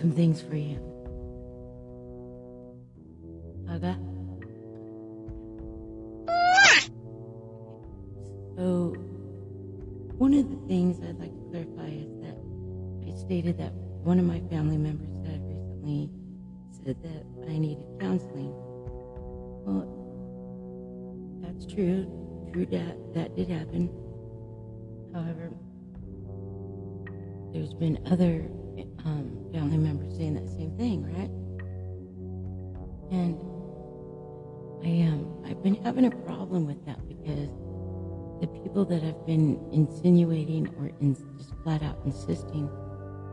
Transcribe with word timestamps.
some 0.00 0.12
things 0.12 0.40
for 0.40 0.56
you. 0.56 0.78
So, 8.60 8.94
one 10.18 10.34
of 10.34 10.50
the 10.50 10.68
things 10.68 11.00
I'd 11.00 11.18
like 11.18 11.32
to 11.32 11.44
clarify 11.50 11.88
is 11.88 12.12
that 12.20 12.36
I 13.08 13.16
stated 13.16 13.56
that 13.56 13.72
one 14.04 14.18
of 14.18 14.26
my 14.26 14.40
family 14.50 14.76
members 14.76 15.08
had 15.26 15.40
recently 15.46 16.10
said 16.84 16.96
that 17.02 17.24
I 17.50 17.56
needed 17.56 17.86
counseling. 17.98 18.52
Well, 19.64 19.88
that's 21.40 21.64
true. 21.64 22.04
True 22.52 22.66
that 22.66 23.14
that 23.14 23.34
did 23.34 23.48
happen. 23.48 23.88
However, 25.14 25.50
there's 27.54 27.72
been 27.72 27.98
other 28.04 28.46
um, 29.04 29.48
family 29.52 29.78
members 29.78 30.16
saying 30.16 30.34
that 30.34 30.48
same 30.48 30.76
thing, 30.76 31.02
right? 31.16 31.30
And 33.10 33.38
I 34.84 35.06
um 35.08 35.42
I've 35.44 35.62
been 35.62 35.82
having 35.82 36.06
a 36.06 36.10
problem 36.10 36.66
with 36.66 36.84
that 36.86 37.06
because 37.08 37.50
the 38.40 38.46
people 38.46 38.84
that 38.86 39.02
have 39.02 39.26
been 39.26 39.60
insinuating 39.72 40.68
or 40.78 40.90
in, 41.00 41.14
just 41.36 41.52
flat 41.62 41.82
out 41.82 41.98
insisting 42.04 42.68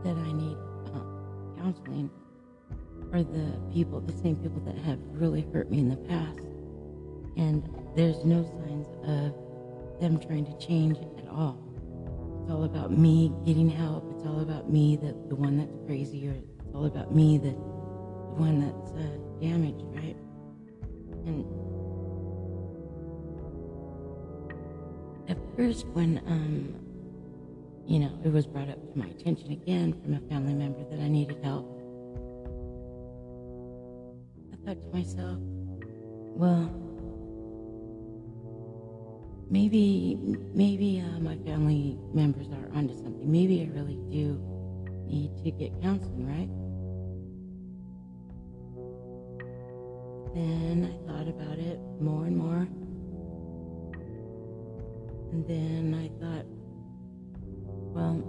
that 0.04 0.16
I 0.16 0.32
need 0.32 0.56
uh, 0.94 1.62
counseling 1.62 2.10
are 3.12 3.22
the 3.22 3.58
people, 3.72 4.00
the 4.00 4.12
same 4.12 4.36
people 4.36 4.60
that 4.66 4.76
have 4.76 4.98
really 5.12 5.46
hurt 5.52 5.70
me 5.70 5.78
in 5.78 5.88
the 5.88 5.96
past. 5.96 6.38
And 7.36 7.62
there's 7.96 8.24
no 8.24 8.42
signs 8.42 8.86
of 9.04 10.00
them 10.00 10.18
trying 10.20 10.44
to 10.44 10.66
change 10.66 10.98
at 10.98 11.28
all. 11.30 11.58
It's 12.42 12.50
all 12.50 12.64
about 12.64 12.90
me 12.90 13.32
getting 13.46 13.70
help. 13.70 14.04
It's 14.18 14.26
all 14.26 14.40
about 14.40 14.68
me, 14.68 14.96
the, 14.96 15.14
the 15.28 15.36
one 15.36 15.58
that's 15.58 15.76
crazy, 15.86 16.26
or 16.26 16.32
it's 16.32 16.74
all 16.74 16.86
about 16.86 17.14
me, 17.14 17.38
the, 17.38 17.50
the 17.50 18.34
one 18.34 18.58
that's 18.58 18.90
uh, 18.90 19.16
damaged, 19.40 19.84
right? 19.94 20.16
And 21.24 21.46
at 25.30 25.38
first, 25.56 25.86
when 25.94 26.18
um, 26.26 26.74
you 27.86 28.00
know, 28.00 28.10
it 28.24 28.32
was 28.32 28.44
brought 28.44 28.68
up 28.68 28.92
to 28.92 28.98
my 28.98 29.06
attention 29.06 29.52
again 29.52 29.92
from 30.02 30.14
a 30.14 30.20
family 30.28 30.54
member 30.54 30.82
that 30.90 30.98
I 30.98 31.06
needed 31.06 31.38
help, 31.44 31.64
I 34.52 34.66
thought 34.66 34.82
to 34.82 34.88
myself, 34.92 35.38
well, 36.34 36.87
maybe, 39.50 40.18
maybe 40.54 41.02
uh, 41.04 41.18
my 41.20 41.36
family 41.38 41.98
members 42.12 42.48
are 42.48 42.76
onto 42.76 42.94
something. 42.94 43.30
Maybe 43.30 43.62
I 43.62 43.78
really 43.78 43.98
do 44.10 44.40
need 45.06 45.36
to 45.42 45.50
get 45.50 45.80
counseling, 45.82 46.26
right? 46.26 46.50
Then 50.34 50.84
I 50.84 51.10
thought 51.10 51.28
about 51.28 51.58
it 51.58 51.78
more 52.00 52.26
and 52.26 52.36
more. 52.36 52.68
And 55.32 55.46
then 55.46 55.94
I 55.94 56.08
thought, 56.20 56.46
well, 57.94 58.22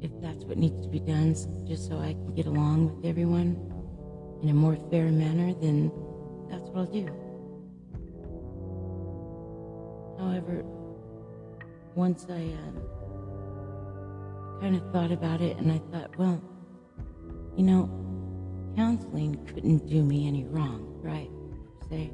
if 0.00 0.10
that's 0.20 0.44
what 0.44 0.58
needs 0.58 0.80
to 0.84 0.88
be 0.88 1.00
done, 1.00 1.34
just 1.66 1.88
so 1.88 1.98
I 1.98 2.12
can 2.12 2.34
get 2.34 2.46
along 2.46 2.96
with 2.96 3.06
everyone 3.06 3.56
in 4.42 4.50
a 4.50 4.54
more 4.54 4.76
fair 4.90 5.06
manner, 5.06 5.54
then 5.60 5.90
that's 6.50 6.68
what 6.70 6.80
I'll 6.80 6.86
do. 6.86 7.23
However, 10.24 10.64
once 11.94 12.26
I 12.30 12.54
uh, 12.56 12.72
kind 14.60 14.74
of 14.74 14.90
thought 14.90 15.12
about 15.12 15.42
it 15.42 15.58
and 15.58 15.70
I 15.70 15.78
thought, 15.92 16.16
well, 16.16 16.40
you 17.56 17.62
know, 17.62 17.90
counseling 18.74 19.44
couldn't 19.46 19.86
do 19.86 20.02
me 20.02 20.26
any 20.26 20.44
wrong, 20.44 20.98
right? 21.02 21.28
Se. 21.90 22.10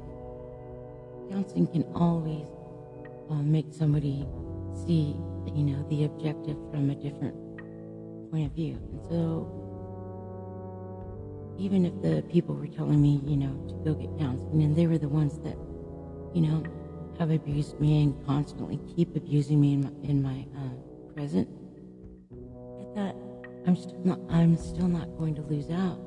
Counseling 1.31 1.67
can 1.67 1.85
always 1.95 2.47
uh, 3.29 3.35
make 3.35 3.67
somebody 3.71 4.27
see, 4.85 5.15
you 5.55 5.63
know, 5.63 5.87
the 5.89 6.03
objective 6.03 6.57
from 6.69 6.89
a 6.89 6.95
different 6.95 7.35
point 8.29 8.45
of 8.45 8.51
view. 8.51 8.77
And 8.91 9.01
so, 9.09 9.47
even 11.57 11.85
if 11.85 12.01
the 12.01 12.23
people 12.29 12.55
were 12.55 12.67
telling 12.67 13.01
me, 13.01 13.21
you 13.25 13.37
know, 13.37 13.53
to 13.69 13.73
go 13.85 13.93
get 13.93 14.09
counseling, 14.19 14.63
and 14.63 14.75
they 14.75 14.85
were 14.85 14.97
the 14.97 15.07
ones 15.07 15.39
that, 15.39 15.55
you 16.33 16.41
know, 16.41 16.61
have 17.19 17.31
abused 17.31 17.79
me 17.79 18.03
and 18.03 18.25
constantly 18.25 18.79
keep 18.95 19.15
abusing 19.15 19.59
me 19.61 19.73
in 19.73 19.81
my, 19.83 20.09
in 20.09 20.21
my 20.23 20.45
uh, 20.57 21.13
present, 21.13 21.47
I 22.31 22.95
thought 22.95 23.15
I'm 23.67 23.75
still 23.75 24.01
not 24.03 24.19
I'm 24.29 24.57
still 24.57 24.87
not 24.87 25.07
going 25.17 25.35
to 25.35 25.41
lose 25.43 25.69
out 25.69 25.99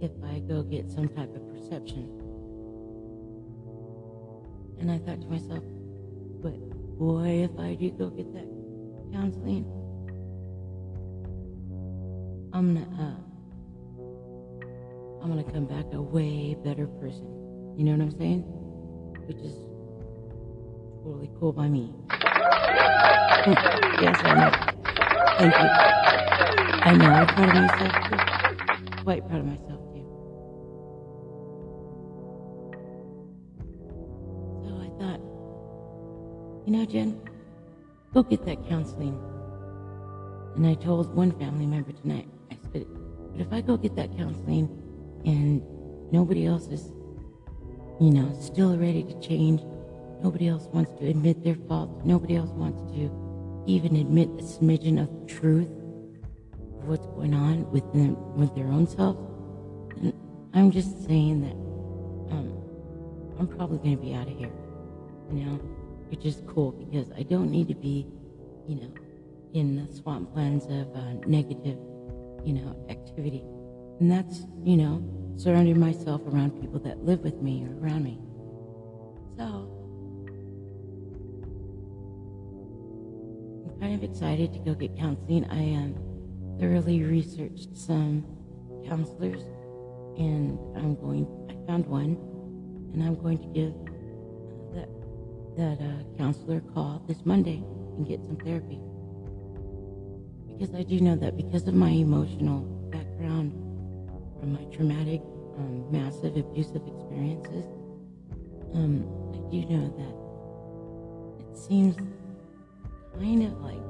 if 0.00 0.12
I 0.24 0.40
go 0.40 0.62
get 0.62 0.90
some 0.90 1.08
type 1.08 1.34
of 1.34 1.48
perception. 1.52 2.14
And 4.80 4.90
I 4.90 4.98
thought 4.98 5.20
to 5.22 5.26
myself, 5.28 5.64
but 6.42 6.54
boy, 6.98 7.48
if 7.50 7.58
I 7.58 7.74
do 7.74 7.90
go 7.90 8.10
get 8.10 8.32
that 8.34 8.46
counseling, 9.12 9.64
I'm 12.52 12.74
gonna 12.74 12.86
uh, 13.00 13.28
I'm 15.22 15.28
gonna 15.28 15.44
come 15.44 15.66
back 15.66 15.86
a 15.92 16.00
way 16.00 16.56
better 16.64 16.86
person. 16.86 17.74
You 17.76 17.84
know 17.84 17.92
what 17.92 18.02
I'm 18.02 18.18
saying? 18.18 18.40
Which 19.26 19.38
is 19.38 19.67
totally 21.08 21.30
cool 21.40 21.52
by 21.52 21.68
me. 21.68 21.90
yes, 24.02 24.20
I 24.24 24.34
know. 24.34 24.50
Thank 25.38 25.54
you. 25.54 25.68
I 26.84 26.96
know. 26.96 27.08
I'm 27.08 27.26
proud 27.28 27.48
of 27.48 27.54
myself 27.54 27.92
too. 28.10 29.04
Quite 29.04 29.26
proud 29.26 29.40
of 29.40 29.46
myself 29.46 29.80
too. 29.94 30.04
So 34.64 34.70
I 34.76 34.88
thought, 35.00 35.20
you 36.66 36.72
know, 36.76 36.84
Jen, 36.84 37.18
go 38.12 38.22
get 38.22 38.44
that 38.44 38.68
counseling. 38.68 39.18
And 40.56 40.66
I 40.66 40.74
told 40.74 41.14
one 41.14 41.32
family 41.38 41.64
member 41.64 41.92
tonight, 41.92 42.28
I 42.50 42.56
said, 42.70 42.86
but 43.32 43.40
if 43.40 43.50
I 43.50 43.62
go 43.62 43.78
get 43.78 43.96
that 43.96 44.14
counseling 44.18 44.68
and 45.24 45.62
nobody 46.12 46.44
else 46.44 46.66
is, 46.66 46.92
you 47.98 48.10
know, 48.10 48.30
still 48.42 48.76
ready 48.76 49.04
to 49.04 49.18
change, 49.20 49.62
nobody 50.22 50.48
else 50.48 50.66
wants 50.72 50.92
to 51.00 51.08
admit 51.08 51.42
their 51.44 51.56
faults, 51.68 52.04
nobody 52.04 52.36
else 52.36 52.50
wants 52.50 52.80
to 52.92 53.10
even 53.66 53.96
admit 53.96 54.28
a 54.38 54.42
smidgen 54.42 55.00
of 55.00 55.26
truth 55.26 55.68
of 55.68 56.88
what's 56.88 57.06
going 57.08 57.34
on 57.34 57.70
with 57.70 57.84
them, 57.92 58.16
with 58.36 58.54
their 58.54 58.66
own 58.66 58.86
self, 58.86 59.16
then 59.96 60.12
I'm 60.54 60.70
just 60.70 61.06
saying 61.06 61.42
that 61.42 62.34
um, 62.34 62.52
I'm 63.38 63.46
probably 63.46 63.78
going 63.78 63.96
to 63.96 64.02
be 64.02 64.14
out 64.14 64.26
of 64.26 64.36
here, 64.36 64.52
you 65.32 65.44
know, 65.44 65.54
which 66.10 66.24
is 66.24 66.42
cool 66.46 66.72
because 66.72 67.10
I 67.12 67.22
don't 67.22 67.50
need 67.50 67.68
to 67.68 67.74
be, 67.74 68.06
you 68.66 68.76
know, 68.76 68.90
in 69.52 69.76
the 69.76 70.00
swamplands 70.00 70.64
of 70.64 70.94
uh, 70.96 71.26
negative, 71.26 71.78
you 72.44 72.54
know, 72.54 72.76
activity. 72.88 73.42
And 74.00 74.10
that's, 74.10 74.44
you 74.64 74.76
know, 74.76 75.02
surrounding 75.36 75.78
myself 75.78 76.22
around 76.26 76.58
people 76.60 76.80
that 76.80 77.04
live 77.04 77.20
with 77.20 77.42
me 77.42 77.66
or 77.66 77.84
around 77.84 78.04
me. 78.04 78.18
So, 79.36 79.77
kind 83.80 83.94
of 83.94 84.02
excited 84.02 84.52
to 84.52 84.58
go 84.60 84.74
get 84.74 84.96
counseling. 84.96 85.44
I 85.50 85.74
um, 85.76 85.94
thoroughly 86.60 87.02
researched 87.02 87.76
some 87.76 88.24
counselors, 88.86 89.42
and 90.16 90.58
I'm 90.76 90.96
going. 90.96 91.26
I 91.48 91.66
found 91.66 91.86
one, 91.86 92.16
and 92.92 93.02
I'm 93.02 93.14
going 93.14 93.38
to 93.38 93.46
give 93.48 93.74
that 94.74 94.88
that 95.56 95.84
uh, 95.84 96.16
counselor 96.16 96.58
a 96.58 96.72
call 96.72 97.02
this 97.06 97.24
Monday 97.24 97.62
and 97.96 98.06
get 98.06 98.24
some 98.24 98.36
therapy. 98.36 98.80
Because 100.46 100.74
I 100.74 100.82
do 100.82 101.00
know 101.00 101.16
that 101.16 101.36
because 101.36 101.68
of 101.68 101.74
my 101.74 101.90
emotional 101.90 102.60
background, 102.90 103.52
from 104.40 104.52
my 104.52 104.64
traumatic, 104.74 105.20
um, 105.56 105.86
massive 105.90 106.36
abusive 106.36 106.82
experiences, 106.86 107.64
um, 108.74 109.06
I 109.34 109.50
do 109.50 109.64
know 109.66 109.88
that 109.96 111.48
it 111.48 111.56
seems 111.56 111.96
kind 113.18 113.42
of 113.42 113.60
like 113.60 113.82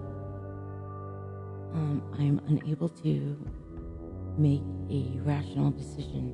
um, 1.75 2.02
I'm 2.19 2.40
unable 2.48 2.88
to 2.88 3.36
make 4.38 4.62
a 4.90 5.20
rational 5.20 5.70
decision 5.70 6.32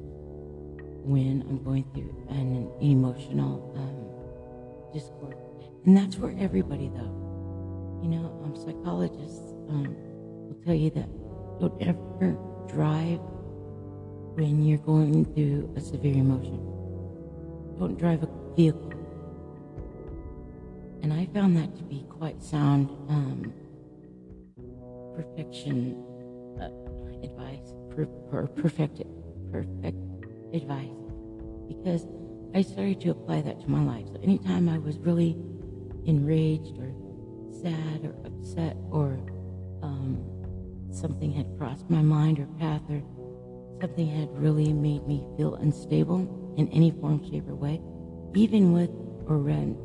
when 1.05 1.45
I'm 1.49 1.63
going 1.63 1.85
through 1.93 2.15
an 2.31 2.71
emotional 2.81 3.75
um, 3.77 4.93
discord. 4.93 5.37
And 5.85 5.97
that's 5.97 6.15
for 6.15 6.35
everybody, 6.39 6.89
though. 6.89 8.01
You 8.03 8.11
know, 8.11 8.41
um, 8.45 8.55
psychologists 8.57 9.53
um, 9.69 9.95
will 10.49 10.61
tell 10.65 10.75
you 10.75 10.91
that 10.91 11.09
don't 11.61 11.83
ever 11.83 12.37
drive 12.69 13.21
when 14.37 14.65
you're 14.65 14.79
going 14.79 15.25
through 15.35 15.73
a 15.77 15.81
severe 15.81 16.15
emotion. 16.15 16.59
Don't 17.79 17.99
drive 17.99 18.23
a 18.23 18.29
vehicle. 18.57 19.04
And 21.05 21.13
I 21.13 21.27
found 21.35 21.55
that 21.59 21.77
to 21.77 21.83
be 21.83 22.07
quite 22.09 22.43
sound 22.43 22.89
um, 23.11 23.53
perfection 25.15 26.03
uh, 26.59 26.71
advice, 27.23 27.75
per, 27.91 28.07
per, 28.07 28.47
perfect, 28.47 29.03
perfect 29.53 29.99
advice, 30.55 30.97
because 31.69 32.07
I 32.55 32.63
started 32.63 33.03
to 33.03 33.11
apply 33.11 33.43
that 33.43 33.61
to 33.61 33.71
my 33.71 33.85
life. 33.85 34.07
So 34.15 34.19
anytime 34.23 34.67
I 34.67 34.79
was 34.79 34.97
really 34.97 35.37
enraged 36.07 36.79
or 36.79 36.95
sad 37.53 38.07
or 38.07 38.17
upset 38.25 38.79
or 38.91 39.21
um, 39.83 40.25
something 40.91 41.31
had 41.31 41.55
crossed 41.59 41.91
my 41.91 42.01
mind 42.01 42.39
or 42.39 42.47
path 42.59 42.81
or 42.89 43.03
something 43.79 44.09
had 44.09 44.35
really 44.39 44.73
made 44.73 45.07
me 45.07 45.23
feel 45.37 45.57
unstable 45.57 46.55
in 46.57 46.67
any 46.69 46.93
form, 46.93 47.23
shape, 47.31 47.47
or 47.47 47.55
way, 47.55 47.79
even 48.35 48.73
with 48.73 48.89
or 49.27 49.39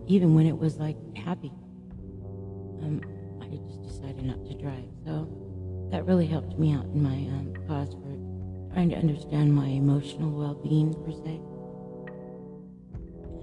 even 0.08 0.36
when 0.36 0.46
it 0.46 0.58
was 0.58 0.78
like 0.78 0.98
happy. 1.18 1.52
Um, 2.82 3.02
I 3.42 3.48
just 3.68 3.82
decided 3.82 4.24
not 4.24 4.46
to 4.46 4.54
drive. 4.56 4.86
So 5.06 5.28
that 5.92 6.06
really 6.06 6.28
helped 6.28 6.58
me 6.60 6.74
out 6.74 6.86
in 6.86 7.02
my 7.02 7.10
um, 7.10 7.54
cause 7.68 7.94
for 7.94 8.74
trying 8.74 8.90
to 8.90 8.96
understand 8.98 9.54
my 9.54 9.68
emotional 9.68 10.32
well-being 10.32 10.94
per 10.94 11.12
se. 11.12 11.42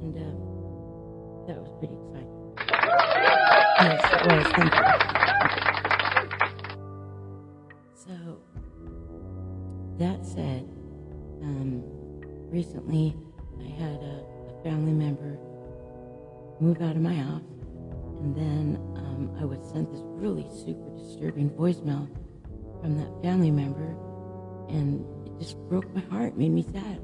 And 0.01 0.17
um, 0.17 0.39
that 1.49 1.57
was 1.59 1.71
pretty 1.79 1.95
exciting. 1.95 2.33
Yes, 3.81 4.01
it 4.13 4.27
was. 4.27 4.47
Thank 4.53 4.73
you. 4.75 4.85
So 7.95 8.15
that 9.99 10.25
said, 10.25 10.69
um, 11.43 11.83
recently 12.51 13.17
I 13.61 13.69
had 13.69 14.01
a, 14.01 14.25
a 14.49 14.63
family 14.63 14.93
member 14.93 15.39
move 16.61 16.81
out 16.83 16.97
of 16.97 17.03
my 17.03 17.15
house, 17.15 17.43
and 18.21 18.35
then 18.35 18.79
um, 18.97 19.37
I 19.41 19.45
was 19.45 19.59
sent 19.71 19.91
this 19.91 20.01
really 20.03 20.47
super 20.65 20.89
disturbing 20.97 21.51
voicemail 21.51 22.09
from 22.81 22.99
that 22.99 23.11
family 23.23 23.51
member, 23.51 23.97
and 24.69 25.05
it 25.27 25.39
just 25.39 25.59
broke 25.69 25.93
my 25.95 26.01
heart, 26.03 26.37
made 26.37 26.51
me 26.51 26.63
sad. 26.63 27.01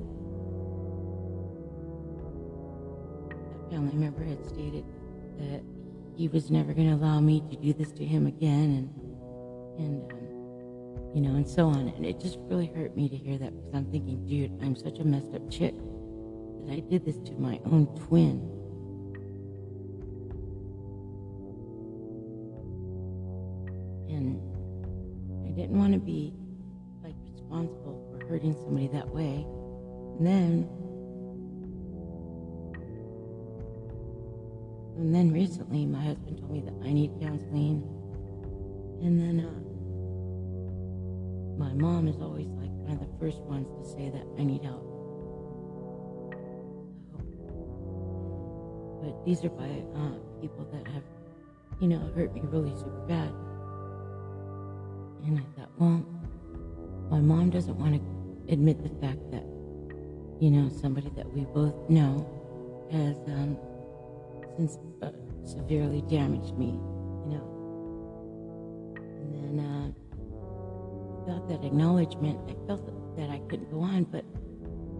That 3.28 3.70
family 3.70 3.94
member 3.94 4.24
had 4.24 4.44
stated 4.46 4.84
that 5.38 5.62
he 6.16 6.28
was 6.28 6.50
never 6.50 6.72
going 6.72 6.88
to 6.88 6.94
allow 6.94 7.20
me 7.20 7.42
to 7.50 7.56
do 7.56 7.72
this 7.72 7.92
to 7.92 8.04
him 8.04 8.26
again, 8.26 8.90
and 9.78 9.86
and 9.86 10.12
um, 10.12 10.18
you 11.14 11.20
know, 11.20 11.34
and 11.36 11.48
so 11.48 11.68
on. 11.68 11.88
And 11.88 12.06
it 12.06 12.20
just 12.20 12.38
really 12.42 12.66
hurt 12.66 12.96
me 12.96 13.08
to 13.08 13.16
hear 13.16 13.38
that 13.38 13.54
because 13.54 13.74
I'm 13.74 13.90
thinking, 13.90 14.26
dude, 14.26 14.58
I'm 14.62 14.76
such 14.76 14.98
a 14.98 15.04
messed 15.04 15.34
up 15.34 15.50
chick 15.50 15.74
that 16.66 16.72
I 16.72 16.80
did 16.80 17.04
this 17.04 17.18
to 17.28 17.32
my 17.32 17.60
own 17.66 17.86
twin. 18.06 18.61
Didn't 25.72 25.80
want 25.80 25.94
to 25.94 26.00
be 26.00 26.34
like 27.02 27.14
responsible 27.32 28.06
for 28.12 28.26
hurting 28.26 28.54
somebody 28.62 28.88
that 28.88 29.08
way. 29.08 29.46
And 30.18 30.26
then, 30.26 30.68
and 34.98 35.14
then 35.14 35.32
recently, 35.32 35.86
my 35.86 36.02
husband 36.02 36.38
told 36.40 36.52
me 36.52 36.60
that 36.60 36.74
I 36.84 36.92
need 36.92 37.10
counseling. 37.22 37.88
And 39.00 39.18
then, 39.18 39.40
uh, 39.40 39.60
my 41.58 41.72
mom 41.72 42.06
is 42.06 42.20
always 42.20 42.48
like 42.48 42.68
one 42.68 42.92
of 42.92 43.00
the 43.00 43.08
first 43.18 43.40
ones 43.40 43.66
to 43.80 43.96
say 43.96 44.10
that 44.10 44.26
I 44.38 44.44
need 44.44 44.62
help. 44.62 44.84
So, 47.08 47.16
but 49.02 49.24
these 49.24 49.42
are 49.42 49.48
by 49.48 49.64
uh, 49.96 50.18
people 50.42 50.68
that 50.70 50.86
have, 50.92 51.02
you 51.80 51.88
know, 51.88 52.12
hurt 52.14 52.34
me 52.34 52.42
really 52.44 52.76
super 52.76 53.06
bad. 53.08 53.32
And 55.24 55.38
I 55.38 55.42
thought, 55.56 55.70
well, 55.78 56.04
my 57.10 57.20
mom 57.20 57.50
doesn't 57.50 57.76
want 57.76 57.94
to 57.94 58.52
admit 58.52 58.82
the 58.82 58.88
fact 59.00 59.20
that, 59.30 59.44
you 60.40 60.50
know, 60.50 60.68
somebody 60.68 61.10
that 61.16 61.32
we 61.32 61.42
both 61.46 61.74
know 61.88 62.26
has 62.90 63.16
um, 63.28 63.56
since 64.56 64.78
uh, 65.02 65.10
severely 65.44 66.02
damaged 66.02 66.56
me, 66.58 66.78
you 67.24 67.30
know. 67.30 67.46
And 68.96 69.58
then 69.58 69.64
uh, 69.64 69.92
without 71.20 71.48
that 71.48 71.64
acknowledgement, 71.64 72.38
I 72.48 72.66
felt 72.66 72.84
that 73.16 73.30
I 73.30 73.38
couldn't 73.48 73.70
go 73.70 73.80
on, 73.80 74.04
but 74.04 74.24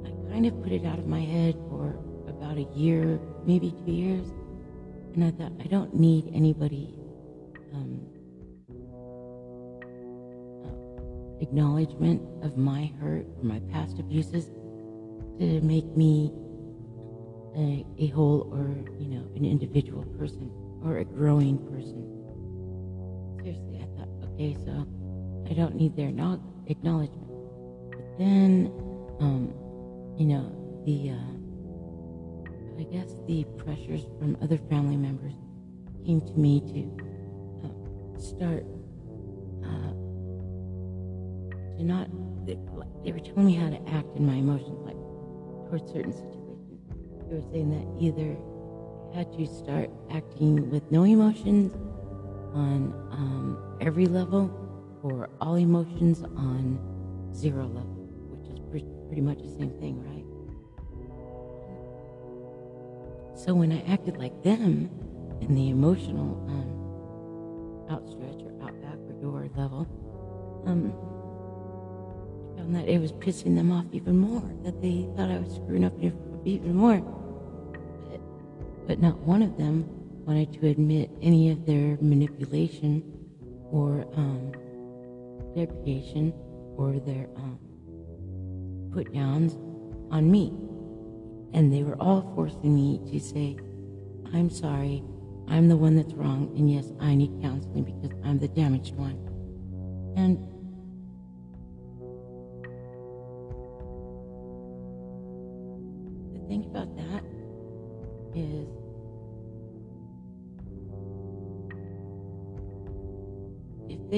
I 0.07 0.33
kind 0.33 0.47
of 0.47 0.63
put 0.63 0.73
it 0.73 0.85
out 0.85 0.99
of 0.99 1.07
my 1.07 1.21
head 1.21 1.55
for 1.69 1.99
about 2.29 2.57
a 2.59 2.67
year, 2.75 3.19
maybe 3.45 3.75
two 3.85 3.93
years. 3.93 4.29
And 5.15 5.25
I 5.25 5.31
thought, 5.33 5.53
I 5.61 5.67
don't 5.67 5.95
need 5.95 6.31
anybody 6.33 6.95
um, 7.75 8.01
acknowledgement 11.43 12.23
of 12.45 12.57
my 12.57 12.91
hurt 13.01 13.27
or 13.37 13.45
my 13.45 13.61
past 13.73 13.99
abuses 13.99 14.47
to 15.39 15.61
make 15.63 15.85
me 15.97 16.33
a, 17.57 17.85
a 17.99 18.07
whole 18.09 18.49
or, 18.53 18.69
you 18.99 19.09
know, 19.09 19.27
an 19.35 19.45
individual 19.45 20.05
person 20.19 20.51
or 20.85 20.99
a 20.99 21.05
growing 21.05 21.59
person. 21.69 22.09
Seriously, 23.43 23.83
I 23.83 23.99
thought, 23.99 24.09
okay, 24.33 24.57
so 24.65 24.87
I 25.51 25.55
don't 25.55 25.75
need 25.75 25.97
their 25.97 26.09
acknowledgement. 26.09 27.29
But 27.91 28.19
then, 28.19 28.73
um, 29.21 29.53
you 30.17 30.27
know, 30.27 30.83
the, 30.87 31.11
uh, 31.11 31.43
I 32.81 32.85
guess 32.85 33.15
the 33.27 33.45
pressures 33.59 34.07
from 34.19 34.37
other 34.43 34.59
family 34.71 34.97
members 34.97 35.35
came 36.07 36.21
to 36.21 36.33
me 36.39 36.61
to 36.61 37.67
uh, 37.67 38.21
start 38.21 38.65
not, 41.83 42.09
they, 42.47 42.59
they 43.05 43.13
were 43.13 43.21
telling 43.21 43.47
me 43.47 43.55
how 43.55 43.69
to 43.71 43.81
act 43.91 44.17
in 44.17 44.27
my 44.27 44.35
emotions, 44.35 44.79
like 44.85 44.97
towards 45.69 45.93
certain 45.93 46.13
situations. 46.13 46.71
They 47.29 47.37
were 47.37 47.51
saying 47.51 47.71
that 47.71 48.03
either 48.03 48.37
I 49.13 49.19
had 49.19 49.33
to 49.39 49.47
start 49.47 49.91
acting 50.11 50.71
with 50.71 50.91
no 50.91 51.05
emotions 51.05 51.75
on 52.55 52.93
um, 53.11 53.77
every 53.81 54.07
level 54.07 54.51
or 55.03 55.31
all 55.41 55.57
emotions 55.57 56.23
on 56.23 56.79
zero 57.35 57.67
level, 57.67 58.09
which 58.31 58.49
is 58.53 58.61
pre- 58.71 58.87
pretty 59.07 59.23
much 59.23 59.39
the 59.39 59.49
same 59.59 59.71
thing, 59.81 60.03
right? 60.05 60.23
So 63.35 63.55
when 63.55 63.73
I 63.73 63.83
acted 63.93 64.19
like 64.19 64.43
them 64.43 64.91
in 65.41 65.55
the 65.55 65.71
emotional 65.71 66.39
um, 66.49 67.91
outstretch 67.91 68.43
or 68.45 68.53
outback 68.63 68.99
or 69.09 69.13
door 69.21 69.49
level, 69.57 69.87
um, 70.67 70.93
found 72.63 72.77
that 72.77 72.89
it 72.89 73.01
was 73.01 73.13
pissing 73.13 73.57
them 73.57 73.73
off 73.73 73.85
even 73.93 74.17
more, 74.17 74.43
that 74.63 74.81
they 74.81 75.09
thought 75.17 75.31
I 75.31 75.39
was 75.39 75.55
screwing 75.55 75.85
up 75.85 75.93
even 76.45 76.75
more. 76.75 76.99
But, 78.11 78.87
but 78.87 79.01
not 79.01 79.19
one 79.21 79.43
of 79.43 79.57
them 79.57 79.85
wanted 80.25 80.53
to 80.61 80.69
admit 80.69 81.11
any 81.21 81.51
of 81.51 81.67
their 81.67 81.99
manipulation 82.01 83.03
or 83.71 84.07
um, 84.17 84.53
degradation 85.57 86.33
or 86.77 87.01
their 87.01 87.29
um, 87.37 87.59
put 88.93 89.13
downs 89.13 89.55
on 90.11 90.31
me. 90.31 90.53
And 91.55 91.73
they 91.73 91.83
were 91.83 92.01
all 92.01 92.33
forcing 92.35 92.75
me 92.75 93.01
to 93.11 93.19
say, 93.19 93.57
I'm 94.33 94.51
sorry, 94.51 95.03
I'm 95.49 95.69
the 95.69 95.77
one 95.77 95.97
that's 95.97 96.15
wrong, 96.15 96.53
and 96.57 96.71
yes, 96.71 96.93
I 97.01 97.15
need 97.15 97.43
counseling 97.43 97.85
because 97.85 98.17
I'm 98.25 98.39
the 98.39 98.49
damaged 98.49 98.95
one. 98.95 99.19
And 100.17 100.39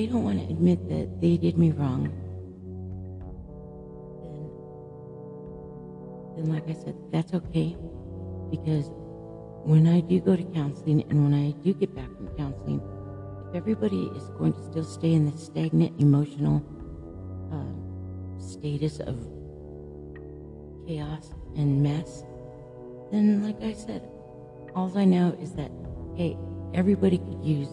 they 0.05 0.13
don't 0.13 0.23
want 0.23 0.39
to 0.39 0.45
admit 0.53 0.87
that 0.91 1.19
they 1.23 1.39
did 1.39 1.57
me 1.57 1.71
wrong, 1.71 2.13
then, 6.37 6.45
then 6.45 6.55
like 6.55 6.69
I 6.69 6.75
said, 6.75 6.95
that's 7.11 7.33
okay. 7.33 7.75
Because 8.51 8.91
when 9.65 9.87
I 9.87 10.01
do 10.01 10.21
go 10.21 10.37
to 10.37 10.43
counseling 10.53 11.05
and 11.09 11.25
when 11.25 11.33
I 11.33 11.53
do 11.65 11.73
get 11.73 11.97
back 11.97 12.15
from 12.19 12.29
counseling, 12.37 12.83
if 13.49 13.57
everybody 13.57 14.11
is 14.15 14.25
going 14.37 14.53
to 14.53 14.63
still 14.65 14.85
stay 14.85 15.15
in 15.15 15.31
this 15.31 15.47
stagnant 15.47 15.99
emotional 15.99 16.63
uh, 17.51 18.39
status 18.39 19.01
of 19.01 19.17
chaos 20.87 21.31
and 21.57 21.83
mess, 21.83 22.25
then 23.11 23.43
like 23.43 23.63
I 23.63 23.73
said, 23.73 24.07
all 24.77 24.93
I 24.99 25.07
know 25.07 25.35
is 25.41 25.53
that, 25.53 25.71
hey, 26.15 26.37
everybody 26.75 27.17
could 27.17 27.43
use 27.43 27.69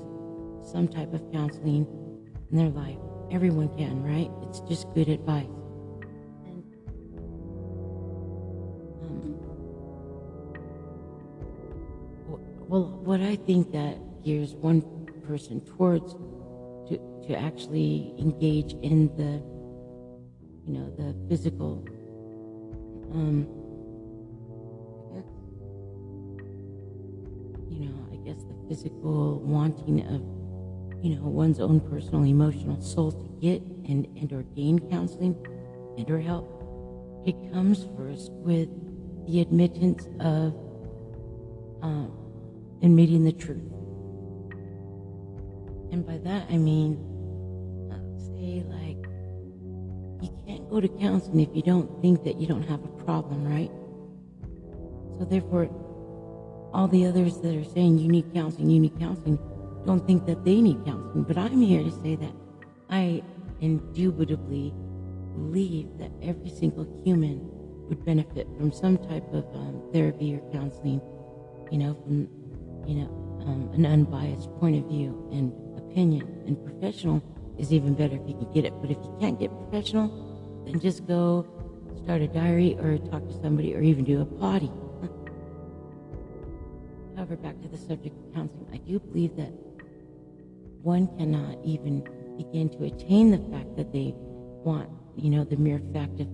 some 0.63 0.87
type 0.87 1.13
of 1.13 1.29
counseling 1.33 1.85
in 2.51 2.57
their 2.57 2.69
life. 2.69 2.97
Everyone 3.31 3.69
can, 3.77 4.03
right? 4.03 4.29
It's 4.47 4.59
just 4.61 4.93
good 4.93 5.07
advice. 5.07 5.45
And, 6.45 6.63
um, 9.03 9.35
well, 12.67 12.99
what 13.03 13.21
I 13.21 13.37
think 13.37 13.71
that 13.71 13.97
gears 14.23 14.53
one 14.55 14.81
person 15.25 15.61
towards 15.61 16.13
to, 16.89 16.99
to 17.27 17.35
actually 17.39 18.13
engage 18.19 18.73
in 18.81 19.07
the, 19.15 19.41
you 20.69 20.77
know, 20.77 20.89
the 20.97 21.15
physical, 21.29 21.85
um, 23.13 23.47
you 27.69 27.85
know, 27.85 27.95
I 28.11 28.15
guess 28.27 28.43
the 28.43 28.55
physical 28.67 29.39
wanting 29.39 30.01
of 30.05 30.40
you 31.01 31.15
know, 31.15 31.23
one's 31.23 31.59
own 31.59 31.79
personal 31.79 32.23
emotional 32.23 32.81
soul 32.81 33.11
to 33.11 33.27
get 33.41 33.61
and, 33.89 34.05
and 34.17 34.31
or 34.31 34.43
gain 34.55 34.79
counseling 34.89 35.35
and 35.97 36.09
or 36.09 36.19
help, 36.19 36.47
it 37.25 37.35
comes 37.51 37.85
first 37.97 38.31
with 38.31 38.69
the 39.27 39.41
admittance 39.41 40.07
of 40.19 40.53
um, 41.81 42.11
admitting 42.81 43.23
the 43.23 43.31
truth. 43.31 43.71
And 45.91 46.05
by 46.05 46.17
that 46.19 46.47
I 46.49 46.57
mean, 46.57 47.11
say 48.41 48.63
like, 48.67 49.05
you 50.21 50.29
can't 50.45 50.69
go 50.69 50.79
to 50.79 50.87
counseling 50.87 51.39
if 51.41 51.49
you 51.55 51.61
don't 51.61 52.01
think 52.01 52.23
that 52.23 52.39
you 52.39 52.47
don't 52.47 52.63
have 52.63 52.83
a 52.83 53.03
problem, 53.03 53.45
right? 53.45 53.71
So 55.17 55.25
therefore, 55.25 55.69
all 56.73 56.87
the 56.87 57.05
others 57.05 57.39
that 57.41 57.55
are 57.55 57.63
saying 57.63 57.99
you 57.99 58.07
need 58.07 58.33
counseling, 58.33 58.69
you 58.69 58.79
need 58.79 58.97
counseling, 58.99 59.37
don't 59.85 60.05
think 60.05 60.25
that 60.25 60.43
they 60.45 60.61
need 60.61 60.83
counseling, 60.85 61.23
but 61.23 61.37
I'm 61.37 61.61
here 61.61 61.83
to 61.83 61.91
say 61.91 62.15
that 62.15 62.33
I 62.89 63.23
indubitably 63.61 64.73
believe 65.33 65.87
that 65.97 66.11
every 66.21 66.49
single 66.49 66.87
human 67.03 67.39
would 67.89 68.03
benefit 68.05 68.47
from 68.57 68.71
some 68.71 68.97
type 68.97 69.27
of 69.33 69.45
um, 69.55 69.81
therapy 69.93 70.35
or 70.35 70.39
counseling, 70.51 71.01
you 71.71 71.77
know, 71.77 71.93
from, 72.03 72.27
you 72.87 72.95
know, 72.95 73.07
um, 73.45 73.69
an 73.73 73.85
unbiased 73.85 74.49
point 74.59 74.77
of 74.77 74.89
view 74.89 75.27
and 75.31 75.51
opinion. 75.77 76.43
And 76.45 76.63
professional 76.65 77.23
is 77.57 77.73
even 77.73 77.93
better 77.93 78.15
if 78.15 78.27
you 78.27 78.35
can 78.35 78.51
get 78.53 78.65
it. 78.65 78.73
But 78.81 78.91
if 78.91 78.97
you 78.97 79.17
can't 79.19 79.39
get 79.39 79.51
professional, 79.51 80.63
then 80.65 80.79
just 80.79 81.05
go 81.07 81.45
start 82.03 82.21
a 82.21 82.27
diary 82.27 82.77
or 82.79 82.97
talk 82.97 83.27
to 83.27 83.33
somebody 83.41 83.75
or 83.75 83.81
even 83.81 84.03
do 84.03 84.21
a 84.21 84.25
potty. 84.25 84.71
However, 87.15 87.35
back 87.35 87.61
to 87.61 87.67
the 87.67 87.77
subject 87.77 88.15
of 88.17 88.33
counseling, 88.33 88.67
I 88.73 88.77
do 88.77 88.99
believe 88.99 89.35
that 89.35 89.51
one 90.83 91.07
cannot 91.17 91.57
even 91.63 92.03
begin 92.37 92.69
to 92.69 92.85
attain 92.85 93.31
the 93.31 93.37
fact 93.55 93.75
that 93.77 93.91
they 93.91 94.13
want, 94.15 94.89
you 95.15 95.29
know, 95.29 95.43
the 95.43 95.57
mere 95.57 95.79
fact 95.93 96.19
of, 96.19 96.27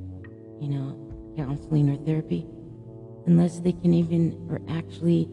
you 0.62 0.70
know, 0.70 0.96
counseling 1.36 1.90
or 1.90 1.98
therapy, 2.06 2.46
unless 3.26 3.60
they 3.60 3.72
can 3.72 3.94
even, 3.94 4.48
or 4.50 4.62
actually, 4.70 5.30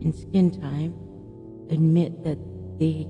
in 0.00 0.12
skin 0.12 0.50
time, 0.50 0.94
admit 1.70 2.22
that 2.24 2.38
they 2.78 3.06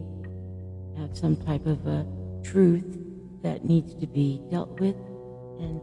have 0.99 1.17
some 1.17 1.37
type 1.37 1.67
of 1.67 1.87
a 1.87 2.07
truth 2.45 2.99
that 3.43 3.65
needs 3.65 3.95
to 3.95 4.07
be 4.07 4.41
dealt 4.51 4.79
with, 4.81 4.97
and 5.59 5.81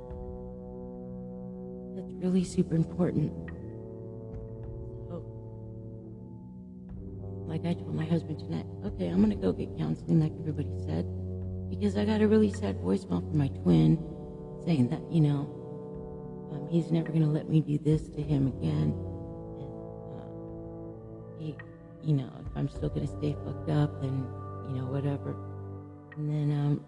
that's 1.96 2.14
really 2.24 2.44
super 2.44 2.76
important. 2.76 3.32
Like 7.50 7.66
I 7.66 7.74
told 7.74 7.96
my 7.96 8.06
husband 8.06 8.38
tonight, 8.38 8.66
okay, 8.86 9.08
I'm 9.08 9.22
gonna 9.22 9.36
go 9.36 9.52
get 9.52 9.76
counseling 9.78 10.20
like 10.22 10.32
everybody 10.40 10.70
said, 10.86 11.06
because 11.70 11.98
I 11.98 12.06
got 12.06 12.22
a 12.22 12.28
really 12.28 12.52
sad 12.54 12.78
voicemail 12.78 13.28
from 13.28 13.38
my 13.38 13.48
twin 13.48 13.98
saying 14.66 14.90
that, 14.90 15.02
you 15.12 15.22
know, 15.22 16.50
um, 16.54 16.68
he's 16.70 16.92
never 16.92 17.12
gonna 17.12 17.30
let 17.30 17.50
me 17.50 17.62
do 17.62 17.80
this 17.80 18.08
to 18.10 18.22
him 18.22 18.48
again. 18.48 18.94
And, 19.60 19.74
uh, 20.14 21.40
he, 21.40 21.56
you 22.04 22.16
know, 22.16 22.30
if 22.40 22.56
I'm 22.56 22.70
still 22.70 22.90
gonna 22.90 23.08
stay 23.08 23.36
fucked 23.44 23.70
up, 23.72 24.00
then, 24.02 24.28
you 24.70 24.76
know, 24.76 24.86
whatever. 24.86 25.36
And 26.18 26.30
then, 26.30 26.52
um, 26.58 26.86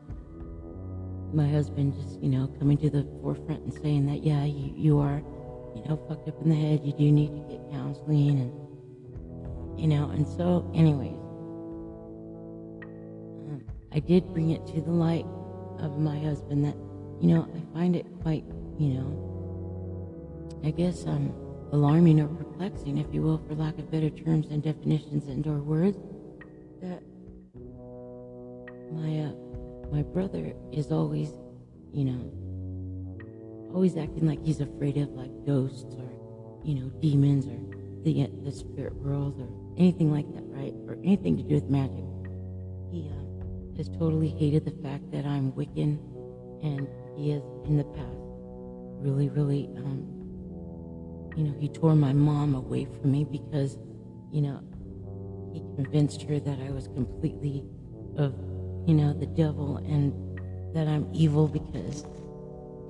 my 1.34 1.48
husband 1.48 1.96
just, 1.96 2.22
you 2.22 2.30
know, 2.30 2.48
coming 2.60 2.78
to 2.78 2.90
the 2.90 3.08
forefront 3.22 3.64
and 3.64 3.74
saying 3.74 4.06
that, 4.06 4.24
yeah, 4.24 4.44
you, 4.44 4.74
you 4.76 5.00
are, 5.00 5.24
you 5.76 5.84
know, 5.86 5.98
fucked 6.08 6.28
up 6.28 6.40
in 6.44 6.50
the 6.50 6.56
head. 6.56 6.82
You 6.84 6.94
do 6.94 7.12
need 7.12 7.30
to 7.34 7.42
get 7.50 7.72
counseling 7.72 8.40
and, 8.42 8.61
you 9.82 9.88
know, 9.88 10.12
and 10.12 10.28
so, 10.28 10.70
anyways, 10.76 11.18
um, 13.50 13.64
I 13.92 14.00
did 14.00 14.32
bring 14.32 14.52
it 14.52 14.68
to 14.68 14.80
the 14.80 14.92
light 14.92 15.26
of 15.80 15.98
my 15.98 16.20
husband 16.20 16.64
that, 16.66 16.76
you 17.20 17.34
know, 17.34 17.50
I 17.52 17.74
find 17.74 17.96
it 17.96 18.06
quite, 18.22 18.44
you 18.78 18.90
know, 18.94 20.60
I 20.64 20.70
guess 20.70 21.08
um, 21.08 21.34
alarming 21.72 22.20
or 22.20 22.28
perplexing, 22.28 23.00
if 23.00 23.12
you 23.12 23.24
will, 23.24 23.40
for 23.48 23.56
lack 23.56 23.80
of 23.80 23.90
better 23.90 24.12
terms 24.12 24.52
and 24.52 24.62
definitions 24.62 25.28
and 25.28 25.48
or 25.48 25.58
words, 25.58 25.98
that 26.84 27.02
my 28.92 29.22
uh, 29.22 29.32
my 29.92 30.04
brother 30.04 30.54
is 30.72 30.92
always, 30.92 31.32
you 31.92 32.06
know, 32.06 33.74
always 33.74 33.98
acting 33.98 34.28
like 34.28 34.46
he's 34.46 34.62
afraid 34.62 34.98
of 34.98 35.10
like 35.14 35.32
ghosts 35.44 35.96
or, 35.96 36.12
you 36.64 36.76
know, 36.76 36.92
demons 37.00 37.48
or 37.48 37.58
the 38.04 38.30
the 38.44 38.52
spirit 38.52 38.94
world 38.94 39.42
or 39.42 39.61
anything 39.78 40.12
like 40.12 40.32
that, 40.34 40.44
right? 40.48 40.74
Or 40.88 40.98
anything 41.04 41.38
to 41.38 41.44
do 41.44 41.56
with 41.56 41.70
magic. 41.70 42.06
He 42.92 43.10
uh, 43.10 43.78
has 43.78 43.90
totally 43.90 44.30
hated 44.30 44.66
the 44.66 44.76
fact 44.84 45.12
that 45.12 45.26
I'm 45.26 45.52
Wiccan, 45.54 46.00
and 46.64 46.88
he 47.18 47.32
has 47.32 47.42
in 47.66 47.78
the 47.78 47.84
past 47.84 48.22
really, 49.02 49.30
really, 49.30 49.70
um, 49.78 50.08
you 51.36 51.44
know, 51.44 51.56
he 51.60 51.68
tore 51.68 51.96
my 51.96 52.14
mom 52.14 52.56
away 52.56 52.86
from 52.86 53.12
me 53.12 53.24
because, 53.24 53.78
you 54.32 54.42
know, 54.42 54.60
he 55.54 55.60
convinced 55.76 56.22
her 56.24 56.40
that 56.40 56.60
I 56.60 56.72
was 56.72 56.88
completely 56.88 57.64
of, 58.18 58.34
you 58.86 58.94
know, 58.94 59.14
the 59.14 59.26
devil 59.26 59.78
and 59.78 60.14
that 60.76 60.88
I'm 60.88 61.10
evil 61.14 61.48
because, 61.48 62.06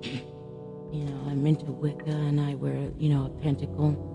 you 0.04 1.06
know, 1.06 1.22
I'm 1.28 1.46
into 1.46 1.66
Wicca 1.66 2.12
and 2.12 2.42
I 2.42 2.56
wear, 2.56 2.92
you 2.98 3.10
know, 3.10 3.26
a 3.26 3.42
pentacle 3.42 4.11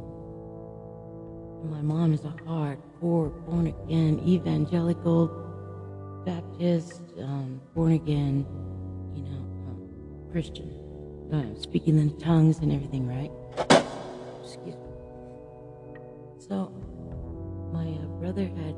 my 1.65 1.81
mom 1.81 2.13
is 2.13 2.25
a 2.25 2.35
hardcore 2.47 3.31
born 3.47 3.67
again 3.67 4.21
evangelical 4.27 5.47
Baptist, 6.27 7.03
um, 7.21 7.61
born 7.73 7.93
again, 7.93 8.45
you 9.15 9.23
know, 9.23 9.39
um, 9.69 10.29
Christian, 10.33 10.69
uh, 11.33 11.55
speaking 11.61 11.99
in 11.99 12.19
tongues 12.19 12.59
and 12.59 12.73
everything, 12.73 13.07
right? 13.07 13.31
Excuse 14.43 14.75
me. 14.75 14.83
So, 16.49 16.73
my 17.73 17.85
uh, 17.85 18.07
brother 18.19 18.43
had 18.43 18.75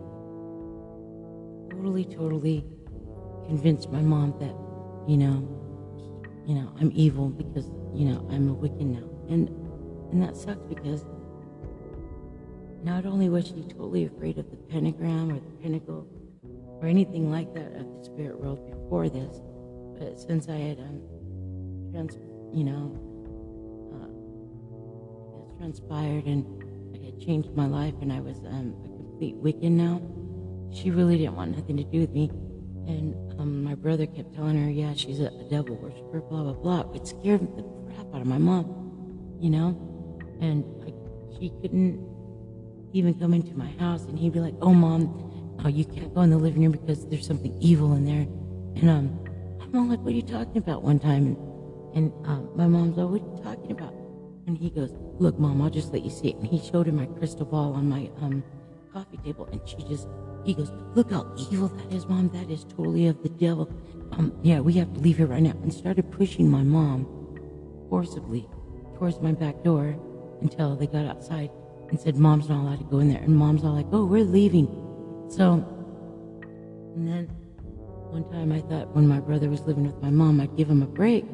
totally, 1.71 2.05
totally 2.05 2.67
convinced 3.47 3.91
my 3.91 4.03
mom 4.03 4.35
that, 4.41 4.55
you 5.11 5.17
know, 5.17 5.49
you 6.47 6.55
know, 6.55 6.71
I'm 6.79 6.93
evil 6.95 7.31
because, 7.31 7.71
you 7.95 8.11
know, 8.11 8.29
I'm 8.31 8.51
a 8.51 8.55
Wiccan 8.55 9.01
now. 9.01 9.09
And, 9.31 9.49
and 10.13 10.23
that 10.23 10.37
sucks 10.37 10.63
because 10.69 11.07
not 12.89 13.05
only 13.05 13.29
was 13.29 13.49
she 13.49 13.63
totally 13.69 14.07
afraid 14.07 14.39
of 14.39 14.51
the 14.51 14.57
pentagram 14.57 15.31
or 15.31 15.35
the 15.35 15.63
pinnacle 15.63 16.09
or 16.81 16.89
anything 16.89 17.31
like 17.31 17.53
that 17.53 17.71
of 17.77 17.87
the 17.99 18.03
spirit 18.03 18.41
world 18.41 18.65
before 18.71 19.11
this, 19.11 19.43
but 19.99 20.19
since 20.19 20.49
I 20.49 20.57
had, 20.57 20.79
um, 20.79 21.03
trans, 21.93 22.17
you 22.51 22.65
know, 22.65 22.97
uh, 23.93 25.59
transpired 25.59 26.25
and 26.25 26.47
I 26.95 27.05
had 27.05 27.21
changed 27.21 27.55
my 27.55 27.67
life 27.67 27.93
and 28.01 28.11
I 28.11 28.21
was 28.21 28.39
um, 28.39 28.75
a 28.85 28.89
complete 28.89 29.37
Wiccan 29.37 29.73
now, 29.73 30.01
she 30.73 30.91
really 30.91 31.19
didn't 31.19 31.37
want 31.37 31.55
nothing 31.55 31.77
to 31.77 31.85
do 31.85 32.01
with 32.01 32.13
me. 32.13 32.31
And 32.87 33.15
um, 33.39 33.63
my 33.65 33.75
brother 33.75 34.07
kept 34.07 34.35
telling 34.35 34.57
her, 34.65 34.71
yeah, 34.71 34.95
she's 34.95 35.21
a, 35.21 35.27
a 35.27 35.45
devil 35.51 35.77
worshiper, 35.77 36.21
blah, 36.23 36.43
blah, 36.43 36.55
blah. 36.55 36.91
It 36.95 37.07
scared 37.07 37.43
the 37.55 37.65
crap 37.93 38.15
out 38.15 38.23
of 38.23 38.27
my 38.27 38.39
mom, 38.39 39.37
you 39.39 39.51
know? 39.51 39.77
And 40.41 40.65
I, 40.87 40.95
she 41.39 41.53
couldn't 41.61 42.18
even 42.93 43.15
come 43.19 43.35
into 43.35 43.55
my 43.55 43.71
house 43.79 44.05
and 44.05 44.19
he'd 44.19 44.33
be 44.33 44.41
like, 44.41 44.55
oh, 44.61 44.73
mom, 44.73 45.57
oh, 45.65 45.69
you 45.69 45.85
can't 45.85 46.15
go 46.15 46.23
in 46.23 46.31
the 46.31 46.39
living 46.39 46.63
room 46.63 46.73
because 46.73 47.07
there's 47.07 47.27
something 47.27 47.57
evil 47.61 47.95
in 47.95 48.05
there. 48.05 48.27
And 48.81 48.91
um, 48.91 49.19
I'm 49.61 49.77
all 49.77 49.87
like, 49.87 50.01
what 50.01 50.13
are 50.13 50.17
you 50.17 50.23
talking 50.23 50.59
about 50.59 50.83
one 50.83 50.99
time? 50.99 51.27
And, 51.27 51.37
and 51.95 52.27
um, 52.27 52.51
my 52.55 52.67
mom's 52.67 52.97
like, 52.97 53.09
what 53.09 53.21
are 53.21 53.37
you 53.37 53.43
talking 53.43 53.73
about? 53.73 53.95
And 54.47 54.57
he 54.57 54.71
goes, 54.71 54.93
look, 55.19 55.39
mom, 55.39 55.61
I'll 55.61 55.71
just 55.71 55.93
let 55.93 56.03
you 56.03 56.11
see 56.11 56.29
it. 56.29 56.37
And 56.37 56.47
he 56.47 56.59
showed 56.59 56.87
her 56.87 56.93
my 56.93 57.07
crystal 57.07 57.45
ball 57.45 57.75
on 57.75 57.89
my 57.89 58.11
um, 58.23 58.43
coffee 58.93 59.19
table. 59.19 59.47
And 59.53 59.61
she 59.69 59.77
just, 59.89 60.09
he 60.45 60.55
goes, 60.55 60.73
look 60.95 61.11
how 61.11 61.31
evil 61.51 61.69
that 61.69 61.93
is, 61.93 62.07
mom. 62.07 62.31
That 62.31 62.51
is 62.51 62.65
totally 62.65 63.09
of 63.09 63.23
the 63.23 63.29
devil. 63.29 63.71
Um, 64.13 64.33
yeah, 64.43 64.61
we 64.61 64.73
have 64.75 64.93
to 64.95 65.01
leave 65.01 65.19
here 65.19 65.27
right 65.27 65.43
now. 65.43 65.51
And 65.63 65.73
started 65.73 66.11
pushing 66.11 66.51
my 66.51 66.63
mom 66.63 67.07
forcibly 67.91 68.49
towards 68.97 69.21
my 69.21 69.33
back 69.33 69.63
door 69.63 69.97
until 70.41 70.77
they 70.77 70.87
got 70.87 71.05
outside 71.05 71.51
and 71.91 72.01
said, 72.01 72.17
mom's 72.17 72.49
not 72.49 72.61
allowed 72.61 72.79
to 72.79 72.85
go 72.85 72.99
in 72.99 73.09
there. 73.09 73.23
And 73.23 73.35
mom's 73.37 73.65
all 73.65 73.73
like, 73.73 73.87
oh, 73.93 74.05
we're 74.05 74.25
leaving. 74.25 74.67
So, 75.31 75.65
and 76.95 77.09
then 77.09 77.27
one 78.11 78.25
time 78.31 78.53
I 78.53 78.61
thought 78.61 78.95
when 78.95 79.07
my 79.07 79.21
brother 79.21 79.49
was 79.49 79.61
living 79.63 79.87
with 79.87 80.01
my 80.03 80.11
mom, 80.11 80.41
I'd 80.41 80.57
give 80.57 80.69
him 80.69 80.83
a 80.83 80.87
break, 80.87 81.25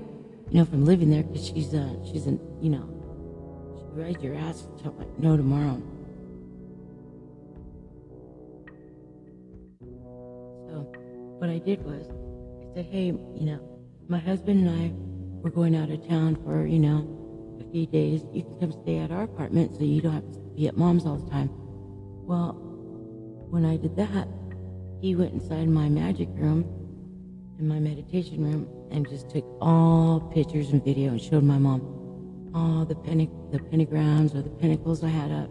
you 0.50 0.58
know, 0.58 0.64
from 0.64 0.84
living 0.84 1.11
there 1.11 1.23
because 1.23 1.46
she's, 1.46 1.75
uh, 1.75 1.94
she's 2.04 2.26
an, 2.26 2.40
you 2.61 2.70
know, 2.70 2.88
she 3.78 4.00
rides 4.00 4.23
your 4.23 4.34
ass 4.34 4.66
until 4.76 4.92
like 4.92 5.18
no 5.18 5.37
tomorrow. 5.37 5.80
So, 10.68 10.92
what 11.38 11.50
I 11.50 11.58
did 11.58 11.84
was, 11.84 12.06
I 12.70 12.75
said, 12.75 12.87
hey, 12.87 13.06
you 13.06 13.46
know, 13.46 13.61
my 14.08 14.18
husband 14.18 14.68
and 14.68 14.70
I 14.70 14.92
were 15.42 15.50
going 15.50 15.76
out 15.76 15.90
of 15.90 16.06
town 16.08 16.37
for, 16.44 16.66
you 16.66 16.78
know, 16.78 17.08
a 17.61 17.70
few 17.73 17.87
days. 17.87 18.25
You 18.32 18.42
can 18.42 18.58
come 18.61 18.73
stay 18.82 18.99
at 18.99 19.11
our 19.11 19.23
apartment 19.23 19.75
so 19.76 19.84
you 19.84 20.00
don't 20.00 20.12
have 20.12 20.32
to 20.32 20.43
be 20.54 20.68
at 20.68 20.76
mom's 20.76 21.06
all 21.06 21.16
the 21.16 21.30
time. 21.30 21.50
Well, 22.26 22.52
when 23.50 23.64
I 23.64 23.76
did 23.76 23.96
that, 23.96 24.28
he 25.00 25.14
went 25.14 25.32
inside 25.34 25.68
my 25.68 25.88
magic 25.88 26.28
room, 26.32 26.64
in 27.58 27.68
my 27.68 27.78
meditation 27.78 28.42
room, 28.42 28.66
and 28.90 29.08
just 29.08 29.30
took 29.30 29.44
all 29.61 30.20
pictures 30.34 30.70
and 30.70 30.82
video 30.84 31.11
and 31.11 31.20
showed 31.20 31.44
my 31.44 31.58
mom 31.58 31.80
all 32.54 32.84
the, 32.84 32.94
the 32.94 33.58
pentagrams 33.58 34.34
or 34.34 34.42
the 34.42 34.50
pinnacles 34.50 35.02
I 35.04 35.08
had 35.08 35.30
up, 35.30 35.50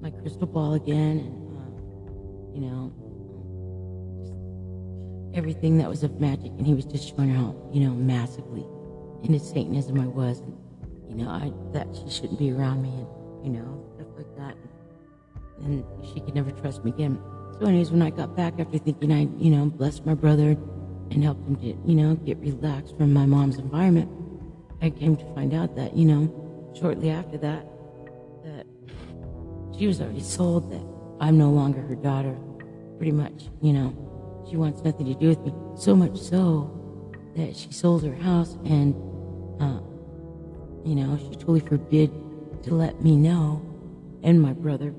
my 0.00 0.10
crystal 0.10 0.46
ball 0.46 0.74
again, 0.74 1.18
and, 1.18 1.56
uh, 1.56 2.54
you 2.54 2.60
know, 2.60 2.92
just 4.20 4.32
everything 5.36 5.78
that 5.78 5.88
was 5.88 6.02
of 6.02 6.20
magic. 6.20 6.52
And 6.52 6.66
he 6.66 6.74
was 6.74 6.84
just 6.84 7.08
showing 7.08 7.30
her 7.30 7.36
how, 7.36 7.54
you 7.72 7.80
know, 7.80 7.94
massively 7.94 8.64
into 9.24 9.38
Satanism 9.40 10.00
I 10.00 10.06
was. 10.06 10.40
And, 10.40 10.56
you 11.08 11.16
know, 11.16 11.30
I, 11.30 11.52
that 11.72 11.88
she 11.94 12.08
shouldn't 12.10 12.38
be 12.38 12.50
around 12.52 12.82
me 12.82 12.90
and, 12.90 13.06
you 13.44 13.50
know, 13.50 13.84
stuff 13.94 14.08
like 14.16 14.36
that. 14.38 14.56
And 15.62 15.84
she 16.02 16.20
could 16.20 16.34
never 16.34 16.50
trust 16.50 16.84
me 16.84 16.90
again. 16.90 17.20
So, 17.58 17.66
anyways, 17.66 17.90
when 17.90 18.02
I 18.02 18.10
got 18.10 18.34
back 18.34 18.58
after 18.58 18.78
thinking 18.78 19.12
I, 19.12 19.28
you 19.38 19.50
know, 19.50 19.66
blessed 19.66 20.04
my 20.04 20.14
brother 20.14 20.56
and 21.10 21.22
helped 21.22 21.46
him 21.46 21.56
to, 21.56 21.66
you 21.88 21.94
know, 21.94 22.14
get 22.16 22.38
relaxed 22.38 22.96
from 22.96 23.12
my 23.12 23.26
mom's 23.26 23.58
environment, 23.58 24.10
I 24.82 24.90
came 24.90 25.16
to 25.16 25.34
find 25.34 25.54
out 25.54 25.76
that, 25.76 25.96
you 25.96 26.06
know, 26.06 26.72
shortly 26.78 27.10
after 27.10 27.38
that, 27.38 27.66
that 28.44 28.66
she 29.78 29.86
was 29.86 30.00
already 30.00 30.20
sold, 30.20 30.72
that 30.72 30.84
I'm 31.20 31.38
no 31.38 31.50
longer 31.50 31.80
her 31.82 31.94
daughter, 31.94 32.36
pretty 32.96 33.12
much, 33.12 33.44
you 33.60 33.72
know. 33.72 34.00
She 34.50 34.56
wants 34.56 34.82
nothing 34.82 35.06
to 35.06 35.14
do 35.14 35.28
with 35.28 35.40
me. 35.40 35.52
So 35.76 35.94
much 35.94 36.18
so 36.18 36.70
that 37.36 37.56
she 37.56 37.72
sold 37.72 38.04
her 38.04 38.14
house 38.14 38.54
and, 38.64 38.94
uh, 39.60 39.80
you 40.84 40.94
know, 40.96 41.16
she 41.18 41.36
totally 41.36 41.60
forbid 41.60 42.10
to 42.64 42.74
let 42.74 43.02
me 43.02 43.16
know 43.16 43.62
and 44.22 44.40
my 44.40 44.52
brother 44.52 44.92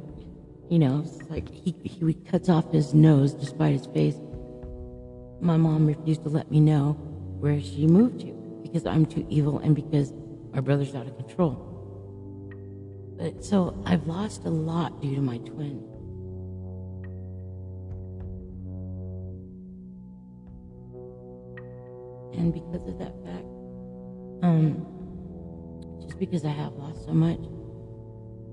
you 0.70 0.80
know, 0.80 1.04
it's 1.06 1.22
like 1.30 1.48
he, 1.54 1.76
he 1.84 2.04
would 2.04 2.26
cuts 2.26 2.50
off 2.50 2.72
his 2.72 2.94
nose 2.94 3.34
despite 3.34 3.74
his 3.74 3.86
face. 3.88 4.16
My 5.40 5.58
mom 5.58 5.86
refused 5.86 6.24
to 6.24 6.30
let 6.30 6.50
me 6.50 6.60
know 6.60 6.94
where 7.40 7.62
she 7.62 7.86
moved 7.86 8.22
to 8.22 8.32
because 8.64 8.86
I'm 8.86 9.06
too 9.06 9.26
evil 9.30 9.60
and 9.60 9.76
because 9.76 10.12
my 10.54 10.62
brother's 10.62 10.96
out 10.96 11.06
of 11.06 11.16
control. 11.18 11.72
But 13.18 13.46
so 13.46 13.82
I've 13.86 14.08
lost 14.08 14.46
a 14.46 14.50
lot 14.50 15.02
due 15.02 15.16
to 15.16 15.22
my 15.22 15.38
twin. 15.38 15.84
And 22.34 22.54
because 22.54 22.88
of 22.88 22.98
that 23.00 23.14
fact, 23.24 23.46
um, 24.42 24.95
because 26.20 26.46
I 26.46 26.50
have 26.50 26.74
lost 26.74 27.06
so 27.06 27.14
much, 27.14 27.40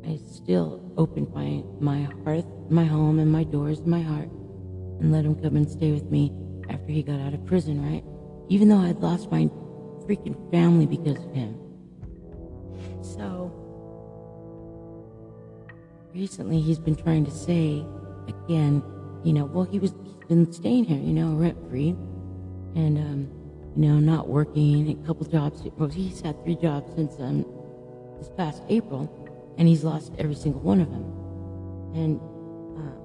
I 0.05 0.19
still 0.33 0.93
opened 0.97 1.33
my, 1.33 1.63
my 1.81 2.09
hearth, 2.25 2.47
my 2.69 2.85
home, 2.85 3.19
and 3.19 3.31
my 3.31 3.45
doors, 3.45 3.79
and 3.79 3.89
my 3.89 4.01
heart, 4.01 4.29
and 5.01 5.13
let 5.13 5.25
him 5.25 5.35
come 5.41 5.57
and 5.57 5.71
stay 5.71 5.93
with 5.93 6.11
me 6.11 6.33
after 6.69 6.93
he 6.93 7.03
got 7.03 7.21
out 7.21 7.35
of 7.35 7.45
prison, 7.47 7.83
right? 7.83 8.05
Even 8.49 8.69
though 8.69 8.79
I'd 8.79 8.99
lost 8.99 9.31
my 9.31 9.45
freaking 10.07 10.51
family 10.51 10.87
because 10.87 11.25
of 11.25 11.33
him. 11.33 11.59
So, 13.01 13.53
recently 16.15 16.61
he's 16.61 16.79
been 16.79 16.97
trying 16.97 17.25
to 17.25 17.31
say 17.31 17.85
again, 18.29 18.83
you 19.25 19.33
know, 19.33 19.45
well, 19.45 19.65
he 19.65 19.79
was, 19.79 19.95
he's 20.05 20.29
been 20.29 20.53
staying 20.53 20.85
here, 20.85 20.99
you 20.99 21.13
know, 21.13 21.35
rent 21.35 21.59
free, 21.71 21.91
and, 22.75 22.99
um, 22.99 23.42
you 23.77 23.89
know, 23.89 23.99
not 23.99 24.29
working, 24.29 24.91
a 24.91 25.07
couple 25.07 25.27
jobs. 25.27 25.63
Well, 25.77 25.89
he's 25.89 26.21
had 26.21 26.43
three 26.45 26.57
jobs 26.57 26.95
since 26.95 27.19
um, 27.19 27.47
this 28.19 28.31
past 28.37 28.63
April 28.69 29.11
and 29.59 29.69
he's 29.69 29.85
lost 29.85 30.13
every 30.19 30.35
single 30.35 30.61
one 30.61 30.81
of 30.81 30.91
them. 30.91 31.05
And 31.95 32.21
uh, 32.79 32.99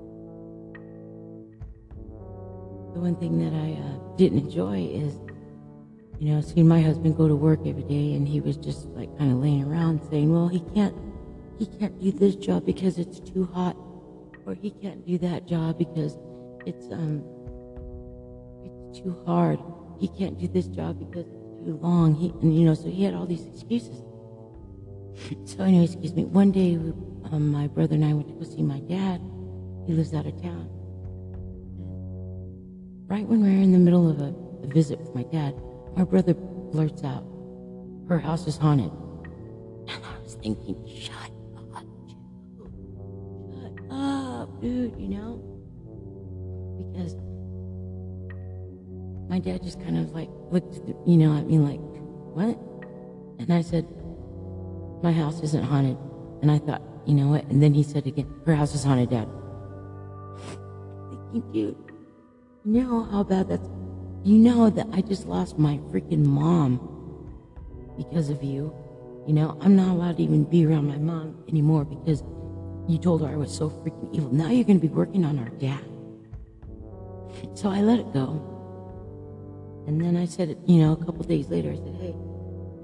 the 2.93 2.99
one 2.99 3.15
thing 3.17 3.37
that 3.39 3.53
I 3.53 3.73
uh, 3.73 4.15
didn't 4.17 4.39
enjoy 4.39 4.85
is, 4.85 5.19
you 6.19 6.33
know, 6.33 6.41
seeing 6.41 6.67
my 6.67 6.81
husband 6.81 7.17
go 7.17 7.27
to 7.27 7.35
work 7.35 7.59
every 7.65 7.83
day, 7.83 8.13
and 8.13 8.27
he 8.27 8.39
was 8.39 8.57
just 8.57 8.87
like 8.89 9.15
kind 9.17 9.31
of 9.31 9.37
laying 9.37 9.65
around 9.65 10.01
saying, 10.09 10.31
"Well, 10.31 10.47
he 10.47 10.61
can't, 10.73 10.95
he 11.59 11.65
can't 11.65 11.99
do 12.01 12.11
this 12.11 12.35
job 12.35 12.65
because 12.65 12.97
it's 12.97 13.19
too 13.19 13.45
hot, 13.53 13.75
or 14.45 14.53
he 14.53 14.71
can't 14.71 15.05
do 15.05 15.17
that 15.19 15.47
job 15.47 15.77
because 15.77 16.17
it's 16.65 16.87
um, 16.91 17.23
it's 18.63 18.99
too 18.99 19.15
hard. 19.25 19.59
He 19.99 20.07
can't 20.07 20.39
do 20.39 20.47
this 20.47 20.67
job 20.67 20.99
because 20.99 21.25
it's 21.25 21.65
too 21.65 21.79
long. 21.81 22.15
He, 22.15 22.29
and 22.41 22.57
you 22.57 22.65
know, 22.65 22.73
so 22.73 22.89
he 22.89 23.03
had 23.03 23.13
all 23.13 23.25
these 23.25 23.45
excuses." 23.45 24.03
So 25.45 25.63
anyway, 25.63 25.85
excuse 25.85 26.13
me. 26.13 26.25
One 26.25 26.51
day, 26.51 26.77
we, 26.77 26.91
um, 27.31 27.51
my 27.51 27.67
brother 27.67 27.95
and 27.95 28.05
I 28.05 28.13
went 28.13 28.27
to 28.27 28.33
go 28.35 28.43
see 28.43 28.61
my 28.61 28.79
dad. 28.81 29.19
He 29.87 29.93
lives 29.93 30.13
out 30.13 30.25
of 30.25 30.39
town. 30.41 30.69
Right 33.07 33.25
when 33.25 33.41
we're 33.41 33.61
in 33.61 33.71
the 33.71 33.79
middle 33.79 34.09
of 34.09 34.21
a, 34.21 34.35
a 34.63 34.67
visit 34.67 34.99
with 34.99 35.15
my 35.15 35.23
dad, 35.23 35.55
my 35.95 36.03
brother 36.03 36.33
blurts 36.33 37.03
out, 37.03 37.25
"Her 38.07 38.19
house 38.19 38.47
is 38.47 38.57
haunted." 38.57 38.91
And 39.87 40.03
I 40.03 40.21
was 40.21 40.35
thinking, 40.35 40.75
"Shut 40.87 41.31
up, 41.73 41.85
dude. 42.05 42.15
shut 43.55 43.73
up, 43.89 44.61
dude," 44.61 44.99
you 44.99 45.07
know, 45.07 45.41
because 46.77 47.15
my 49.29 49.39
dad 49.39 49.63
just 49.63 49.79
kind 49.81 49.97
of 49.97 50.11
like 50.13 50.29
looked, 50.51 50.79
you 51.05 51.17
know, 51.17 51.37
at 51.37 51.47
me 51.47 51.57
like, 51.59 51.79
"What?" 51.79 52.57
And 53.39 53.53
I 53.53 53.61
said, 53.61 53.85
my 55.03 55.11
house 55.11 55.41
isn't 55.41 55.63
haunted. 55.63 55.97
And 56.41 56.51
I 56.51 56.59
thought, 56.59 56.81
you 57.05 57.13
know 57.13 57.27
what? 57.27 57.45
And 57.45 57.61
then 57.61 57.73
he 57.73 57.83
said 57.83 58.07
again, 58.07 58.27
her 58.45 58.55
house 58.55 58.73
is 58.75 58.83
haunted, 58.83 59.09
Dad. 59.09 59.27
You 61.53 61.75
know 62.65 63.03
how 63.03 63.23
bad 63.23 63.49
that's, 63.49 63.67
you 64.23 64.37
know 64.37 64.69
that 64.69 64.87
I 64.91 65.01
just 65.01 65.27
lost 65.27 65.57
my 65.57 65.77
freaking 65.89 66.25
mom 66.25 66.79
because 67.97 68.29
of 68.29 68.43
you. 68.43 68.73
You 69.27 69.33
know, 69.33 69.57
I'm 69.61 69.75
not 69.75 69.89
allowed 69.89 70.17
to 70.17 70.23
even 70.23 70.43
be 70.43 70.65
around 70.65 70.87
my 70.87 70.97
mom 70.97 71.43
anymore 71.47 71.85
because 71.85 72.23
you 72.87 72.97
told 72.97 73.21
her 73.21 73.27
I 73.27 73.35
was 73.35 73.55
so 73.55 73.69
freaking 73.69 74.13
evil. 74.13 74.33
Now 74.33 74.49
you're 74.49 74.63
going 74.63 74.79
to 74.79 74.87
be 74.87 74.93
working 74.93 75.25
on 75.25 75.37
our 75.39 75.49
dad. 75.49 75.83
So 77.53 77.69
I 77.69 77.81
let 77.81 77.99
it 77.99 78.13
go. 78.13 78.56
And 79.87 80.01
then 80.01 80.17
I 80.17 80.25
said, 80.25 80.57
you 80.65 80.79
know, 80.79 80.91
a 80.91 80.97
couple 80.97 81.23
days 81.23 81.47
later, 81.49 81.71
I 81.71 81.75
said, 81.75 81.95
hey, 81.99 82.15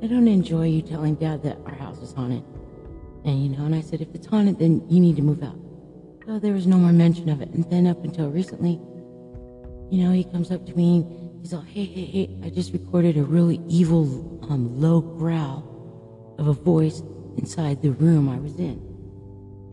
I 0.01 0.07
don't 0.07 0.27
enjoy 0.27 0.67
you 0.67 0.81
telling 0.81 1.15
dad 1.15 1.43
that 1.43 1.57
our 1.65 1.75
house 1.75 1.99
is 1.99 2.13
haunted. 2.13 2.43
And, 3.25 3.43
you 3.43 3.49
know, 3.49 3.65
and 3.65 3.75
I 3.75 3.81
said, 3.81 4.01
if 4.01 4.07
it's 4.15 4.25
haunted, 4.25 4.57
then 4.57 4.85
you 4.89 4.99
need 4.99 5.17
to 5.17 5.21
move 5.21 5.43
out. 5.43 5.59
So 6.25 6.39
there 6.39 6.53
was 6.53 6.65
no 6.65 6.77
more 6.77 6.93
mention 6.93 7.29
of 7.29 7.41
it. 7.41 7.49
And 7.49 7.69
then 7.69 7.87
up 7.87 8.03
until 8.03 8.29
recently, 8.29 8.79
you 9.91 10.03
know, 10.03 10.11
he 10.11 10.23
comes 10.23 10.49
up 10.49 10.65
to 10.65 10.75
me, 10.75 11.05
he's 11.41 11.53
all, 11.53 11.61
hey, 11.61 11.83
hey, 11.83 12.05
hey, 12.05 12.39
I 12.41 12.49
just 12.49 12.71
recorded 12.71 13.17
a 13.17 13.23
really 13.23 13.61
evil, 13.67 14.39
um, 14.49 14.79
low 14.79 15.01
growl 15.01 16.35
of 16.39 16.47
a 16.47 16.53
voice 16.53 17.01
inside 17.37 17.81
the 17.81 17.91
room 17.91 18.29
I 18.29 18.37
was 18.37 18.55
in. 18.59 18.81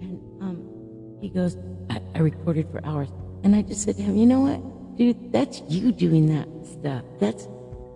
And, 0.00 0.42
um, 0.42 1.18
he 1.20 1.28
goes, 1.28 1.56
I, 1.88 2.00
I 2.16 2.18
recorded 2.18 2.68
for 2.72 2.84
hours. 2.84 3.08
And 3.44 3.54
I 3.54 3.62
just 3.62 3.82
said 3.82 3.96
to 3.96 4.02
him, 4.02 4.16
you 4.16 4.26
know 4.26 4.40
what, 4.40 4.60
dude, 5.00 5.32
that's 5.32 5.62
you 5.66 5.92
doing 5.92 6.26
that 6.26 6.46
stuff. 6.66 7.02
That's, 7.18 7.48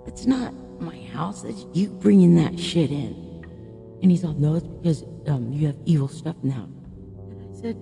that's 0.06 0.24
not 0.24 0.54
my 0.80 0.96
house. 1.12 1.42
That's 1.42 1.66
you 1.74 1.88
bringing 1.88 2.34
that 2.36 2.58
shit 2.58 2.90
in. 2.90 3.44
And 4.00 4.10
he's 4.10 4.24
all, 4.24 4.32
no, 4.32 4.54
it's 4.54 4.66
because 4.66 5.04
um, 5.26 5.52
you 5.52 5.66
have 5.66 5.76
evil 5.84 6.08
stuff 6.08 6.36
now." 6.42 6.66
And 7.28 7.42
I 7.42 7.60
said, 7.60 7.76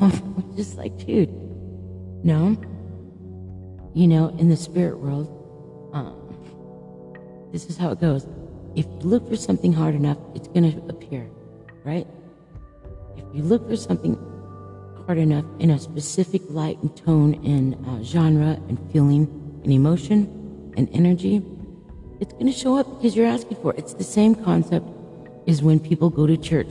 I'm 0.00 0.56
just 0.56 0.76
like, 0.76 0.96
dude, 1.04 1.30
no. 2.24 2.56
You 3.94 4.06
know, 4.06 4.28
in 4.38 4.48
the 4.48 4.56
spirit 4.56 4.98
world, 4.98 5.26
um, 5.92 6.14
this 7.52 7.66
is 7.66 7.76
how 7.76 7.90
it 7.90 8.00
goes. 8.00 8.28
If 8.76 8.86
you 8.86 8.98
look 9.00 9.28
for 9.28 9.34
something 9.34 9.72
hard 9.72 9.96
enough, 9.96 10.18
it's 10.36 10.46
to 10.46 10.82
appear, 10.88 11.28
right? 11.82 12.06
If 13.16 13.24
you 13.34 13.42
look 13.42 13.68
for 13.68 13.76
something 13.76 14.14
hard 15.08 15.16
enough 15.16 15.46
in 15.58 15.70
a 15.70 15.78
specific 15.78 16.42
light 16.50 16.76
and 16.82 16.94
tone 16.94 17.32
and 17.42 17.74
uh, 17.88 18.04
genre 18.04 18.60
and 18.68 18.78
feeling 18.92 19.24
and 19.64 19.72
emotion 19.72 20.70
and 20.76 20.86
energy, 20.92 21.40
it's 22.20 22.34
going 22.34 22.44
to 22.44 22.52
show 22.52 22.76
up 22.76 22.86
because 22.90 23.16
you're 23.16 23.26
asking 23.26 23.56
for 23.62 23.72
it. 23.72 23.78
It's 23.78 23.94
the 23.94 24.04
same 24.04 24.34
concept 24.34 24.86
as 25.46 25.62
when 25.62 25.80
people 25.80 26.10
go 26.10 26.26
to 26.26 26.36
church 26.36 26.68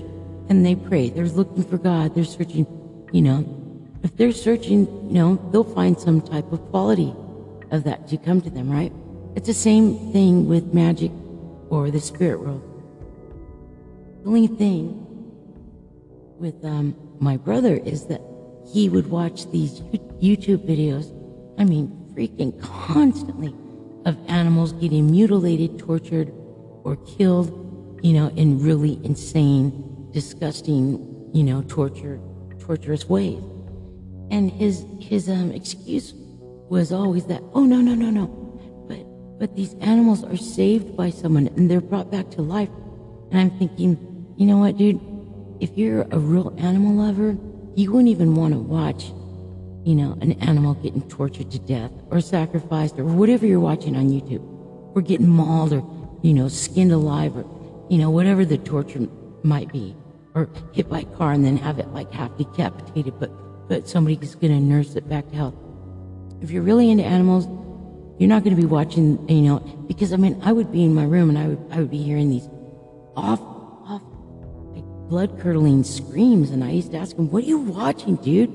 and 0.49 0.63
they 0.63 0.75
pray. 0.75 1.09
They're 1.09 1.25
looking 1.25 1.63
for 1.63 1.79
God. 1.79 2.13
They're 2.13 2.23
searching, 2.23 2.67
you 3.11 3.23
know. 3.23 3.43
If 4.03 4.15
they're 4.17 4.31
searching, 4.31 4.85
you 5.07 5.13
know, 5.13 5.49
they'll 5.51 5.63
find 5.63 5.99
some 5.99 6.21
type 6.21 6.51
of 6.51 6.61
quality 6.69 7.15
of 7.71 7.85
that 7.85 8.07
to 8.09 8.17
come 8.17 8.39
to 8.41 8.51
them, 8.51 8.69
right? 8.69 8.93
It's 9.35 9.47
the 9.47 9.55
same 9.55 10.11
thing 10.13 10.47
with 10.47 10.75
magic 10.75 11.11
or 11.71 11.89
the 11.89 11.99
spirit 11.99 12.39
world. 12.41 12.61
The 14.21 14.29
only 14.29 14.45
thing 14.45 15.03
with 16.37 16.63
um, 16.63 16.95
my 17.19 17.37
brother 17.37 17.75
is 17.75 18.05
that 18.07 18.21
he 18.71 18.89
would 18.89 19.09
watch 19.09 19.49
these 19.51 19.81
YouTube 20.21 20.67
videos, 20.67 21.13
I 21.59 21.63
mean, 21.63 21.87
freaking 22.13 22.59
constantly, 22.61 23.53
of 24.05 24.17
animals 24.27 24.73
getting 24.73 25.11
mutilated, 25.11 25.79
tortured, 25.79 26.31
or 26.83 26.95
killed, 27.17 27.99
you 28.01 28.13
know, 28.13 28.27
in 28.35 28.59
really 28.61 28.99
insane, 29.03 30.09
disgusting, 30.11 31.29
you 31.33 31.43
know, 31.43 31.61
torture, 31.63 32.19
torturous 32.59 33.09
ways. 33.09 33.41
And 34.31 34.51
his 34.51 34.85
his 34.99 35.29
um, 35.29 35.51
excuse 35.51 36.13
was 36.69 36.91
always 36.91 37.25
that, 37.25 37.41
oh 37.53 37.65
no 37.65 37.81
no 37.81 37.95
no 37.95 38.09
no, 38.09 38.27
but 38.87 39.39
but 39.39 39.55
these 39.55 39.73
animals 39.75 40.23
are 40.23 40.37
saved 40.37 40.95
by 40.95 41.09
someone 41.09 41.47
and 41.47 41.69
they're 41.69 41.81
brought 41.81 42.11
back 42.11 42.29
to 42.31 42.41
life. 42.41 42.69
And 43.31 43.39
I'm 43.39 43.57
thinking, 43.57 43.97
you 44.37 44.45
know 44.45 44.57
what, 44.57 44.77
dude? 44.77 44.99
If 45.59 45.77
you're 45.77 46.01
a 46.11 46.19
real 46.19 46.53
animal 46.57 46.93
lover, 46.93 47.37
you 47.75 47.91
wouldn't 47.91 48.09
even 48.09 48.35
want 48.35 48.53
to 48.53 48.59
watch, 48.59 49.05
you 49.85 49.95
know, 49.95 50.17
an 50.21 50.33
animal 50.33 50.75
getting 50.75 51.01
tortured 51.09 51.51
to 51.51 51.59
death 51.59 51.91
or 52.11 52.21
sacrificed 52.21 52.99
or 52.99 53.05
whatever 53.05 53.45
you're 53.45 53.59
watching 53.59 53.95
on 53.95 54.09
YouTube, 54.09 54.43
or 54.95 55.01
getting 55.01 55.27
mauled 55.27 55.73
or, 55.73 55.83
you 56.21 56.33
know, 56.33 56.47
skinned 56.47 56.91
alive 56.91 57.35
or, 57.35 57.45
you 57.89 57.97
know, 57.97 58.09
whatever 58.09 58.45
the 58.45 58.57
torture 58.57 59.07
might 59.43 59.71
be, 59.71 59.95
or 60.35 60.49
hit 60.73 60.89
by 60.89 60.99
a 60.99 61.05
car 61.05 61.31
and 61.31 61.43
then 61.43 61.57
have 61.57 61.79
it 61.79 61.87
like 61.89 62.11
half 62.11 62.35
decapitated, 62.37 63.19
but 63.19 63.31
but 63.67 63.87
somebody's 63.87 64.35
going 64.35 64.53
to 64.53 64.59
nurse 64.59 64.95
it 64.95 65.09
back 65.09 65.27
to 65.29 65.35
health. 65.35 65.55
If 66.41 66.51
you're 66.51 66.63
really 66.63 66.89
into 66.89 67.03
animals, 67.03 67.47
you're 68.17 68.29
not 68.29 68.43
going 68.43 68.55
to 68.55 68.61
be 68.61 68.67
watching, 68.67 69.27
you 69.27 69.41
know, 69.41 69.59
because 69.87 70.13
I 70.13 70.17
mean, 70.17 70.39
I 70.43 70.51
would 70.51 70.71
be 70.71 70.83
in 70.83 70.93
my 70.93 71.03
room 71.03 71.29
and 71.29 71.37
I 71.37 71.47
would 71.47 71.65
I 71.71 71.79
would 71.79 71.91
be 71.91 72.01
hearing 72.01 72.29
these 72.29 72.47
like 73.15 73.39
blood 75.09 75.39
curdling 75.39 75.83
screams, 75.83 76.51
and 76.51 76.63
I 76.63 76.71
used 76.71 76.91
to 76.91 76.97
ask 76.97 77.15
him, 77.15 77.29
"What 77.31 77.43
are 77.43 77.47
you 77.47 77.59
watching, 77.59 78.15
dude?" 78.17 78.51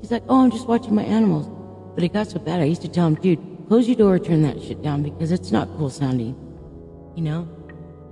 He's 0.00 0.10
like, 0.10 0.22
"Oh, 0.28 0.42
I'm 0.42 0.50
just 0.50 0.68
watching 0.68 0.94
my 0.94 1.04
animals." 1.04 1.48
But 1.94 2.04
it 2.04 2.12
got 2.12 2.28
so 2.28 2.38
bad, 2.38 2.60
I 2.60 2.64
used 2.64 2.82
to 2.82 2.88
tell 2.88 3.06
him, 3.06 3.14
"Dude, 3.16 3.38
close 3.68 3.86
your 3.88 3.96
door, 3.96 4.18
turn 4.18 4.42
that 4.42 4.62
shit 4.62 4.82
down 4.82 5.02
because 5.02 5.32
it's 5.32 5.50
not 5.50 5.68
cool 5.76 5.90
sounding," 5.90 6.34
you 7.16 7.22
know, 7.22 7.48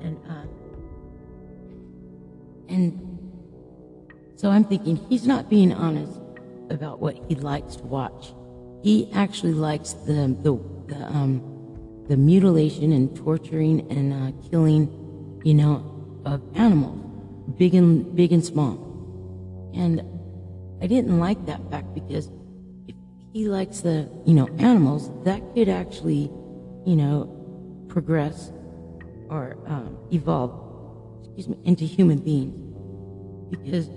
and 0.01 0.17
uh, 0.29 0.47
and 2.69 3.19
so 4.37 4.51
I'm 4.51 4.65
thinking 4.65 4.97
he's 5.09 5.27
not 5.27 5.49
being 5.49 5.73
honest 5.73 6.21
about 6.71 7.01
what 7.01 7.17
he 7.29 7.35
likes 7.35 7.77
to 7.77 7.85
watch. 7.85 8.35
He 8.83 9.11
actually 9.13 9.55
likes 9.55 9.93
the 9.93 10.37
the 10.43 10.59
the, 10.87 11.03
um, 11.07 11.43
the 12.09 12.17
mutilation 12.17 12.93
and 12.93 13.15
torturing 13.17 13.87
and 13.91 14.13
uh, 14.13 14.49
killing, 14.51 14.89
you 15.45 15.55
know, 15.55 15.85
of 16.25 16.41
animals, 16.55 17.05
big 17.57 17.75
and 17.75 18.15
big 18.15 18.33
and 18.33 18.45
small. 18.45 18.85
And 19.75 20.03
I 20.83 20.87
didn't 20.87 21.19
like 21.19 21.45
that 21.47 21.61
fact 21.71 21.95
because 21.95 22.31
if 22.87 22.95
he 23.33 23.49
likes 23.49 23.81
the 23.81 24.09
you 24.27 24.35
know 24.35 24.49
animals, 24.59 25.11
that 25.25 25.43
could 25.55 25.69
actually, 25.69 26.31
you 26.87 26.97
know, 26.97 27.87
progress 27.89 28.53
or 29.31 29.57
um, 29.67 29.97
evolve, 30.13 30.53
excuse 31.25 31.49
me, 31.49 31.59
into 31.65 31.85
human 31.85 32.19
beings 32.19 32.69
because 33.51 33.89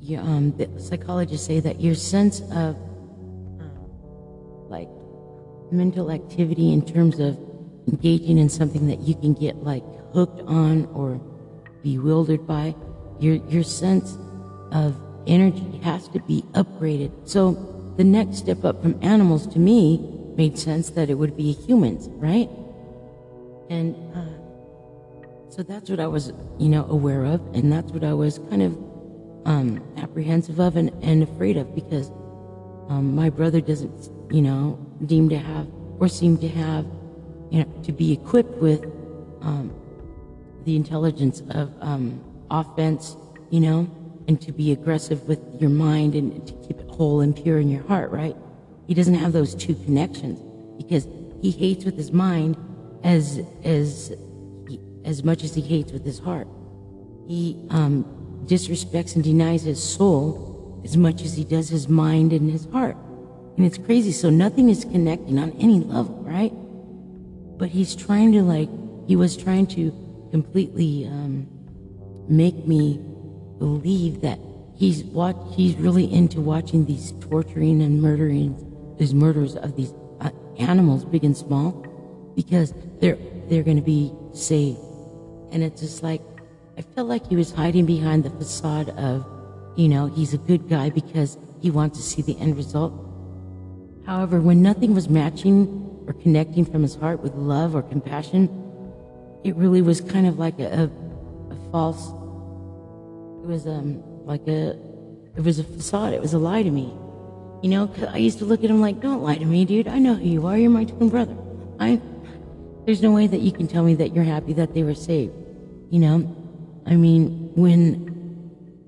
you, 0.00 0.18
um, 0.18 0.54
psychologists 0.78 1.46
say 1.46 1.60
that 1.60 1.80
your 1.80 1.94
sense 1.94 2.40
of 2.40 2.76
um, 3.60 4.68
like 4.68 4.88
mental 5.70 6.10
activity 6.10 6.72
in 6.72 6.84
terms 6.84 7.18
of 7.20 7.38
engaging 7.86 8.38
in 8.38 8.48
something 8.48 8.86
that 8.88 9.00
you 9.00 9.14
can 9.14 9.34
get 9.34 9.56
like 9.62 9.84
hooked 10.12 10.40
on 10.42 10.86
or 10.94 11.20
bewildered 11.82 12.46
by, 12.46 12.74
your 13.20 13.36
your 13.48 13.62
sense 13.62 14.16
of 14.72 14.96
energy 15.26 15.78
has 15.82 16.08
to 16.08 16.20
be 16.20 16.42
upgraded. 16.52 17.10
So 17.28 17.94
the 17.96 18.04
next 18.04 18.38
step 18.38 18.64
up 18.64 18.82
from 18.82 18.98
animals 19.02 19.46
to 19.48 19.58
me 19.58 19.98
made 20.36 20.58
sense 20.58 20.90
that 20.90 21.10
it 21.10 21.14
would 21.14 21.36
be 21.36 21.52
humans, 21.52 22.08
right? 22.12 22.48
And 23.68 23.94
uh, 24.14 25.50
so 25.50 25.62
that's 25.62 25.90
what 25.90 26.00
I 26.00 26.06
was, 26.06 26.32
you 26.58 26.68
know, 26.68 26.86
aware 26.86 27.24
of, 27.24 27.40
and 27.54 27.70
that's 27.70 27.92
what 27.92 28.04
I 28.04 28.14
was 28.14 28.38
kind 28.50 28.62
of 28.62 28.72
um, 29.44 29.82
apprehensive 29.98 30.58
of 30.58 30.76
and, 30.76 30.90
and 31.02 31.22
afraid 31.22 31.56
of 31.56 31.74
because 31.74 32.10
um, 32.88 33.14
my 33.14 33.28
brother 33.30 33.60
doesn't, 33.60 34.10
you 34.30 34.42
know, 34.42 34.78
deem 35.06 35.28
to 35.28 35.38
have 35.38 35.66
or 35.98 36.08
seem 36.08 36.38
to 36.38 36.48
have, 36.48 36.86
you 37.50 37.60
know, 37.60 37.82
to 37.82 37.92
be 37.92 38.12
equipped 38.12 38.56
with 38.58 38.84
um, 39.42 39.72
the 40.64 40.76
intelligence 40.76 41.42
of 41.50 41.72
um, 41.80 42.22
offense, 42.50 43.16
you 43.50 43.60
know, 43.60 43.88
and 44.28 44.40
to 44.40 44.52
be 44.52 44.72
aggressive 44.72 45.26
with 45.28 45.40
your 45.60 45.70
mind 45.70 46.14
and 46.14 46.46
to 46.46 46.54
keep 46.66 46.78
it 46.78 46.88
whole 46.88 47.20
and 47.20 47.34
pure 47.34 47.58
in 47.58 47.68
your 47.68 47.82
heart, 47.84 48.10
right? 48.10 48.36
He 48.86 48.94
doesn't 48.94 49.14
have 49.14 49.32
those 49.32 49.54
two 49.54 49.74
connections 49.74 50.38
because 50.76 51.06
he 51.40 51.50
hates 51.50 51.84
with 51.84 51.96
his 51.96 52.12
mind 52.12 52.56
as 53.02 53.40
as 53.64 54.12
as 55.04 55.24
much 55.24 55.42
as 55.42 55.54
he 55.54 55.60
hates 55.60 55.92
with 55.92 56.04
his 56.04 56.18
heart. 56.18 56.46
He 57.26 57.66
um, 57.70 58.04
disrespects 58.46 59.14
and 59.14 59.24
denies 59.24 59.62
his 59.62 59.82
soul 59.82 60.80
as 60.84 60.96
much 60.96 61.22
as 61.22 61.34
he 61.34 61.44
does 61.44 61.68
his 61.68 61.88
mind 61.88 62.32
and 62.32 62.50
his 62.50 62.66
heart. 62.66 62.96
And 63.56 63.66
it's 63.66 63.78
crazy. 63.78 64.12
So 64.12 64.30
nothing 64.30 64.68
is 64.68 64.84
connecting 64.84 65.38
on 65.38 65.52
any 65.52 65.80
level, 65.80 66.22
right? 66.22 66.52
But 67.58 67.68
he's 67.68 67.94
trying 67.94 68.32
to 68.32 68.42
like, 68.42 68.68
he 69.06 69.16
was 69.16 69.36
trying 69.36 69.66
to 69.68 69.90
completely 70.32 71.06
um, 71.06 71.46
make 72.28 72.66
me 72.66 72.98
believe 73.58 74.22
that 74.22 74.40
he's 74.74 75.04
what 75.04 75.36
he's 75.54 75.76
really 75.76 76.12
into 76.12 76.40
watching 76.40 76.86
these 76.86 77.12
torturing 77.20 77.82
and 77.82 78.02
murdering, 78.02 78.56
these 78.98 79.14
murders 79.14 79.54
of 79.54 79.76
these 79.76 79.92
uh, 80.20 80.30
animals, 80.58 81.04
big 81.04 81.22
and 81.22 81.36
small, 81.36 81.70
because 82.34 82.74
they're 83.00 83.18
they're 83.48 83.62
going 83.62 83.76
to 83.76 83.82
be 83.82 84.10
saved. 84.32 84.78
And 85.52 85.62
it's 85.62 85.82
just 85.82 86.02
like 86.02 86.22
I 86.78 86.82
felt 86.82 87.08
like 87.08 87.28
he 87.28 87.36
was 87.36 87.52
hiding 87.52 87.84
behind 87.84 88.24
the 88.24 88.30
facade 88.30 88.88
of, 88.90 89.26
you 89.76 89.88
know, 89.88 90.06
he's 90.06 90.32
a 90.32 90.38
good 90.38 90.68
guy 90.68 90.88
because 90.88 91.36
he 91.60 91.70
wants 91.70 91.98
to 91.98 92.02
see 92.02 92.22
the 92.22 92.38
end 92.40 92.56
result. 92.56 92.94
However, 94.06 94.40
when 94.40 94.62
nothing 94.62 94.94
was 94.94 95.10
matching 95.10 96.04
or 96.06 96.14
connecting 96.14 96.64
from 96.64 96.82
his 96.82 96.94
heart 96.94 97.22
with 97.22 97.34
love 97.34 97.76
or 97.76 97.82
compassion, 97.82 98.48
it 99.44 99.56
really 99.56 99.82
was 99.82 100.00
kind 100.00 100.26
of 100.26 100.38
like 100.38 100.58
a, 100.58 100.90
a, 101.50 101.70
false, 101.70 102.08
it 103.42 103.48
was 103.48 103.66
um, 103.66 104.02
like 104.24 104.46
a, 104.46 104.70
it 105.36 105.42
was 105.42 105.58
a 105.58 105.64
facade. 105.64 106.12
It 106.12 106.20
was 106.20 106.34
a 106.34 106.38
lie 106.38 106.62
to 106.62 106.70
me. 106.70 106.92
You 107.62 107.70
know, 107.70 107.86
cause 107.88 108.04
I 108.04 108.18
used 108.18 108.38
to 108.38 108.44
look 108.44 108.62
at 108.64 108.70
him 108.70 108.80
like, 108.80 109.00
don't 109.00 109.22
lie 109.22 109.36
to 109.36 109.44
me, 109.44 109.64
dude. 109.64 109.88
I 109.88 109.98
know 109.98 110.14
who 110.14 110.28
you 110.28 110.46
are. 110.46 110.58
You're 110.58 110.70
my 110.70 110.84
twin 110.84 111.08
brother. 111.08 111.36
I, 111.78 112.00
there's 112.84 113.02
no 113.02 113.12
way 113.12 113.26
that 113.26 113.40
you 113.40 113.52
can 113.52 113.68
tell 113.68 113.82
me 113.82 113.94
that 113.96 114.14
you're 114.14 114.24
happy 114.24 114.52
that 114.54 114.74
they 114.74 114.82
were 114.82 114.94
saved. 114.94 115.32
You 115.90 116.00
know, 116.00 116.36
I 116.86 116.96
mean, 116.96 117.52
when 117.54 118.12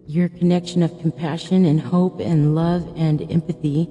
your 0.07 0.29
connection 0.29 0.83
of 0.83 1.01
compassion 1.01 1.65
and 1.65 1.81
hope 1.81 2.21
and 2.21 2.55
love 2.55 2.93
and 2.97 3.23
empathy 3.31 3.89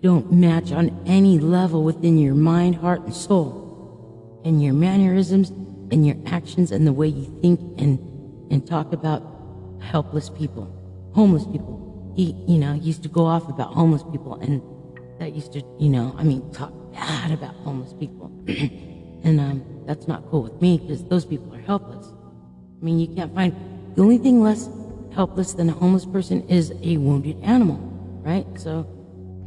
don't 0.00 0.32
match 0.32 0.72
on 0.72 1.02
any 1.06 1.38
level 1.38 1.82
within 1.82 2.18
your 2.18 2.34
mind, 2.34 2.76
heart, 2.76 3.02
and 3.02 3.14
soul, 3.14 4.42
and 4.44 4.62
your 4.62 4.74
mannerisms 4.74 5.50
and 5.90 6.06
your 6.06 6.16
actions 6.26 6.72
and 6.72 6.86
the 6.86 6.92
way 6.92 7.08
you 7.08 7.24
think 7.40 7.60
and, 7.80 7.98
and 8.50 8.66
talk 8.66 8.92
about 8.92 9.22
helpless 9.80 10.30
people, 10.30 10.70
homeless 11.14 11.44
people. 11.46 12.12
He, 12.16 12.32
you 12.46 12.58
know, 12.58 12.74
used 12.74 13.02
to 13.02 13.08
go 13.08 13.26
off 13.26 13.48
about 13.48 13.74
homeless 13.74 14.02
people 14.04 14.34
and 14.36 14.62
that 15.18 15.32
used 15.32 15.52
to, 15.52 15.62
you 15.78 15.88
know, 15.88 16.14
I 16.18 16.24
mean, 16.24 16.50
talk 16.52 16.72
bad 16.92 17.32
about 17.32 17.54
homeless 17.56 17.92
people. 17.94 18.32
and 19.24 19.40
um, 19.40 19.64
that's 19.86 20.06
not 20.06 20.28
cool 20.30 20.42
with 20.42 20.60
me 20.60 20.78
because 20.78 21.04
those 21.04 21.24
people 21.24 21.54
are 21.54 21.60
helpless. 21.60 22.06
I 22.06 22.84
mean, 22.84 22.98
you 22.98 23.08
can't 23.08 23.34
find 23.34 23.54
the 23.94 24.02
only 24.02 24.18
thing 24.18 24.42
less 24.42 24.68
helpless 25.14 25.54
than 25.54 25.68
a 25.68 25.72
homeless 25.72 26.04
person 26.06 26.46
is 26.48 26.72
a 26.82 26.96
wounded 26.96 27.40
animal, 27.42 27.76
right? 28.22 28.46
So, 28.58 28.86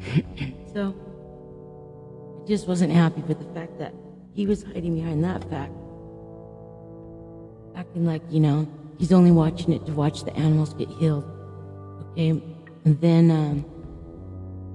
so 0.73 0.95
I 2.43 2.47
just 2.47 2.67
wasn't 2.67 2.93
happy 2.93 3.21
with 3.21 3.39
the 3.39 3.54
fact 3.54 3.78
that 3.80 3.93
he 4.34 4.45
was 4.45 4.63
hiding 4.63 4.95
behind 4.95 5.23
that 5.23 5.43
fact, 5.50 5.73
acting 7.78 8.06
like 8.06 8.22
you 8.30 8.40
know 8.40 8.68
he's 8.98 9.13
only 9.13 9.32
watching 9.32 9.72
it 9.72 9.86
to 9.86 9.92
watch 9.94 10.24
the 10.24 10.36
animals 10.36 10.74
get 10.74 10.90
healed. 10.90 11.24
Okay, 12.12 12.30
and 12.86 13.00
then 13.02 13.30
um, 13.32 13.66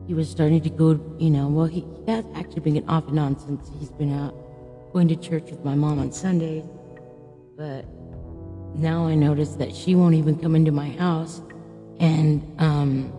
he 0.06 0.14
was 0.14 0.30
starting 0.30 0.60
to 0.60 0.70
go, 0.70 1.00
you 1.18 1.30
know, 1.30 1.48
well, 1.48 1.66
he, 1.66 1.80
he 2.04 2.10
has 2.12 2.24
actually 2.34 2.60
been 2.60 2.88
off 2.88 3.08
and 3.08 3.18
on 3.18 3.38
since 3.38 3.70
he's 3.78 3.90
been 3.90 4.12
out 4.12 4.34
going 4.92 5.08
to 5.08 5.16
church 5.16 5.44
with 5.50 5.64
my 5.64 5.74
mom 5.74 5.98
on 5.98 6.12
Sundays, 6.12 6.64
but 7.56 7.86
now 8.74 9.06
I 9.06 9.14
notice 9.14 9.54
that 9.54 9.74
she 9.74 9.94
won't 9.94 10.14
even 10.14 10.38
come 10.38 10.54
into 10.54 10.70
my 10.70 10.90
house. 10.90 11.40
And, 11.98 12.42
um, 12.58 13.12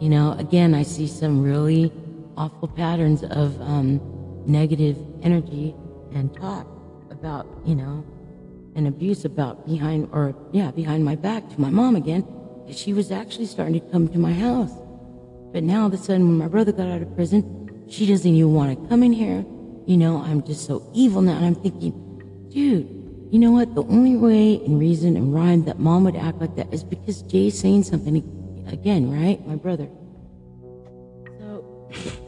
you 0.00 0.08
know, 0.08 0.32
again, 0.38 0.74
I 0.74 0.82
see 0.82 1.06
some 1.06 1.42
really 1.42 1.92
awful 2.36 2.68
patterns 2.68 3.22
of 3.22 3.60
um, 3.60 4.00
negative 4.46 4.96
energy 5.22 5.74
and 6.14 6.34
talk 6.34 6.66
about, 7.10 7.46
you 7.66 7.74
know, 7.74 8.04
and 8.74 8.86
abuse 8.86 9.24
about 9.24 9.66
behind, 9.66 10.08
or 10.12 10.34
yeah, 10.52 10.70
behind 10.70 11.04
my 11.04 11.14
back 11.14 11.48
to 11.50 11.60
my 11.60 11.70
mom 11.70 11.96
again. 11.96 12.26
She 12.70 12.92
was 12.92 13.10
actually 13.10 13.46
starting 13.46 13.74
to 13.80 13.86
come 13.90 14.08
to 14.08 14.18
my 14.18 14.32
house. 14.32 14.72
But 15.52 15.62
now 15.62 15.82
all 15.82 15.88
of 15.88 15.92
a 15.92 15.98
sudden, 15.98 16.26
when 16.28 16.38
my 16.38 16.48
brother 16.48 16.72
got 16.72 16.88
out 16.88 17.02
of 17.02 17.14
prison, 17.14 17.84
she 17.88 18.06
doesn't 18.06 18.30
even 18.30 18.54
want 18.54 18.80
to 18.80 18.88
come 18.88 19.02
in 19.02 19.12
here. 19.12 19.44
You 19.84 19.96
know, 19.98 20.18
I'm 20.22 20.42
just 20.42 20.66
so 20.66 20.88
evil 20.94 21.20
now. 21.20 21.36
And 21.36 21.44
I'm 21.44 21.54
thinking, 21.54 21.92
dude, 22.48 22.88
you 23.30 23.38
know 23.38 23.50
what? 23.50 23.74
The 23.74 23.82
only 23.84 24.16
way 24.16 24.60
and 24.64 24.78
reason 24.78 25.16
and 25.16 25.34
rhyme 25.34 25.64
that 25.64 25.78
mom 25.78 26.04
would 26.04 26.16
act 26.16 26.38
like 26.38 26.54
that 26.56 26.72
is 26.72 26.84
because 26.84 27.22
Jay's 27.22 27.58
saying 27.58 27.84
something 27.84 28.16
again, 28.68 29.10
right? 29.10 29.46
My 29.46 29.56
brother. 29.56 29.88
So 31.38 31.64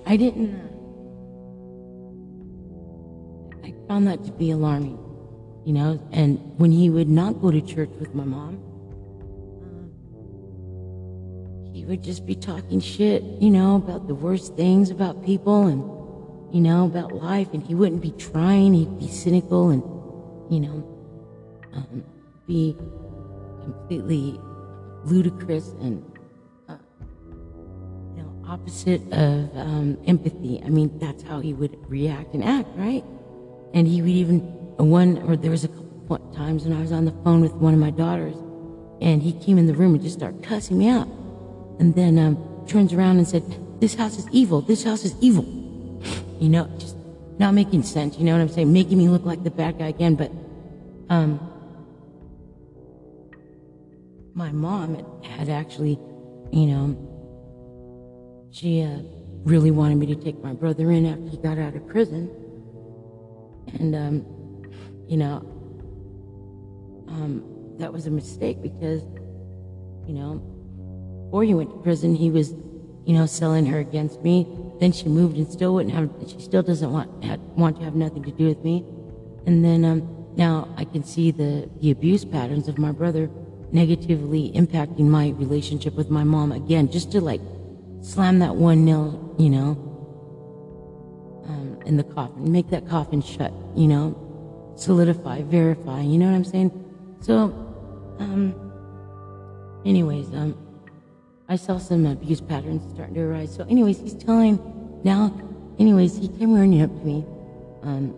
I 0.06 0.16
didn't. 0.16 0.54
Uh, 0.54 0.68
I 3.66 3.74
found 3.86 4.06
that 4.06 4.24
to 4.24 4.32
be 4.32 4.50
alarming, 4.50 4.98
you 5.64 5.72
know. 5.72 6.00
And 6.12 6.38
when 6.58 6.70
he 6.70 6.90
would 6.90 7.08
not 7.08 7.40
go 7.40 7.50
to 7.50 7.60
church 7.60 7.90
with 7.98 8.14
my 8.14 8.24
mom, 8.24 8.60
he 11.72 11.84
would 11.84 12.02
just 12.02 12.24
be 12.24 12.34
talking 12.34 12.80
shit, 12.80 13.22
you 13.40 13.50
know, 13.50 13.76
about 13.76 14.06
the 14.06 14.14
worst 14.14 14.54
things 14.54 14.90
about 14.90 15.24
people 15.24 15.66
and, 15.66 15.82
you 16.54 16.60
know, 16.60 16.86
about 16.86 17.12
life. 17.12 17.48
And 17.52 17.62
he 17.62 17.74
wouldn't 17.74 18.00
be 18.00 18.12
trying. 18.12 18.74
He'd 18.74 18.98
be 18.98 19.08
cynical 19.08 19.70
and, 19.70 19.82
you 20.52 20.60
know, 20.60 20.84
um, 21.74 22.04
be 22.46 22.76
completely 23.62 24.38
ludicrous 25.04 25.70
and, 25.80 26.04
uh, 26.68 26.76
you 28.16 28.22
know, 28.22 28.44
opposite 28.46 29.02
of 29.12 29.56
um, 29.56 29.98
empathy. 30.06 30.62
I 30.64 30.68
mean, 30.68 30.96
that's 30.98 31.22
how 31.22 31.40
he 31.40 31.52
would 31.54 31.76
react 31.90 32.34
and 32.34 32.44
act, 32.44 32.68
right? 32.76 33.04
And 33.74 33.88
he 33.88 34.00
would 34.00 34.10
even, 34.10 34.63
one, 34.82 35.18
or 35.28 35.36
there 35.36 35.50
was 35.50 35.64
a 35.64 35.68
couple 35.68 36.18
times 36.34 36.64
when 36.64 36.76
I 36.76 36.80
was 36.80 36.90
on 36.90 37.04
the 37.04 37.12
phone 37.22 37.40
with 37.40 37.52
one 37.52 37.74
of 37.74 37.80
my 37.80 37.90
daughters 37.90 38.34
and 39.00 39.22
he 39.22 39.32
came 39.32 39.58
in 39.58 39.66
the 39.66 39.74
room 39.74 39.94
and 39.94 40.02
just 40.02 40.16
started 40.16 40.42
cussing 40.42 40.78
me 40.78 40.88
out 40.88 41.08
and 41.78 41.94
then 41.94 42.18
um, 42.18 42.64
turns 42.66 42.92
around 42.92 43.18
and 43.18 43.26
said, 43.26 43.42
"This 43.80 43.94
house 43.94 44.18
is 44.18 44.26
evil. 44.30 44.60
This 44.60 44.84
house 44.84 45.04
is 45.04 45.14
evil." 45.20 45.44
You 46.40 46.48
know, 46.48 46.68
just 46.78 46.96
not 47.38 47.54
making 47.54 47.84
sense. 47.84 48.18
You 48.18 48.24
know 48.24 48.32
what 48.32 48.40
I'm 48.40 48.48
saying? 48.48 48.70
Making 48.70 48.98
me 48.98 49.08
look 49.08 49.24
like 49.24 49.44
the 49.44 49.50
bad 49.50 49.78
guy 49.78 49.86
again. 49.86 50.16
But 50.16 50.32
um, 51.08 51.40
my 54.34 54.50
mom 54.50 55.22
had 55.22 55.48
actually, 55.48 55.98
you 56.52 56.66
know, 56.66 58.48
she 58.50 58.82
uh, 58.82 58.98
really 59.44 59.70
wanted 59.70 59.96
me 59.96 60.06
to 60.06 60.16
take 60.16 60.42
my 60.42 60.52
brother 60.52 60.90
in 60.90 61.06
after 61.06 61.28
he 61.28 61.36
got 61.38 61.56
out 61.56 61.76
of 61.76 61.86
prison, 61.88 62.28
and 63.78 63.94
um, 63.94 64.26
you 65.08 65.16
know, 65.16 65.36
um, 67.08 67.42
that 67.78 67.92
was 67.92 68.06
a 68.06 68.10
mistake 68.10 68.62
because, 68.62 69.02
you 70.06 70.14
know 70.14 70.54
before 71.34 71.42
he 71.42 71.52
went 71.52 71.68
to 71.68 71.76
prison, 71.78 72.14
he 72.14 72.30
was, 72.30 72.52
you 73.04 73.12
know, 73.12 73.26
selling 73.26 73.66
her 73.66 73.80
against 73.80 74.22
me. 74.22 74.46
Then 74.78 74.92
she 74.92 75.08
moved 75.08 75.36
and 75.36 75.50
still 75.50 75.74
wouldn't 75.74 75.92
have, 75.92 76.08
she 76.28 76.38
still 76.38 76.62
doesn't 76.62 76.92
want, 76.92 77.10
want 77.56 77.76
to 77.78 77.84
have 77.84 77.96
nothing 77.96 78.22
to 78.22 78.30
do 78.30 78.46
with 78.46 78.62
me. 78.62 78.84
And 79.44 79.64
then, 79.64 79.84
um, 79.84 80.26
now 80.36 80.72
I 80.76 80.84
can 80.84 81.02
see 81.02 81.32
the, 81.32 81.68
the 81.80 81.90
abuse 81.90 82.24
patterns 82.24 82.68
of 82.68 82.78
my 82.78 82.92
brother 82.92 83.28
negatively 83.72 84.52
impacting 84.52 85.06
my 85.06 85.30
relationship 85.30 85.94
with 85.94 86.08
my 86.08 86.22
mom 86.22 86.52
again, 86.52 86.88
just 86.88 87.10
to 87.10 87.20
like 87.20 87.40
slam 88.00 88.38
that 88.38 88.54
one 88.54 88.84
nail, 88.84 89.34
you 89.36 89.50
know, 89.50 89.70
um, 91.48 91.80
in 91.84 91.96
the 91.96 92.04
coffin, 92.04 92.52
make 92.52 92.70
that 92.70 92.88
coffin 92.88 93.20
shut, 93.20 93.52
you 93.74 93.88
know, 93.88 94.14
solidify, 94.76 95.42
verify, 95.42 96.00
you 96.00 96.18
know 96.18 96.26
what 96.26 96.34
I'm 96.34 96.44
saying? 96.44 96.70
So, 97.20 97.34
um, 98.18 98.54
anyways, 99.84 100.28
um, 100.34 100.56
I 101.48 101.56
saw 101.56 101.78
some 101.78 102.06
abuse 102.06 102.40
patterns 102.40 102.82
starting 102.94 103.14
to 103.14 103.20
arise. 103.22 103.54
So, 103.54 103.64
anyways, 103.64 103.98
he's 104.00 104.14
telling 104.14 104.58
now. 105.04 105.32
Anyways, 105.78 106.16
he 106.16 106.28
came 106.28 106.54
running 106.54 106.82
up 106.82 106.90
to 106.90 107.04
me, 107.04 107.24
um, 107.82 108.14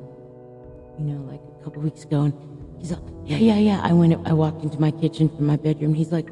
you 0.99 1.05
know, 1.07 1.23
like 1.23 1.41
a 1.59 1.65
couple 1.65 1.81
weeks 1.81 2.05
ago, 2.05 2.25
and 2.25 2.35
he's 2.79 2.91
like, 2.91 3.01
"Yeah, 3.25 3.39
yeah, 3.39 3.57
yeah." 3.57 3.81
I 3.83 3.95
went. 3.95 4.15
I 4.27 4.35
walked 4.35 4.63
into 4.63 4.79
my 4.79 4.91
kitchen 4.91 5.31
from 5.35 5.47
my 5.47 5.57
bedroom. 5.57 5.95
He's 5.95 6.13
like, 6.13 6.29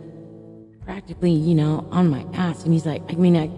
practically, 0.85 1.33
you 1.33 1.55
know, 1.55 1.87
on 1.91 2.09
my 2.09 2.25
ass, 2.35 2.65
and 2.65 2.73
he's 2.73 2.87
like, 2.87 3.03
I 3.09 3.15
mean, 3.15 3.37
I, 3.37 3.51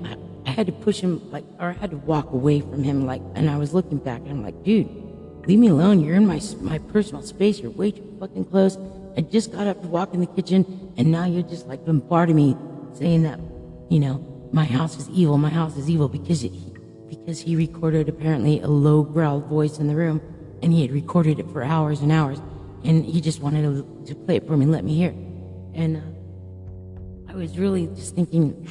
I 0.47 0.51
had 0.51 0.67
to 0.67 0.73
push 0.73 1.01
him, 1.01 1.21
like, 1.31 1.45
or 1.59 1.71
I 1.71 1.73
had 1.73 1.91
to 1.91 1.97
walk 1.97 2.33
away 2.33 2.61
from 2.61 2.83
him, 2.83 3.05
like, 3.05 3.23
and 3.35 3.51
I 3.51 3.59
was 3.59 3.75
looking 3.75 3.99
back, 3.99 4.21
and 4.21 4.31
I'm 4.31 4.43
like, 4.43 4.63
dude, 4.63 4.89
leave 5.47 5.59
me 5.59 5.69
alone. 5.69 6.05
You're 6.05 6.17
in 6.17 6.27
my 6.27 6.41
my 6.61 6.79
personal 6.79 7.23
space. 7.23 7.61
You're 7.61 7.71
way 7.71 7.93
too 7.93 8.17
fucking 8.21 8.47
close. 8.47 8.79
I 9.17 9.23
just 9.23 9.53
got 9.53 9.67
up 9.67 9.81
to 9.83 9.89
walk 9.89 10.13
in 10.13 10.21
the 10.21 10.27
kitchen, 10.27 10.93
and 10.97 11.11
now 11.11 11.25
you're 11.25 11.43
just 11.43 11.67
like 11.67 11.85
bombarding 11.87 12.37
me 12.37 12.57
saying 12.95 13.23
that, 13.23 13.41
you 13.89 13.99
know, 13.99 14.25
my 14.53 14.65
house 14.65 14.99
is 14.99 15.09
evil, 15.11 15.39
my 15.39 15.51
house 15.51 15.77
is 15.77 15.89
evil 15.89 16.09
because 16.09 16.45
it, 16.45 16.53
because 17.09 17.41
he 17.41 17.57
recorded 17.57 18.09
apparently 18.09 18.61
a 18.61 18.69
low 18.69 19.03
growled 19.03 19.47
voice 19.47 19.79
in 19.79 19.87
the 19.87 19.95
room 19.95 20.21
and 20.63 20.73
he 20.73 20.83
had 20.83 20.91
recorded 20.91 21.39
it 21.39 21.51
for 21.51 21.63
hours 21.63 22.01
and 22.01 22.11
hours 22.13 22.41
and 22.85 23.05
he 23.05 23.21
just 23.21 23.41
wanted 23.41 23.63
to, 23.63 24.07
to 24.07 24.15
play 24.15 24.37
it 24.37 24.47
for 24.47 24.57
me 24.57 24.65
and 24.65 24.73
let 24.73 24.85
me 24.85 24.95
hear. 24.95 25.11
And 25.75 25.97
uh, 25.97 27.33
I 27.33 27.35
was 27.35 27.59
really 27.59 27.87
just 27.89 28.15
thinking, 28.15 28.69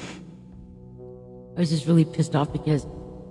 I 1.55 1.59
was 1.59 1.69
just 1.69 1.85
really 1.85 2.05
pissed 2.05 2.35
off 2.35 2.51
because, 2.51 2.85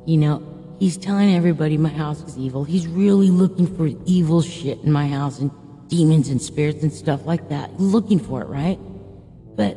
you 0.07 0.17
know, 0.19 0.43
he's 0.79 0.97
telling 0.97 1.35
everybody 1.35 1.77
my 1.77 1.89
house 1.89 2.23
is 2.23 2.37
evil. 2.37 2.65
He's 2.65 2.87
really 2.87 3.31
looking 3.31 3.67
for 3.77 3.89
evil 4.07 4.43
shit 4.43 4.79
in 4.81 4.93
my 4.93 5.07
house 5.09 5.39
and 5.39 5.51
demons 5.89 6.29
and 6.29 6.41
spirits 6.41 6.83
and 6.83 6.93
stuff 6.93 7.27
like 7.27 7.49
that, 7.49 7.79
looking 7.81 8.19
for 8.19 8.43
it, 8.43 8.47
right? 8.47 8.79
But 9.57 9.77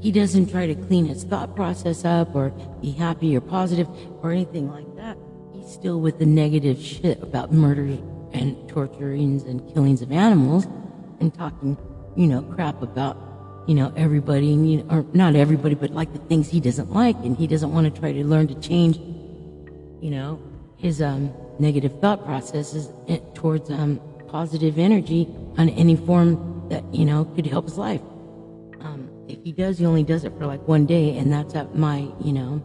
he 0.00 0.10
doesn't 0.12 0.50
try 0.50 0.66
to 0.66 0.74
clean 0.74 1.04
his 1.06 1.24
thought 1.24 1.54
process 1.54 2.04
up 2.04 2.34
or 2.34 2.50
be 2.80 2.90
happy 2.90 3.36
or 3.36 3.40
positive 3.40 3.88
or 4.22 4.32
anything 4.32 4.70
like 4.70 4.96
that. 4.96 5.18
He's 5.52 5.70
still 5.70 6.00
with 6.00 6.18
the 6.18 6.26
negative 6.26 6.80
shit 6.80 7.22
about 7.22 7.52
murders 7.52 7.98
and 8.32 8.56
torturings 8.68 9.42
and 9.42 9.60
killings 9.74 10.00
of 10.00 10.10
animals 10.12 10.66
and 11.20 11.34
talking, 11.34 11.76
you 12.16 12.26
know, 12.26 12.42
crap 12.42 12.80
about, 12.80 13.18
you 13.66 13.74
know, 13.74 13.92
everybody, 13.96 14.54
and, 14.54 14.70
you 14.70 14.78
know, 14.78 14.84
or 14.90 15.04
not 15.12 15.36
everybody, 15.36 15.74
but 15.74 15.90
like 15.90 16.12
the 16.12 16.18
things 16.20 16.48
he 16.48 16.60
doesn't 16.60 16.90
like. 16.92 17.16
And 17.16 17.36
he 17.36 17.46
doesn't 17.46 17.72
want 17.72 17.92
to 17.92 18.00
try 18.00 18.12
to 18.12 18.24
learn 18.24 18.48
to 18.48 18.54
change, 18.54 18.98
you 20.00 20.10
know, 20.10 20.40
his 20.76 21.02
um, 21.02 21.32
negative 21.58 22.00
thought 22.00 22.24
processes 22.24 22.88
eh, 23.08 23.18
towards 23.34 23.70
um, 23.70 24.00
positive 24.28 24.78
energy 24.78 25.28
on 25.58 25.68
any 25.70 25.96
form 25.96 26.68
that, 26.70 26.82
you 26.94 27.04
know, 27.04 27.24
could 27.24 27.46
help 27.46 27.64
his 27.66 27.76
life 27.76 28.00
if 29.30 29.44
he 29.44 29.52
does, 29.52 29.78
he 29.78 29.86
only 29.86 30.02
does 30.02 30.24
it 30.24 30.36
for 30.36 30.46
like 30.46 30.66
one 30.66 30.86
day, 30.86 31.16
and 31.16 31.32
that's 31.32 31.54
at 31.54 31.74
my, 31.74 32.08
you 32.20 32.32
know, 32.32 32.62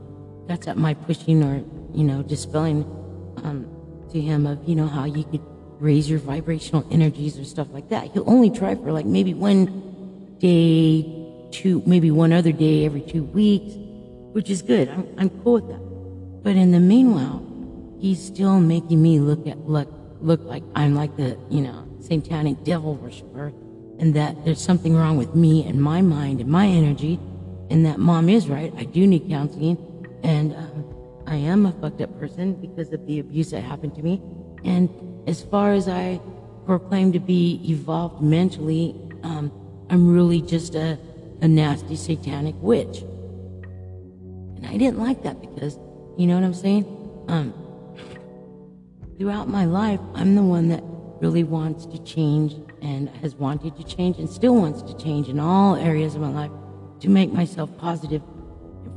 that's 0.48 0.68
at 0.68 0.78
my 0.78 0.94
pushing 0.94 1.44
or, 1.44 1.64
you 1.94 2.04
know, 2.04 2.24
dispelling 2.24 2.84
um, 3.44 3.68
to 4.12 4.20
him 4.20 4.46
of, 4.46 4.68
you 4.68 4.76
know, 4.76 4.88
how 4.88 5.06
you 5.06 5.24
could 5.26 5.42
raise 5.80 6.10
your 6.10 6.20
vibrational 6.20 6.86
energies 6.92 7.38
or 7.38 7.44
stuff 7.44 7.68
like 7.72 7.90
that. 7.90 8.12
He'll 8.12 8.30
only 8.30 8.50
try 8.50 8.76
for 8.76 8.92
like 8.92 9.06
maybe 9.06 9.34
one 9.34 10.38
day, 10.40 11.04
two, 11.52 11.84
maybe 11.86 12.12
one 12.12 12.34
other 12.34 12.52
day 12.52 12.86
every 12.86 13.02
two 13.02 13.24
weeks, 13.24 13.74
which 14.34 14.50
is 14.50 14.62
good. 14.62 14.90
I'm, 14.90 15.08
I'm 15.18 15.30
cool 15.44 15.54
with 15.54 15.68
that. 15.70 15.85
But 16.46 16.58
in 16.58 16.72
the 16.72 16.80
meanwhile, 16.80 17.42
he's 18.00 18.24
still 18.24 18.60
making 18.60 19.02
me 19.02 19.20
look 19.20 19.48
at 19.48 19.68
look 19.68 19.92
look 20.22 20.42
like 20.44 20.62
I'm 20.76 20.94
like 20.94 21.18
the, 21.18 21.40
you 21.50 21.62
know, 21.62 21.88
satanic 22.00 22.64
devil 22.64 22.94
worshiper 22.94 23.52
and 23.98 24.14
that 24.14 24.46
there's 24.46 24.62
something 24.62 24.96
wrong 24.96 25.18
with 25.18 25.34
me 25.34 25.66
and 25.66 25.82
my 25.82 26.04
mind 26.04 26.42
and 26.42 26.48
my 26.48 26.68
energy, 26.68 27.20
and 27.72 27.84
that 27.88 27.98
mom 27.98 28.30
is 28.30 28.48
right. 28.48 28.72
I 28.78 28.84
do 28.84 29.08
need 29.08 29.28
counseling, 29.28 29.76
and 30.22 30.56
um, 30.56 30.86
I 31.26 31.38
am 31.38 31.66
a 31.66 31.72
fucked 31.72 32.02
up 32.02 32.20
person 32.20 32.54
because 32.54 32.94
of 32.94 33.08
the 33.08 33.18
abuse 33.18 33.50
that 33.50 33.62
happened 33.62 33.96
to 33.96 34.04
me. 34.04 34.22
And 34.64 34.88
as 35.28 35.42
far 35.42 35.74
as 35.74 35.88
I 35.88 36.20
proclaim 36.68 37.12
to 37.14 37.20
be 37.20 37.60
evolved 37.68 38.22
mentally, 38.22 38.94
um, 39.24 39.52
I'm 39.90 40.14
really 40.14 40.42
just 40.42 40.76
a 40.76 41.00
a 41.42 41.48
nasty 41.48 41.96
satanic 41.96 42.56
witch. 42.60 43.00
And 44.56 44.68
I 44.68 44.78
didn't 44.78 45.00
like 45.00 45.24
that 45.24 45.42
because, 45.42 45.80
you 46.18 46.28
know 46.28 46.36
what 46.36 46.44
I'm 46.44 46.54
saying? 46.54 46.86
Um, 47.28 47.54
throughout 49.18 49.48
my 49.48 49.66
life, 49.66 50.00
I'm 50.14 50.36
the 50.36 50.44
one 50.44 50.70
that 50.70 50.84
really 51.22 51.44
wants 51.44 51.86
to 51.88 52.04
change 52.04 52.56
and 52.82 53.10
has 53.10 53.36
wanted 53.36 53.76
to 53.78 53.84
change 53.84 54.18
and 54.18 54.30
still 54.30 54.56
wants 54.56 54.82
to 54.84 54.98
change 54.98 55.30
in 55.30 55.40
all 55.40 55.76
areas 55.76 56.16
of 56.16 56.22
my 56.22 56.30
life 56.30 56.52
to 57.00 57.10
make 57.10 57.32
myself 57.32 57.76
positive 57.78 58.22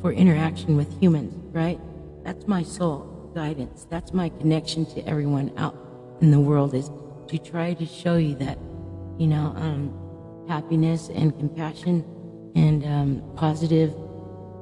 for 0.01 0.13
interaction 0.13 0.77
with 0.77 1.01
humans, 1.01 1.35
right? 1.53 1.81
That's 2.25 2.47
my 2.47 2.63
soul 2.63 3.33
guidance. 3.35 3.87
That's 3.91 4.13
my 4.13 4.29
connection 4.29 4.87
to 4.87 5.07
everyone 5.09 5.53
out 5.57 5.77
in 6.21 6.31
the 6.31 6.41
world 6.41 6.75
is 6.75 6.91
to 7.29 7.39
try 7.39 7.75
to 7.75 7.87
show 7.87 8.17
you 8.17 8.35
that, 8.37 8.59
you 9.19 9.27
know, 9.27 9.53
um, 9.57 10.47
happiness 10.49 11.09
and 11.09 11.37
compassion 11.39 12.05
and 12.55 12.85
um, 12.85 13.23
positive 13.37 13.95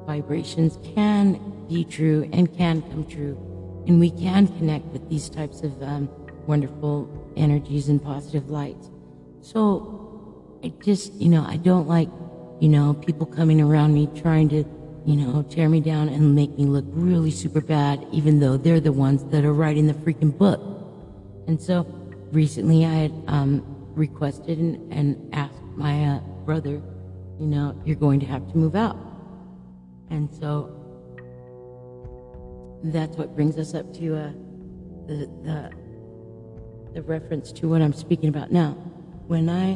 vibrations 0.07 0.79
can 0.95 1.39
be 1.67 1.83
true 1.83 2.27
and 2.33 2.51
can 2.57 2.81
come 2.81 3.05
true. 3.05 3.37
And 3.85 3.99
we 3.99 4.09
can 4.09 4.47
connect 4.47 4.85
with 4.85 5.07
these 5.09 5.29
types 5.29 5.61
of 5.61 5.83
um, 5.83 6.09
wonderful 6.47 7.07
energies 7.35 7.89
and 7.89 8.01
positive 8.01 8.49
lights. 8.49 8.89
So 9.41 10.59
I 10.63 10.69
just, 10.83 11.13
you 11.13 11.29
know, 11.29 11.45
I 11.45 11.57
don't 11.57 11.87
like, 11.87 12.09
you 12.59 12.69
know, 12.69 12.93
people 12.93 13.27
coming 13.27 13.61
around 13.61 13.93
me 13.93 14.09
trying 14.15 14.49
to, 14.49 14.63
you 15.05 15.15
know, 15.15 15.43
tear 15.43 15.69
me 15.69 15.81
down 15.81 16.09
and 16.09 16.33
make 16.33 16.57
me 16.57 16.65
look 16.65 16.85
really 16.87 17.31
super 17.31 17.61
bad, 17.61 18.05
even 18.11 18.39
though 18.39 18.57
they're 18.57 18.79
the 18.79 18.91
ones 18.91 19.23
that 19.25 19.45
are 19.45 19.53
writing 19.53 19.87
the 19.87 19.93
freaking 19.93 20.35
book. 20.35 20.61
And 21.47 21.61
so 21.61 21.85
recently 22.31 22.85
I 22.85 22.93
had 22.93 23.13
um, 23.27 23.63
requested 23.93 24.57
and, 24.57 24.91
and 24.91 25.29
asked 25.33 25.61
my 25.75 26.05
uh, 26.05 26.19
brother, 26.45 26.81
you 27.39 27.45
know, 27.45 27.79
you're 27.85 27.95
going 27.95 28.19
to 28.21 28.25
have 28.25 28.49
to 28.51 28.57
move 28.57 28.75
out. 28.75 29.06
And 30.09 30.33
so 30.33 30.77
that's 32.83 33.17
what 33.17 33.35
brings 33.35 33.57
us 33.57 33.73
up 33.73 33.93
to 33.95 34.15
uh, 34.15 34.31
the, 35.07 35.29
the, 35.43 35.71
the 36.93 37.01
reference 37.01 37.51
to 37.53 37.67
what 37.67 37.81
I'm 37.81 37.93
speaking 37.93 38.29
about 38.29 38.51
now. 38.51 38.71
When 39.27 39.49
I 39.49 39.73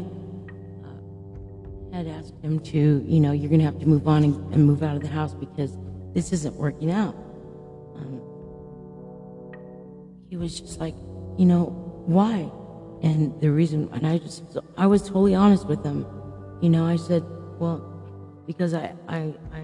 uh, 0.87 1.95
had 1.95 2.07
asked 2.07 2.35
him 2.41 2.59
to, 2.59 3.03
you 3.05 3.19
know, 3.19 3.31
you're 3.31 3.49
going 3.49 3.59
to 3.59 3.65
have 3.65 3.79
to 3.79 3.85
move 3.85 4.07
on 4.07 4.23
and, 4.23 4.53
and, 4.53 4.65
move 4.65 4.83
out 4.83 4.95
of 4.95 5.01
the 5.01 5.09
house 5.09 5.33
because 5.33 5.77
this 6.13 6.31
isn't 6.31 6.55
working 6.55 6.91
out. 6.91 7.15
Um, 7.95 8.21
he 10.29 10.37
was 10.37 10.59
just 10.59 10.79
like, 10.79 10.95
you 11.37 11.45
know, 11.45 11.65
why? 12.05 12.49
And 13.03 13.39
the 13.41 13.51
reason, 13.51 13.89
and 13.91 14.07
I 14.07 14.19
just, 14.19 14.57
I 14.77 14.87
was 14.87 15.01
totally 15.01 15.35
honest 15.35 15.65
with 15.65 15.83
him. 15.83 16.05
You 16.61 16.69
know, 16.69 16.85
I 16.85 16.95
said, 16.95 17.23
well, 17.59 17.79
because 18.45 18.73
I, 18.73 18.93
I, 19.07 19.33
I, 19.51 19.63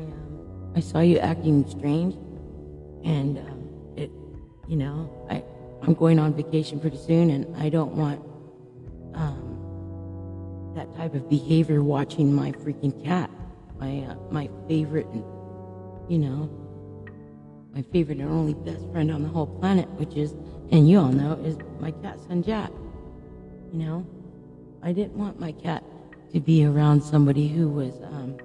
I 0.77 0.79
saw 0.79 0.99
you 0.99 1.17
acting 1.17 1.67
strange, 1.67 2.13
and 3.03 3.39
um, 3.39 3.67
it, 3.97 4.11
you 4.67 4.75
know, 4.75 5.09
I, 5.27 5.43
I'm 5.81 5.95
going 5.95 6.19
on 6.19 6.35
vacation 6.35 6.79
pretty 6.79 6.99
soon, 6.99 7.31
and 7.31 7.57
I 7.57 7.69
don't 7.69 7.93
want 7.93 8.19
um, 9.15 10.73
that 10.75 10.95
type 10.95 11.15
of 11.15 11.27
behavior 11.27 11.81
watching 11.81 12.31
my 12.31 12.51
freaking 12.51 13.03
cat, 13.03 13.31
my, 13.79 14.01
uh, 14.01 14.17
my 14.29 14.51
favorite, 14.67 15.07
you 16.09 16.19
know, 16.19 16.47
my 17.73 17.81
favorite 17.81 18.19
and 18.19 18.29
only 18.29 18.53
best 18.53 18.87
friend 18.91 19.09
on 19.09 19.23
the 19.23 19.29
whole 19.29 19.47
planet, 19.47 19.89
which 19.93 20.13
is, 20.13 20.33
and 20.69 20.87
you 20.87 20.99
all 20.99 21.11
know, 21.11 21.33
is 21.43 21.57
my 21.79 21.89
cat 21.89 22.19
son 22.27 22.43
Jack. 22.43 22.69
You 23.73 23.79
know, 23.79 24.07
I 24.83 24.91
didn't 24.91 25.17
want 25.17 25.39
my 25.39 25.53
cat 25.53 25.83
to 26.33 26.39
be 26.39 26.65
around 26.65 27.01
somebody 27.01 27.47
who 27.47 27.67
was, 27.67 27.95
um, 28.03 28.37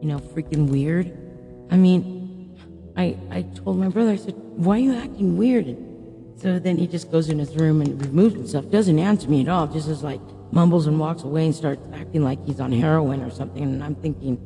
you 0.00 0.08
know, 0.08 0.18
freaking 0.18 0.70
weird. 0.70 1.27
I 1.70 1.76
mean, 1.76 2.56
I, 2.96 3.16
I 3.30 3.42
told 3.42 3.78
my 3.78 3.88
brother, 3.88 4.10
I 4.10 4.16
said, 4.16 4.34
why 4.34 4.76
are 4.76 4.80
you 4.80 4.94
acting 4.94 5.36
weird? 5.36 5.66
And 5.66 6.40
so 6.40 6.58
then 6.58 6.76
he 6.76 6.86
just 6.86 7.10
goes 7.10 7.28
in 7.28 7.38
his 7.38 7.54
room 7.56 7.80
and 7.80 8.04
removes 8.04 8.34
himself, 8.34 8.70
doesn't 8.70 8.98
answer 8.98 9.28
me 9.28 9.42
at 9.42 9.48
all, 9.48 9.66
just 9.66 9.88
is 9.88 10.02
like 10.02 10.20
mumbles 10.50 10.86
and 10.86 10.98
walks 10.98 11.22
away 11.22 11.46
and 11.46 11.54
starts 11.54 11.86
acting 11.94 12.24
like 12.24 12.44
he's 12.44 12.60
on 12.60 12.72
heroin 12.72 13.22
or 13.22 13.30
something. 13.30 13.62
And 13.62 13.84
I'm 13.84 13.94
thinking, 13.94 14.36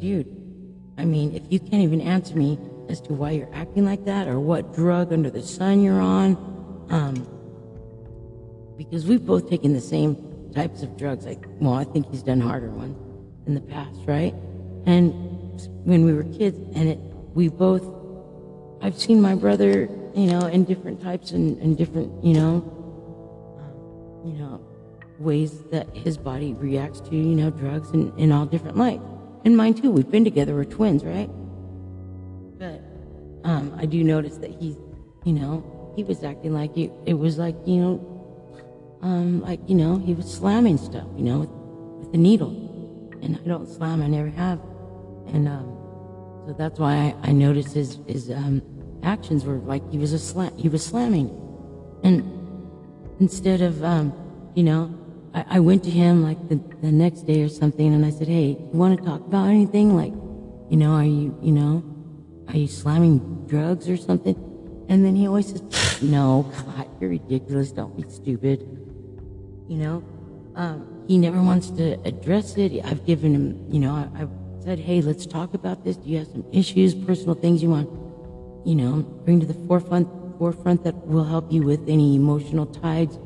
dude, 0.00 0.26
I 0.96 1.04
mean, 1.04 1.34
if 1.34 1.42
you 1.50 1.60
can't 1.60 1.82
even 1.82 2.00
answer 2.00 2.34
me 2.36 2.58
as 2.88 3.00
to 3.02 3.12
why 3.12 3.32
you're 3.32 3.54
acting 3.54 3.84
like 3.84 4.04
that 4.04 4.28
or 4.28 4.40
what 4.40 4.74
drug 4.74 5.12
under 5.12 5.30
the 5.30 5.42
sun 5.42 5.82
you're 5.82 6.00
on, 6.00 6.36
um, 6.90 7.28
because 8.76 9.06
we've 9.06 9.24
both 9.24 9.48
taken 9.48 9.72
the 9.72 9.80
same 9.80 10.16
types 10.54 10.82
of 10.82 10.96
drugs. 10.96 11.26
Like, 11.26 11.44
well, 11.60 11.74
I 11.74 11.84
think 11.84 12.10
he's 12.10 12.22
done 12.22 12.40
harder 12.40 12.70
ones 12.70 12.96
in 13.46 13.54
the 13.54 13.60
past, 13.60 14.00
right? 14.06 14.34
And 14.86 15.33
when 15.84 16.04
we 16.04 16.12
were 16.12 16.24
kids, 16.24 16.58
and 16.74 16.88
it, 16.88 16.98
we 17.34 17.48
both, 17.48 17.84
I've 18.82 18.98
seen 18.98 19.20
my 19.20 19.34
brother, 19.34 19.88
you 20.14 20.26
know, 20.26 20.46
in 20.46 20.64
different 20.64 21.02
types 21.02 21.32
and, 21.32 21.58
and 21.58 21.76
different, 21.76 22.24
you 22.24 22.34
know, 22.34 22.54
um, 23.58 24.28
you 24.28 24.38
know, 24.38 24.60
ways 25.18 25.62
that 25.70 25.88
his 25.94 26.16
body 26.16 26.54
reacts 26.54 27.00
to, 27.00 27.16
you 27.16 27.34
know, 27.34 27.50
drugs 27.50 27.90
and 27.90 28.16
in 28.18 28.32
all 28.32 28.46
different 28.46 28.76
lights. 28.76 29.04
And 29.44 29.56
mine 29.56 29.74
too. 29.74 29.90
We've 29.90 30.10
been 30.10 30.24
together. 30.24 30.54
We're 30.54 30.64
twins, 30.64 31.04
right? 31.04 31.30
But 32.58 32.80
um, 33.44 33.74
I 33.78 33.86
do 33.86 34.02
notice 34.02 34.38
that 34.38 34.50
he's, 34.50 34.76
you 35.24 35.32
know, 35.32 35.92
he 35.96 36.02
was 36.02 36.24
acting 36.24 36.54
like 36.54 36.76
it, 36.76 36.90
it 37.06 37.14
was 37.14 37.38
like, 37.38 37.56
you 37.66 37.76
know, 37.76 38.98
um, 39.02 39.42
like, 39.42 39.60
you 39.68 39.74
know, 39.74 39.98
he 39.98 40.14
was 40.14 40.32
slamming 40.32 40.78
stuff, 40.78 41.06
you 41.16 41.24
know, 41.24 41.40
with, 41.40 41.50
with 41.50 42.12
the 42.12 42.18
needle. 42.18 42.50
And 43.22 43.36
I 43.36 43.48
don't 43.48 43.68
slam, 43.68 44.02
I 44.02 44.06
never 44.06 44.30
have. 44.30 44.60
And 45.28 45.48
um, 45.48 45.66
so 46.46 46.54
that's 46.56 46.78
why 46.78 47.14
I, 47.22 47.30
I 47.30 47.32
noticed 47.32 47.74
his, 47.74 47.98
his 48.06 48.30
um, 48.30 48.62
actions 49.02 49.44
were 49.44 49.58
like 49.58 49.88
he 49.90 49.98
was 49.98 50.12
a 50.12 50.18
slam, 50.18 50.56
he 50.56 50.68
was 50.68 50.84
slamming. 50.84 51.28
And 52.02 52.22
instead 53.20 53.60
of, 53.60 53.82
um, 53.82 54.12
you 54.54 54.62
know, 54.62 54.94
I, 55.34 55.44
I 55.56 55.60
went 55.60 55.84
to 55.84 55.90
him 55.90 56.22
like 56.22 56.48
the, 56.48 56.56
the 56.82 56.92
next 56.92 57.22
day 57.22 57.42
or 57.42 57.48
something 57.48 57.94
and 57.94 58.04
I 58.04 58.10
said, 58.10 58.28
hey, 58.28 58.48
you 58.50 58.78
want 58.78 58.98
to 58.98 59.04
talk 59.04 59.20
about 59.20 59.48
anything? 59.48 59.96
Like, 59.96 60.12
you 60.70 60.76
know, 60.76 60.92
are 60.92 61.04
you, 61.04 61.36
you 61.42 61.52
know, 61.52 61.82
are 62.48 62.56
you 62.56 62.68
slamming 62.68 63.46
drugs 63.46 63.88
or 63.88 63.96
something? 63.96 64.36
And 64.88 65.04
then 65.04 65.16
he 65.16 65.26
always 65.26 65.48
says, 65.48 66.02
no, 66.02 66.52
God, 66.66 66.88
you're 67.00 67.10
ridiculous. 67.10 67.72
Don't 67.72 67.96
be 67.96 68.08
stupid 68.10 68.74
you 69.68 69.78
know. 69.78 70.02
Um, 70.54 71.04
he 71.08 71.18
never 71.18 71.42
wants 71.42 71.70
to 71.70 71.94
address 72.06 72.56
it. 72.56 72.84
I've 72.84 73.04
given 73.04 73.34
him, 73.34 73.66
you 73.70 73.80
know, 73.80 73.92
I, 73.92 74.18
have 74.18 74.30
said, 74.64 74.78
hey, 74.78 75.02
let's 75.02 75.26
talk 75.26 75.52
about 75.52 75.84
this. 75.84 75.96
Do 75.96 76.08
you 76.08 76.18
have 76.18 76.28
some 76.28 76.44
issues, 76.50 76.94
personal 76.94 77.34
things 77.34 77.62
you 77.62 77.68
want, 77.68 77.88
you 78.66 78.74
know, 78.74 79.02
bring 79.24 79.38
to 79.40 79.46
the 79.46 79.54
forefront, 79.66 80.08
forefront 80.38 80.84
that 80.84 81.06
will 81.06 81.24
help 81.24 81.52
you 81.52 81.62
with 81.62 81.86
any 81.86 82.16
emotional 82.16 82.64
tides 82.64 83.18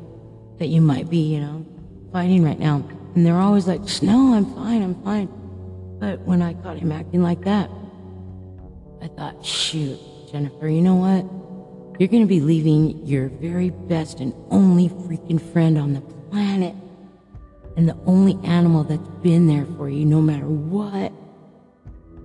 that 0.57 0.67
you 0.67 0.81
might 0.81 1.09
be, 1.09 1.33
you 1.33 1.39
know, 1.39 1.65
fighting 2.11 2.43
right 2.43 2.59
now. 2.59 2.83
And 3.15 3.25
they're 3.25 3.39
always 3.39 3.67
like, 3.67 3.81
no, 4.01 4.33
I'm 4.33 4.53
fine, 4.53 4.83
I'm 4.83 5.01
fine. 5.03 5.27
But 5.99 6.19
when 6.21 6.41
I 6.41 6.53
caught 6.55 6.77
him 6.77 6.91
acting 6.91 7.23
like 7.23 7.41
that, 7.45 7.69
I 9.01 9.07
thought, 9.07 9.45
shoot, 9.45 9.97
Jennifer, 10.29 10.67
you 10.67 10.81
know 10.81 10.95
what? 10.95 11.99
You're 11.99 12.09
going 12.09 12.23
to 12.23 12.27
be 12.27 12.41
leaving 12.41 13.05
your 13.07 13.29
very 13.29 13.69
best 13.69 14.19
and 14.19 14.33
only 14.51 14.89
freaking 14.89 15.41
friend 15.53 15.77
on 15.77 15.93
the 15.93 16.01
planet 16.31 16.75
and 17.77 17.87
the 17.87 17.97
only 18.05 18.37
animal 18.43 18.83
that's 18.83 19.07
been 19.21 19.47
there 19.47 19.65
for 19.77 19.89
you 19.89 20.05
no 20.05 20.21
matter 20.21 20.45
what 20.45 21.13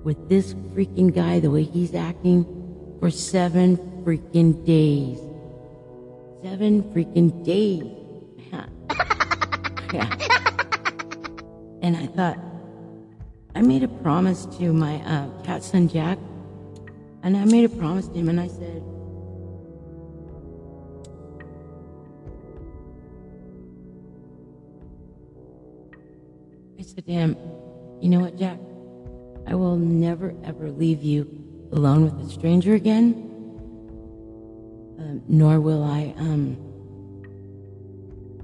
with 0.05 0.29
this 0.29 0.55
freaking 0.75 1.13
guy 1.13 1.41
the 1.41 1.51
way 1.51 1.63
he's 1.63 1.95
acting 1.95 2.45
for 3.01 3.11
seven 3.11 3.77
freaking 4.05 4.65
days. 4.65 5.19
Seven 6.43 6.83
freaking 6.93 7.45
days. 7.45 7.85
yeah. 9.93 10.15
And 11.81 11.97
I 11.97 12.07
thought, 12.07 12.39
I 13.55 13.63
made 13.63 13.83
a 13.83 13.89
promise 13.89 14.47
to 14.59 14.73
my 14.73 14.97
uh, 15.03 15.29
cat 15.43 15.63
son 15.63 15.89
Jack, 15.89 16.19
and 17.23 17.37
I 17.37 17.45
made 17.47 17.65
a 17.65 17.69
promise 17.69 18.07
to 18.09 18.15
him, 18.15 18.29
and 18.29 18.41
I 18.41 18.49
said, 18.49 18.83
I 26.79 26.83
said 26.83 27.07
to 27.07 27.13
him, 27.13 27.37
You 28.03 28.11
know 28.11 28.21
what, 28.21 28.37
Jack? 28.37 28.59
I 29.47 29.55
will 29.55 29.77
never, 29.77 30.35
ever 30.45 30.71
leave 30.71 31.03
you 31.03 31.29
alone 31.73 32.05
with 32.05 32.27
a 32.27 32.31
stranger 32.31 32.75
again, 32.75 33.15
um, 34.99 35.23
nor 35.29 35.61
will 35.61 35.83
I 35.83 36.15
um, 36.17 36.57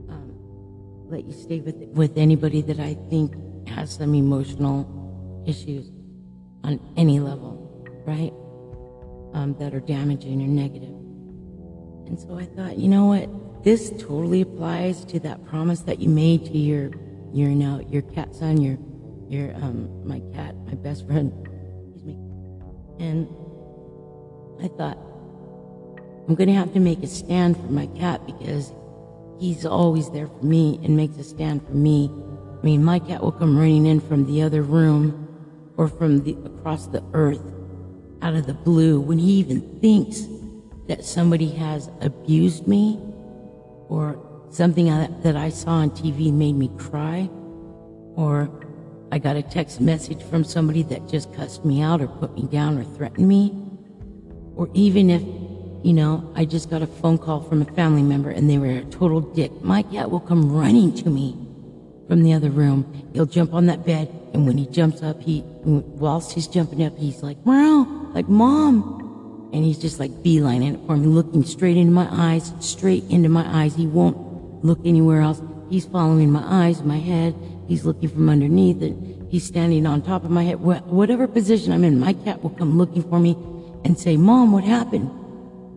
um, 0.09 0.35
let 1.09 1.25
you 1.25 1.33
stay 1.33 1.61
with, 1.61 1.77
with 1.95 2.19
anybody 2.19 2.61
that 2.63 2.81
I 2.81 2.95
think 3.09 3.35
has 3.69 3.93
some 3.93 4.15
emotional 4.15 5.45
issues 5.47 5.91
on 6.65 6.81
any 6.97 7.21
level, 7.21 7.57
right? 8.07 8.33
Um, 9.33 9.55
that 9.59 9.75
are 9.75 9.81
damaging 9.81 10.43
or 10.43 10.49
negative. 10.49 10.89
And 12.11 12.19
so 12.19 12.37
I 12.37 12.45
thought, 12.45 12.77
you 12.77 12.89
know 12.89 13.07
what? 13.07 13.63
This 13.63 13.91
totally 13.91 14.41
applies 14.41 15.05
to 15.07 15.21
that 15.21 15.47
promise 15.47 15.81
that 15.83 16.01
you 16.01 16.09
made 16.09 16.47
to 16.47 16.59
your 16.59 16.91
your 17.33 17.49
you 17.49 17.55
know 17.55 17.87
your 17.89 18.03
cat 18.03 18.35
son, 18.35 18.61
your 18.61 18.79
you're 19.29 19.55
um, 19.57 19.89
my 20.05 20.21
cat, 20.35 20.50
my 20.71 20.77
best 20.77 21.07
friend. 21.07 21.33
Excuse 21.89 22.05
me. 22.05 22.17
And 22.99 23.27
I 24.63 24.69
thought, 24.69 24.99
I'm 26.29 26.35
going 26.35 26.49
to 26.49 26.55
have 26.55 26.73
to 26.75 26.81
make 26.81 27.03
a 27.03 27.07
stand 27.07 27.57
for 27.57 27.73
my 27.73 27.87
cat 27.87 28.25
because 28.25 28.73
he's 29.41 29.67
always 29.67 30.11
there 30.11 30.29
for 30.29 30.45
me 30.45 30.79
and 30.85 30.97
makes 30.97 31.17
a 31.17 31.25
stand 31.25 31.67
for 31.67 31.75
me. 31.75 32.11
I 32.61 32.65
mean, 32.65 32.85
my 32.85 32.99
cat 33.01 33.23
will 33.23 33.33
come 33.33 33.59
running 33.59 33.87
in 33.87 34.01
from 34.01 34.27
the 34.27 34.43
other 34.43 34.63
room 34.63 35.27
or 35.77 35.89
from 35.89 36.23
the 36.23 36.37
across 36.45 36.87
the 36.87 37.03
earth 37.15 37.43
out 38.23 38.35
of 38.35 38.47
the 38.47 38.55
blue 38.55 39.01
when 39.01 39.19
he 39.19 39.33
even 39.33 39.81
thinks 39.81 40.27
that 40.87 41.05
somebody 41.05 41.49
has 41.49 41.91
abused 42.01 42.69
me 42.69 43.01
or 43.89 44.19
something 44.51 44.87
that 45.23 45.37
I 45.37 45.49
saw 45.49 45.71
on 45.71 45.91
TV 45.91 46.33
made 46.33 46.53
me 46.53 46.71
cry 46.77 47.31
or 48.15 48.51
I 49.13 49.19
got 49.19 49.37
a 49.37 49.43
text 49.43 49.81
message 49.81 50.23
from 50.23 50.45
somebody 50.45 50.83
that 50.85 51.09
just 51.09 51.33
cussed 51.35 51.65
me 51.65 51.83
out 51.83 52.01
or 52.01 52.07
put 52.07 52.35
me 52.35 52.47
down 52.47 52.79
or 52.79 52.85
threatened 52.85 53.27
me 53.27 53.53
or 54.57 54.69
even 54.75 55.11
if 55.11 55.23
you 55.83 55.95
know, 55.95 56.31
I 56.37 56.45
just 56.45 56.69
got 56.69 56.83
a 56.83 56.87
phone 56.87 57.17
call 57.17 57.41
from 57.41 57.63
a 57.63 57.65
family 57.65 58.03
member 58.03 58.29
and 58.29 58.51
they 58.51 58.59
were 58.59 58.71
a 58.71 58.85
total 58.85 59.21
dick. 59.21 59.51
My 59.63 59.83
cat 59.83 60.11
will 60.11 60.21
come 60.21 60.53
running 60.53 60.95
to 60.97 61.09
me 61.09 61.33
from 62.07 62.23
the 62.23 62.35
other 62.35 62.51
room. 62.51 63.11
He'll 63.15 63.25
jump 63.25 63.55
on 63.55 63.67
that 63.67 63.87
bed 63.87 64.09
and 64.35 64.47
when 64.47 64.59
he 64.59 64.67
jumps 64.67 65.03
up, 65.03 65.21
he, 65.23 65.43
whilst 65.65 66.33
he's 66.33 66.47
jumping 66.47 66.85
up, 66.85 66.97
he's 66.99 67.23
like, 67.23 67.45
meow, 67.47 68.11
like 68.15 68.29
mom. 68.29 69.51
And 69.53 69.65
he's 69.65 69.79
just 69.79 69.99
like 69.99 70.11
beelining 70.23 70.75
it 70.75 70.87
for 70.87 70.97
me, 70.97 71.07
looking 71.07 71.45
straight 71.45 71.77
into 71.77 71.93
my 71.93 72.09
eyes, 72.11 72.53
straight 72.61 73.05
into 73.09 73.29
my 73.29 73.45
eyes. 73.47 73.75
He 73.75 73.87
won't 73.87 74.63
look 74.63 74.81
anywhere 74.85 75.23
else. 75.23 75.41
He's 75.71 75.87
following 75.87 76.31
my 76.31 76.45
eyes, 76.45 76.83
my 76.83 76.99
head. 76.99 77.35
He's 77.71 77.85
looking 77.85 78.09
from 78.09 78.29
underneath 78.29 78.83
and 78.83 79.31
He's 79.31 79.45
standing 79.45 79.87
on 79.87 80.03
top 80.03 80.25
of 80.25 80.31
my 80.33 80.43
head. 80.43 80.59
Whatever 80.59 81.29
position 81.29 81.73
I'm 81.73 81.85
in, 81.85 82.01
my 82.01 82.15
cat 82.15 82.43
will 82.43 82.51
come 82.51 82.77
looking 82.77 83.09
for 83.09 83.21
me 83.21 83.37
and 83.85 83.97
say, 83.97 84.17
mom, 84.17 84.51
what 84.51 84.65
happened? 84.65 85.09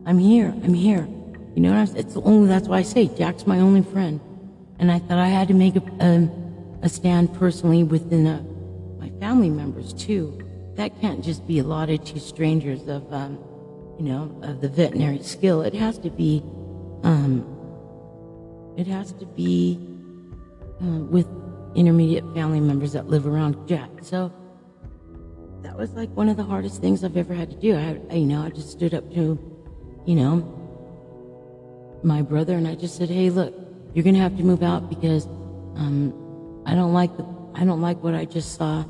I'm 0.07 0.17
here. 0.17 0.47
I'm 0.63 0.73
here. 0.73 1.07
You 1.53 1.61
know, 1.61 1.69
what 1.69 1.77
I'm 1.77 1.85
saying? 1.85 2.07
it's 2.07 2.17
only 2.17 2.47
that's 2.47 2.67
why 2.67 2.79
I 2.79 2.81
say 2.81 3.05
Jack's 3.15 3.45
my 3.45 3.59
only 3.59 3.83
friend, 3.83 4.19
and 4.79 4.91
I 4.91 4.97
thought 4.97 5.19
I 5.19 5.27
had 5.27 5.47
to 5.49 5.53
make 5.53 5.75
a, 5.75 5.83
a, 5.99 6.29
a 6.81 6.89
stand 6.89 7.31
personally 7.35 7.83
within 7.83 8.25
a, 8.25 8.41
my 8.99 9.11
family 9.19 9.51
members 9.51 9.93
too. 9.93 10.41
That 10.73 10.99
can't 10.99 11.23
just 11.23 11.45
be 11.45 11.59
allotted 11.59 12.07
to 12.07 12.19
strangers 12.19 12.87
of, 12.87 13.13
um, 13.13 13.37
you 13.99 14.05
know, 14.05 14.35
of 14.41 14.61
the 14.61 14.67
veterinary 14.67 15.21
skill. 15.21 15.61
It 15.61 15.75
has 15.75 15.99
to 15.99 16.09
be, 16.09 16.41
um, 17.03 17.45
it 18.79 18.87
has 18.87 19.11
to 19.11 19.27
be 19.27 19.77
uh, 20.81 21.05
with 21.05 21.27
intermediate 21.75 22.23
family 22.33 22.59
members 22.59 22.93
that 22.93 23.07
live 23.07 23.25
around 23.27 23.67
Jack. 23.67 23.89
So 24.01 24.31
that 25.61 25.77
was 25.77 25.93
like 25.93 26.09
one 26.11 26.29
of 26.29 26.37
the 26.37 26.43
hardest 26.43 26.81
things 26.81 27.03
I've 27.03 27.17
ever 27.17 27.33
had 27.33 27.49
to 27.49 27.55
do. 27.55 27.75
I, 27.75 27.99
I 28.11 28.15
you 28.15 28.25
know, 28.25 28.43
I 28.43 28.49
just 28.49 28.71
stood 28.71 28.93
up 28.93 29.11
to 29.13 29.53
you 30.05 30.15
know, 30.15 30.59
my 32.03 32.21
brother 32.21 32.55
and 32.57 32.67
I 32.67 32.75
just 32.75 32.97
said, 32.97 33.09
"Hey, 33.09 33.29
look, 33.29 33.53
you're 33.93 34.03
gonna 34.03 34.19
have 34.19 34.37
to 34.37 34.43
move 34.43 34.63
out 34.63 34.89
because 34.89 35.25
um, 35.75 36.61
I 36.65 36.75
don't 36.75 36.93
like 36.93 37.15
the 37.17 37.25
I 37.55 37.63
don't 37.63 37.81
like 37.81 38.03
what 38.03 38.13
I 38.13 38.25
just 38.25 38.55
saw." 38.55 38.83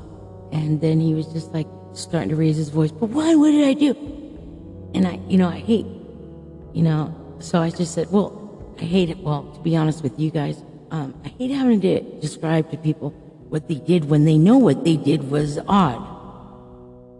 And 0.52 0.80
then 0.80 1.00
he 1.00 1.14
was 1.14 1.26
just 1.28 1.52
like 1.52 1.66
starting 1.92 2.30
to 2.30 2.36
raise 2.36 2.56
his 2.56 2.68
voice. 2.68 2.90
But 2.90 3.10
why? 3.10 3.34
What 3.34 3.50
did 3.50 3.66
I 3.66 3.74
do? 3.74 3.92
And 4.94 5.06
I, 5.06 5.20
you 5.28 5.38
know, 5.38 5.48
I 5.48 5.58
hate, 5.58 5.86
you 6.72 6.82
know. 6.82 7.14
So 7.38 7.60
I 7.62 7.70
just 7.70 7.94
said, 7.94 8.10
"Well, 8.10 8.74
I 8.80 8.84
hate 8.84 9.10
it." 9.10 9.18
Well, 9.18 9.44
to 9.54 9.60
be 9.60 9.76
honest 9.76 10.02
with 10.02 10.18
you 10.18 10.30
guys, 10.30 10.62
um, 10.94 11.12
I 11.24 11.28
hate 11.28 11.50
having 11.50 11.80
to 11.80 12.00
describe 12.20 12.70
to 12.70 12.76
people 12.76 13.10
what 13.48 13.66
they 13.66 13.74
did 13.74 14.04
when 14.04 14.24
they 14.26 14.38
know 14.38 14.58
what 14.58 14.84
they 14.84 14.96
did 14.96 15.28
was 15.28 15.58
odd. 15.66 16.00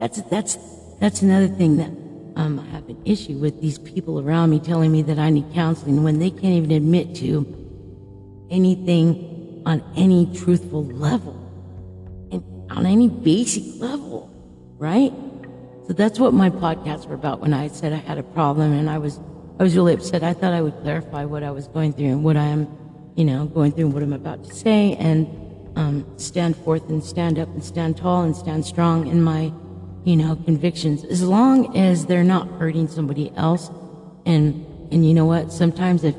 That's 0.01 0.23
that's 0.23 0.59
that's 1.01 1.23
another 1.23 1.49
thing 1.49 1.79
that 1.79 1.91
um, 2.41 2.61
I 2.61 2.67
have 2.67 2.89
an 2.89 3.03
issue 3.05 3.35
with 3.39 3.61
these 3.61 3.81
people 3.81 4.21
around 4.21 4.51
me 4.51 4.61
telling 4.61 4.93
me 4.93 5.03
that 5.03 5.19
I 5.19 5.29
need 5.31 5.53
counseling 5.53 6.05
when 6.05 6.21
they 6.21 6.31
can't 6.31 6.55
even 6.55 6.71
admit 6.71 7.17
to 7.17 7.45
anything 8.49 9.63
on 9.67 9.83
any 9.97 10.33
truthful 10.33 10.85
level 10.85 11.35
and 12.31 12.45
on 12.71 12.87
any 12.87 13.09
basic 13.09 13.65
level, 13.81 14.31
right? 14.79 15.13
So 15.89 15.95
that's 15.95 16.21
what 16.21 16.33
my 16.33 16.49
podcasts 16.49 17.09
were 17.09 17.17
about 17.17 17.41
when 17.41 17.53
I 17.53 17.67
said 17.67 17.93
I 17.93 17.97
had 17.97 18.19
a 18.19 18.23
problem 18.23 18.73
and 18.73 18.89
I 18.89 18.99
was 18.99 19.19
I 19.59 19.65
was 19.65 19.75
really 19.75 19.95
upset. 19.95 20.23
I 20.23 20.33
thought 20.33 20.53
I 20.53 20.63
would 20.63 20.81
clarify 20.83 21.25
what 21.25 21.43
I 21.43 21.51
was 21.51 21.67
going 21.67 21.93
through 21.93 22.07
and 22.07 22.23
what 22.23 22.37
I 22.37 22.45
am, 22.45 22.69
you 23.17 23.25
know, 23.25 23.47
going 23.47 23.73
through 23.73 23.89
what 23.89 24.03
I'm 24.03 24.13
about 24.13 24.45
to 24.45 24.55
say 24.55 24.95
and 24.97 25.27
um, 25.77 26.07
stand 26.19 26.57
forth 26.57 26.89
and 26.89 27.03
stand 27.03 27.39
up 27.39 27.49
and 27.49 27.63
stand 27.63 27.97
tall 27.97 28.23
and 28.23 28.37
stand 28.37 28.65
strong 28.65 29.07
in 29.07 29.23
my 29.23 29.53
you 30.05 30.17
know, 30.17 30.37
convictions, 30.45 31.03
as 31.05 31.23
long 31.23 31.77
as 31.77 32.07
they're 32.07 32.25
not 32.25 32.47
hurting 32.59 32.89
somebody 32.89 33.33
else. 33.37 33.71
And, 34.27 34.67
and 34.93 35.07
you 35.07 35.15
know 35.15 35.25
what? 35.25 35.51
Sometimes 35.51 36.05
if 36.05 36.15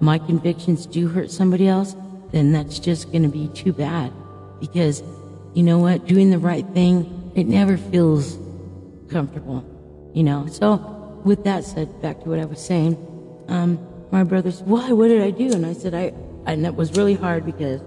my 0.00 0.18
convictions 0.18 0.86
do 0.86 1.08
hurt 1.08 1.30
somebody 1.30 1.68
else, 1.68 1.94
then 2.32 2.52
that's 2.52 2.78
just 2.78 3.10
going 3.10 3.22
to 3.22 3.28
be 3.28 3.48
too 3.48 3.72
bad 3.72 4.12
because 4.60 5.02
you 5.54 5.62
know 5.62 5.78
what? 5.78 6.06
Doing 6.06 6.30
the 6.30 6.38
right 6.38 6.66
thing, 6.74 7.32
it 7.34 7.44
never 7.44 7.76
feels 7.76 8.36
comfortable, 9.08 9.64
you 10.14 10.24
know? 10.24 10.46
So 10.46 10.76
with 11.24 11.44
that 11.44 11.64
said, 11.64 12.02
back 12.02 12.22
to 12.22 12.28
what 12.28 12.40
I 12.40 12.44
was 12.44 12.60
saying, 12.64 12.96
um, 13.48 13.78
my 14.10 14.24
brother 14.24 14.50
said, 14.50 14.66
why? 14.66 14.92
What 14.92 15.08
did 15.08 15.22
I 15.22 15.30
do? 15.30 15.52
And 15.52 15.64
I 15.64 15.72
said, 15.72 15.94
I, 15.94 16.12
and 16.48 16.66
it 16.66 16.74
was 16.74 16.96
really 16.96 17.14
hard 17.14 17.46
because, 17.46 17.80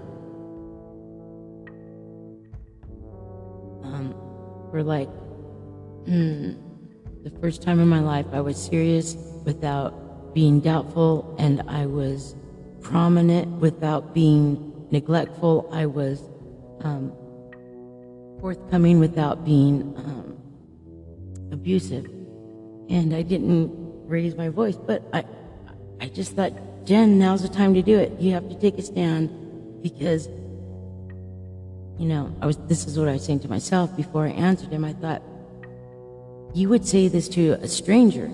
um, 3.84 4.14
we're 4.72 4.82
like, 4.82 5.10
Hmm. 6.06 6.54
The 7.22 7.30
first 7.40 7.62
time 7.62 7.78
in 7.78 7.86
my 7.86 8.00
life 8.00 8.26
I 8.32 8.40
was 8.40 8.56
serious 8.56 9.16
without 9.44 10.34
being 10.34 10.58
doubtful, 10.58 11.36
and 11.38 11.62
I 11.68 11.86
was 11.86 12.34
prominent 12.80 13.60
without 13.60 14.12
being 14.12 14.88
neglectful. 14.90 15.68
I 15.70 15.86
was 15.86 16.28
um, 16.80 17.12
forthcoming 18.40 18.98
without 18.98 19.44
being 19.44 19.94
um, 19.96 20.36
abusive. 21.52 22.06
And 22.88 23.14
I 23.14 23.22
didn't 23.22 23.70
raise 24.08 24.34
my 24.34 24.48
voice, 24.48 24.76
but 24.76 25.08
I, 25.12 25.24
I 26.00 26.08
just 26.08 26.34
thought, 26.34 26.52
Jen, 26.84 27.18
now's 27.18 27.42
the 27.42 27.48
time 27.48 27.74
to 27.74 27.82
do 27.82 27.98
it. 27.98 28.12
You 28.18 28.32
have 28.32 28.48
to 28.48 28.58
take 28.58 28.76
a 28.78 28.82
stand 28.82 29.30
because, 29.82 30.26
you 31.98 32.06
know, 32.08 32.34
I 32.40 32.46
was, 32.46 32.56
this 32.66 32.86
is 32.86 32.98
what 32.98 33.08
I 33.08 33.12
was 33.12 33.24
saying 33.24 33.40
to 33.40 33.48
myself 33.48 33.96
before 33.96 34.26
I 34.26 34.30
answered 34.30 34.70
him. 34.70 34.84
I 34.84 34.92
thought, 34.92 35.22
you 36.54 36.68
would 36.68 36.86
say 36.86 37.08
this 37.08 37.28
to 37.30 37.52
a 37.52 37.68
stranger, 37.68 38.26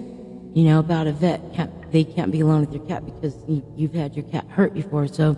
you 0.55 0.65
know, 0.65 0.79
about 0.81 1.07
a 1.07 1.13
vet. 1.13 1.41
Can't, 1.55 1.93
they 1.93 2.05
can't 2.05 2.33
be 2.33 2.41
alone 2.41 2.61
with 2.61 2.73
your 2.73 2.85
cat 2.87 3.05
because 3.05 3.37
you, 3.47 3.63
you've 3.77 3.95
had 3.95 4.17
your 4.17 4.25
cat 4.27 4.47
hurt 4.49 4.75
before. 4.75 5.07
So 5.09 5.37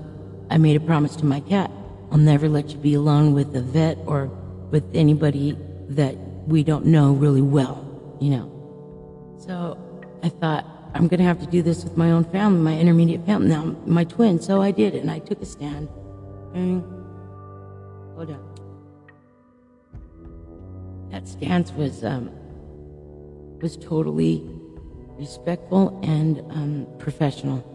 I 0.48 0.58
made 0.58 0.76
a 0.76 0.80
promise 0.80 1.16
to 1.16 1.24
my 1.24 1.40
cat. 1.40 1.70
I'll 2.10 2.18
never 2.18 2.48
let 2.48 2.70
you 2.70 2.78
be 2.78 2.94
alone 2.94 3.34
with 3.34 3.54
a 3.54 3.60
vet 3.60 3.98
or 4.06 4.26
with 4.70 4.84
anybody 4.94 5.58
that 5.90 6.16
we 6.46 6.62
don't 6.62 6.86
know 6.86 7.12
really 7.12 7.42
well, 7.42 7.84
you 8.20 8.30
know. 8.30 9.36
So 9.46 9.78
I 10.22 10.28
thought, 10.28 10.64
I'm 10.94 11.08
going 11.08 11.18
to 11.18 11.24
have 11.24 11.40
to 11.40 11.46
do 11.46 11.62
this 11.62 11.84
with 11.84 11.96
my 11.96 12.10
own 12.10 12.24
family, 12.24 12.60
my 12.60 12.78
intermediate 12.78 13.24
family, 13.24 13.48
now 13.48 13.76
my 13.86 14.04
twin. 14.04 14.40
So 14.40 14.60
I 14.60 14.70
did 14.70 14.94
it, 14.94 15.02
and 15.02 15.10
I 15.10 15.20
took 15.20 15.40
a 15.40 15.46
stand. 15.46 15.88
And, 16.54 16.82
hold 18.14 18.30
on. 18.30 18.50
That 21.10 21.26
stance 21.26 21.72
was 21.72 22.04
um, 22.04 22.30
was 23.60 23.76
totally 23.76 24.42
respectful 25.18 26.00
and 26.02 26.40
um, 26.50 26.86
professional. 26.98 27.66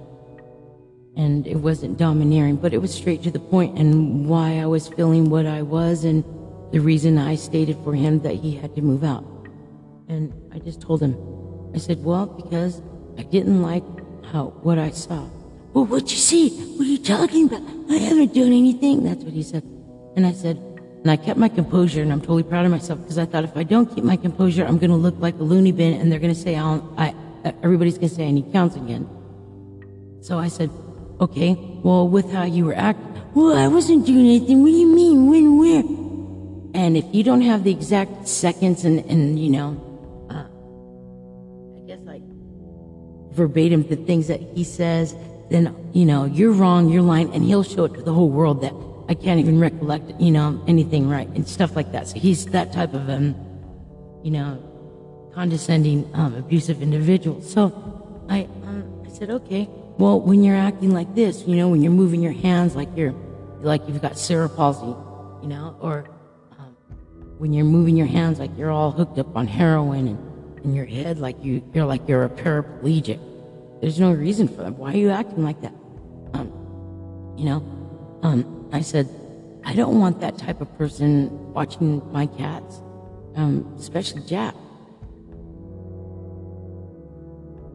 And 1.16 1.48
it 1.48 1.56
wasn't 1.56 1.98
domineering, 1.98 2.58
but 2.58 2.74
it 2.74 2.80
was 2.80 2.94
straight 2.94 3.24
to 3.24 3.32
the 3.32 3.40
point 3.40 3.78
and 3.78 4.28
why 4.28 4.60
I 4.60 4.66
was 4.66 4.88
feeling 4.88 5.30
what 5.30 5.46
I 5.46 5.62
was 5.62 6.04
and 6.04 6.24
the 6.72 6.80
reason 6.80 7.18
I 7.18 7.36
stated 7.36 7.78
for 7.84 7.94
him 7.94 8.20
that 8.22 8.36
he 8.36 8.56
had 8.56 8.76
to 8.76 8.82
move 8.82 9.04
out. 9.04 9.24
And 10.10 10.34
I 10.54 10.60
just 10.60 10.82
told 10.82 11.02
him, 11.02 11.16
I 11.74 11.78
said, 11.78 12.04
well, 12.04 12.26
because 12.26 12.82
I 13.18 13.24
didn't 13.24 13.62
like 13.62 13.84
how 14.32 14.54
what 14.64 14.78
I 14.78 14.92
saw. 14.92 15.28
Well, 15.74 15.86
what'd 15.86 16.12
you 16.12 16.18
see? 16.18 16.50
What 16.78 16.88
are 16.88 16.90
you 16.90 16.98
talking 16.98 17.48
about? 17.48 17.62
I 17.90 17.98
haven't 17.98 18.34
done 18.34 18.54
anything. 18.54 19.04
That's 19.04 19.24
what 19.24 19.34
he 19.34 19.44
said. 19.44 19.64
And 20.16 20.26
I 20.26 20.32
said, 20.32 20.58
and 20.58 21.12
I 21.12 21.18
kept 21.18 21.38
my 21.38 21.50
composure, 21.50 22.02
and 22.02 22.12
I'm 22.12 22.22
totally 22.22 22.44
proud 22.44 22.66
of 22.66 22.72
myself 22.72 23.00
because 23.00 23.18
I 23.18 23.26
thought 23.26 23.44
if 23.44 23.56
I 23.56 23.64
don't 23.64 23.94
keep 23.94 24.04
my 24.04 24.18
composure, 24.18 24.66
I'm 24.66 24.78
going 24.78 24.90
to 24.90 24.96
look 24.96 25.16
like 25.20 25.36
a 25.36 25.44
loony 25.44 25.72
bin, 25.72 25.94
and 26.00 26.12
they're 26.12 26.20
going 26.20 26.34
to 26.34 26.40
say, 26.40 26.56
I'll, 26.56 26.94
I, 26.98 27.14
uh, 27.44 27.52
everybody's 27.62 27.98
going 27.98 28.10
to 28.10 28.16
say 28.16 28.28
I 28.28 28.32
need 28.32 28.52
counseling 28.52 28.86
again. 28.86 29.10
So 30.22 30.40
I 30.40 30.48
said, 30.48 30.72
okay, 31.22 31.56
well, 31.84 32.08
with 32.08 32.32
how 32.32 32.44
you 32.44 32.66
were 32.66 32.74
acting, 32.74 33.06
well, 33.36 33.56
I 33.56 33.68
wasn't 33.68 34.08
doing 34.08 34.26
anything. 34.26 34.64
What 34.64 34.70
do 34.70 34.78
you 34.78 34.88
mean? 34.88 35.30
When, 35.30 35.58
where? 35.60 35.84
And 36.74 36.98
if 36.98 37.06
you 37.14 37.24
don't 37.24 37.42
have 37.42 37.64
the 37.64 37.72
exact 37.72 38.28
seconds 38.28 38.84
and, 38.84 39.06
and 39.06 39.38
you 39.38 39.52
know, 39.52 39.95
verbatim 43.36 43.88
the 43.88 43.96
things 43.96 44.28
that 44.28 44.40
he 44.40 44.64
says, 44.64 45.16
then, 45.50 45.76
you 45.94 46.06
know, 46.06 46.26
you're 46.26 46.52
wrong, 46.52 46.90
you're 46.90 47.02
lying, 47.02 47.34
and 47.34 47.44
he'll 47.44 47.64
show 47.64 47.86
it 47.86 47.94
to 47.94 48.02
the 48.02 48.14
whole 48.14 48.30
world 48.30 48.62
that 48.62 48.74
I 49.08 49.14
can't 49.14 49.40
even 49.40 49.60
recollect, 49.60 50.20
you 50.20 50.32
know, 50.32 50.64
anything 50.68 51.08
right 51.10 51.28
and 51.28 51.48
stuff 51.48 51.76
like 51.76 51.92
that. 51.92 52.08
So 52.08 52.20
he's 52.20 52.46
that 52.48 52.74
type 52.74 52.94
of, 52.94 53.08
um, 53.10 53.36
you 54.24 54.32
know, 54.32 55.32
condescending, 55.34 56.10
um, 56.14 56.34
abusive 56.36 56.82
individual. 56.82 57.42
So 57.42 58.26
I, 58.30 58.48
um, 58.64 59.04
I 59.06 59.10
said, 59.10 59.30
okay, 59.30 59.70
well, 59.98 60.20
when 60.20 60.44
you're 60.44 60.56
acting 60.56 60.92
like 60.92 61.14
this, 61.14 61.44
you 61.46 61.56
know, 61.56 61.70
when 61.70 61.84
you're 61.84 61.92
moving 61.92 62.22
your 62.22 62.34
hands 62.34 62.76
like 62.76 62.90
you're, 62.96 63.14
like 63.62 63.82
you've 63.88 64.02
got 64.02 64.18
cerebral 64.18 64.56
palsy, 64.56 64.96
you 65.44 65.50
know, 65.50 65.78
or 65.80 66.10
um, 66.58 66.76
when 67.38 67.54
you're 67.54 67.66
moving 67.66 67.96
your 67.96 68.08
hands 68.08 68.40
like 68.40 68.52
you're 68.58 68.72
all 68.72 68.92
hooked 68.92 69.20
up 69.20 69.36
on 69.36 69.46
heroin 69.46 70.08
and 70.08 70.35
in 70.66 70.76
your 70.76 70.86
head 70.86 71.20
like 71.20 71.42
you, 71.44 71.64
you're 71.74 71.86
like 71.86 72.08
you're 72.08 72.26
a 72.26 72.30
paraplegic. 72.30 73.20
There's 73.82 74.00
no 74.00 74.12
reason 74.12 74.48
for 74.48 74.64
that. 74.64 74.74
Why 74.74 74.94
are 74.94 74.98
you 74.98 75.12
acting 75.12 75.44
like 75.44 75.62
that? 75.62 75.74
Um, 76.34 76.52
you 77.38 77.46
know, 77.46 77.58
um, 78.24 78.70
I 78.74 78.82
said, 78.82 79.08
I 79.64 79.74
don't 79.74 80.00
want 80.00 80.20
that 80.22 80.38
type 80.38 80.62
of 80.62 80.78
person 80.78 81.30
watching 81.54 82.02
my 82.12 82.26
cats, 82.26 82.82
um, 83.36 83.74
especially 83.78 84.22
Jack. 84.24 84.56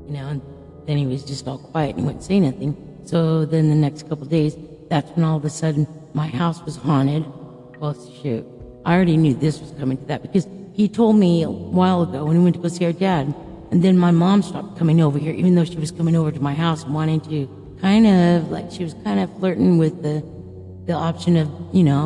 You 0.07 0.15
know, 0.15 0.27
and 0.29 0.43
then 0.87 0.99
he 0.99 1.07
was 1.07 1.25
just 1.25 1.47
all 1.47 1.59
quiet 1.59 1.97
and 1.97 2.05
wouldn't 2.05 2.25
say 2.25 2.41
nothing. 2.41 2.77
So 3.05 3.45
then 3.45 3.71
the 3.71 3.77
next 3.77 4.09
couple 4.09 4.27
days, 4.27 4.57
that's 4.89 5.09
when 5.13 5.25
all 5.25 5.37
of 5.37 5.45
a 5.45 5.51
sudden 5.51 5.87
my 6.13 6.27
house 6.27 6.63
was 6.63 6.77
haunted. 6.77 7.25
Well, 7.79 7.95
shoot, 8.23 8.45
I 8.85 8.95
already 8.95 9.17
knew 9.17 9.35
this 9.35 9.61
was 9.61 9.71
coming 9.79 9.97
to 9.99 10.05
that 10.07 10.23
because 10.23 10.47
he 10.81 10.89
told 10.89 11.17
me 11.17 11.43
a 11.43 11.51
while 11.51 12.01
ago 12.03 12.25
when 12.25 12.37
he 12.37 12.43
went 12.43 12.57
to 12.57 12.63
go 12.63 12.69
see 12.69 12.87
our 12.87 12.93
dad. 12.93 13.35
And 13.71 13.85
then 13.85 13.99
my 13.99 14.11
mom 14.11 14.43
stopped 14.43 14.79
coming 14.79 15.01
over 15.03 15.19
here, 15.19 15.35
even 15.35 15.55
though 15.55 15.65
she 15.65 15.77
was 15.77 15.91
coming 15.91 16.17
over 16.17 16.33
to 16.33 16.41
my 16.41 16.55
house 16.55 16.87
wanting 16.87 17.21
to 17.33 17.77
kind 17.83 18.07
of 18.07 18.51
like 18.51 18.71
she 18.73 18.83
was 18.83 18.95
kind 19.05 19.21
of 19.21 19.27
flirting 19.39 19.77
with 19.77 20.03
the 20.03 20.25
the 20.87 20.95
option 20.95 21.37
of 21.37 21.49
you 21.73 21.85
know 21.85 22.05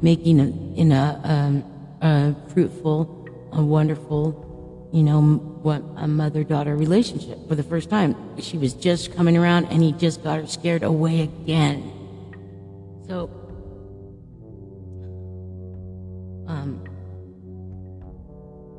making 0.00 0.38
a, 0.40 0.48
in 0.80 0.92
a, 0.92 1.20
um, 1.24 1.64
a 2.00 2.34
fruitful, 2.50 3.28
a 3.52 3.62
wonderful, 3.62 4.90
you 4.92 5.02
know, 5.02 5.20
what 5.62 5.82
a 5.96 6.06
mother 6.06 6.44
daughter 6.44 6.76
relationship 6.76 7.38
for 7.48 7.56
the 7.56 7.62
first 7.62 7.90
time. 7.90 8.14
She 8.38 8.56
was 8.56 8.72
just 8.72 9.14
coming 9.14 9.36
around, 9.36 9.66
and 9.66 9.82
he 9.82 9.92
just 9.92 10.22
got 10.22 10.38
her 10.38 10.46
scared 10.46 10.84
away 10.84 11.22
again. 11.22 11.92
So, 13.08 13.30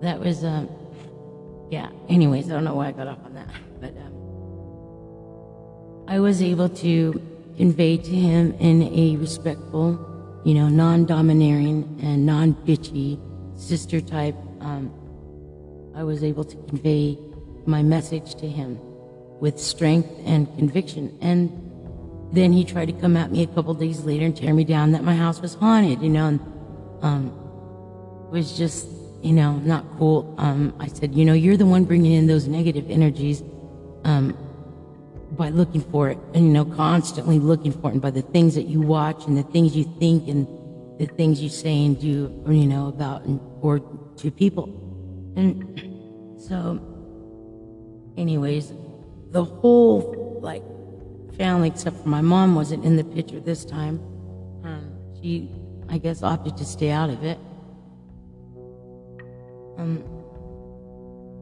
that 0.04 0.20
was, 0.20 0.44
um, 0.44 0.70
yeah. 1.70 1.90
Anyways, 2.10 2.50
I 2.50 2.54
don't 2.54 2.64
know 2.64 2.76
why 2.76 2.88
I 2.88 2.92
got 2.92 3.08
off 3.08 3.24
on 3.26 3.34
that, 3.34 3.48
but 3.80 3.96
um, 3.98 4.14
I 6.08 6.20
was 6.20 6.42
able 6.42 6.70
to 6.70 7.22
convey 7.58 7.98
to 7.98 8.12
him 8.12 8.54
in 8.60 8.84
a 8.84 9.16
respectful, 9.18 9.98
you 10.44 10.54
know, 10.54 10.68
non-domineering 10.68 12.00
and 12.04 12.26
non-bitchy 12.26 13.20
sister 13.56 14.02
type. 14.02 14.36
Um, 14.60 14.92
I 15.96 16.04
was 16.04 16.24
able 16.24 16.44
to 16.44 16.56
convey 16.68 17.18
my 17.66 17.82
message 17.82 18.36
to 18.36 18.48
him 18.48 18.80
with 19.40 19.60
strength 19.60 20.10
and 20.26 20.54
conviction, 20.58 21.18
and 21.22 21.50
then 22.34 22.52
he 22.52 22.66
tried 22.66 22.86
to 22.86 22.94
come 22.94 23.16
at 23.16 23.32
me 23.32 23.44
a 23.44 23.48
couple 23.48 23.74
days 23.76 24.04
later 24.04 24.26
and 24.26 24.36
tear 24.36 24.54
me 24.54 24.64
down 24.64 24.92
that 24.94 25.04
my 25.04 25.16
house 25.16 25.40
was 25.40 25.54
haunted, 25.54 26.02
you 26.02 26.10
know, 26.10 26.28
and 26.28 26.40
um, 27.04 27.32
was 28.32 28.58
just, 28.58 28.88
you 29.24 29.34
know, 29.34 29.54
not 29.58 29.86
cool. 29.98 30.36
Um, 30.38 30.76
I 30.80 30.88
said, 30.88 31.16
you 31.16 31.24
know, 31.26 31.34
you're 31.34 31.58
the 31.58 31.66
one 31.66 31.86
bringing 31.86 32.12
in 32.12 32.28
those 32.28 32.48
negative 32.48 32.90
energies 32.92 33.42
um, 34.04 34.38
by 35.32 35.50
looking 35.50 35.82
for 35.82 36.10
it, 36.10 36.18
and, 36.34 36.46
you 36.46 36.52
know, 36.52 36.66
constantly 36.66 37.40
looking 37.40 37.72
for 37.72 37.90
it, 37.90 37.94
and 37.94 38.02
by 38.02 38.12
the 38.12 38.22
things 38.22 38.54
that 38.56 38.64
you 38.64 38.82
watch 38.82 39.26
and 39.26 39.38
the 39.38 39.44
things 39.44 39.76
you 39.76 39.86
think 39.98 40.28
and 40.28 40.46
the 41.00 41.06
things 41.06 41.42
you 41.42 41.50
say 41.50 41.86
and 41.86 42.00
do, 42.00 42.44
you 42.48 42.68
know, 42.68 42.88
about 42.88 43.24
and, 43.24 43.40
or 43.62 43.80
to 44.18 44.30
people. 44.30 44.66
And 45.36 46.38
so, 46.38 46.80
anyways, 48.18 48.74
the 49.32 49.44
whole, 49.44 50.40
like, 50.42 50.64
family, 51.38 51.70
except 51.70 51.98
for 52.04 52.10
my 52.10 52.22
mom, 52.22 52.54
wasn't 52.54 52.86
in 52.86 52.96
the 52.96 53.04
picture 53.04 53.40
this 53.40 53.66
time. 53.66 54.00
Um, 54.64 54.92
she, 55.20 55.50
I 55.90 55.98
guess, 55.98 56.22
opted 56.22 56.58
to 56.58 56.66
stay 56.66 56.92
out 56.92 57.10
of 57.10 57.24
it. 57.24 57.40
Um, 59.78 60.04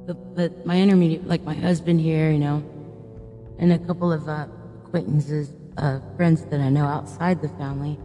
but, 0.07 0.35
but 0.35 0.65
my 0.65 0.79
intermediate, 0.79 1.27
like 1.27 1.43
my 1.43 1.53
husband 1.53 2.01
here, 2.01 2.31
you 2.31 2.39
know, 2.39 2.63
and 3.59 3.71
a 3.73 3.79
couple 3.79 4.11
of 4.11 4.27
uh, 4.27 4.47
acquaintances, 4.85 5.53
uh, 5.77 5.99
friends 6.15 6.45
that 6.45 6.59
I 6.59 6.69
know 6.69 6.85
outside 6.85 7.41
the 7.41 7.49
family, 7.49 7.99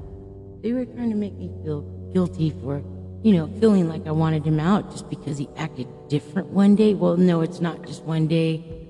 they 0.63 0.73
were 0.73 0.85
trying 0.85 1.11
to 1.11 1.17
make 1.17 1.35
me 1.35 1.51
feel 1.65 1.83
guilty 2.13 2.51
for, 2.63 2.83
you 3.23 3.35
know, 3.35 3.49
feeling 3.61 3.89
like 3.89 4.07
I 4.07 4.13
wanted 4.13 4.47
him 4.47 4.61
out 4.61 4.91
just 4.91 5.09
because 5.09 5.39
he 5.39 5.49
acted 5.57 5.89
different 6.09 6.49
one 6.49 6.77
day. 6.77 6.95
Well, 6.95 7.17
no, 7.17 7.41
it's 7.41 7.61
not 7.61 7.87
just 7.87 8.03
one 8.03 8.27
day 8.27 8.87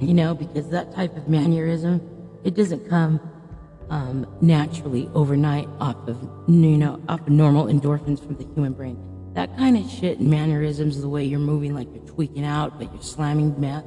you 0.00 0.14
know, 0.14 0.34
because 0.34 0.68
that 0.70 0.94
type 0.94 1.16
of 1.16 1.28
mannerism, 1.28 2.00
it 2.44 2.54
doesn't 2.54 2.88
come 2.88 3.20
um, 3.90 4.26
naturally 4.40 5.08
overnight 5.14 5.68
off 5.80 5.96
of, 6.08 6.20
you 6.48 6.76
know, 6.76 7.00
off 7.08 7.20
of 7.20 7.28
normal 7.28 7.66
endorphins 7.66 8.24
from 8.24 8.36
the 8.36 8.44
human 8.54 8.72
brain. 8.72 9.13
That 9.34 9.56
kind 9.56 9.76
of 9.76 9.90
shit, 9.90 10.20
mannerisms, 10.20 11.00
the 11.00 11.08
way 11.08 11.24
you're 11.24 11.40
moving, 11.40 11.74
like 11.74 11.88
you're 11.92 12.04
tweaking 12.04 12.44
out, 12.44 12.78
but 12.78 12.92
you're 12.92 13.02
slamming 13.02 13.60
meth. 13.60 13.84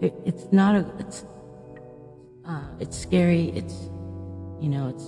It, 0.00 0.14
it's 0.24 0.50
not 0.50 0.74
a, 0.74 0.90
it's, 0.98 1.24
uh, 2.46 2.62
it's 2.80 2.96
scary. 2.96 3.50
It's, 3.50 3.74
you 4.60 4.68
know, 4.70 4.88
it's 4.88 5.04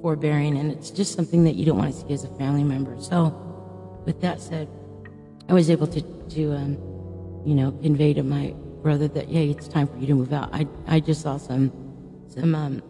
forbearing, 0.00 0.56
and 0.56 0.70
it's 0.70 0.90
just 0.90 1.14
something 1.14 1.44
that 1.44 1.56
you 1.56 1.66
don't 1.66 1.76
want 1.76 1.92
to 1.92 2.00
see 2.00 2.12
as 2.12 2.24
a 2.24 2.28
family 2.36 2.62
member. 2.62 3.00
So, 3.00 4.02
with 4.06 4.20
that 4.20 4.40
said, 4.40 4.68
I 5.48 5.54
was 5.54 5.70
able 5.70 5.88
to, 5.88 6.00
to, 6.00 6.52
um, 6.54 6.72
you 7.44 7.54
know, 7.54 7.72
convey 7.82 8.14
to 8.14 8.22
my 8.22 8.54
brother 8.82 9.08
that, 9.08 9.28
yeah, 9.28 9.40
it's 9.40 9.66
time 9.66 9.88
for 9.88 9.98
you 9.98 10.06
to 10.06 10.14
move 10.14 10.32
out. 10.32 10.50
I, 10.54 10.66
I 10.86 11.00
just 11.00 11.22
saw 11.22 11.36
some, 11.36 11.72
some 12.28 12.54
um, 12.54 12.82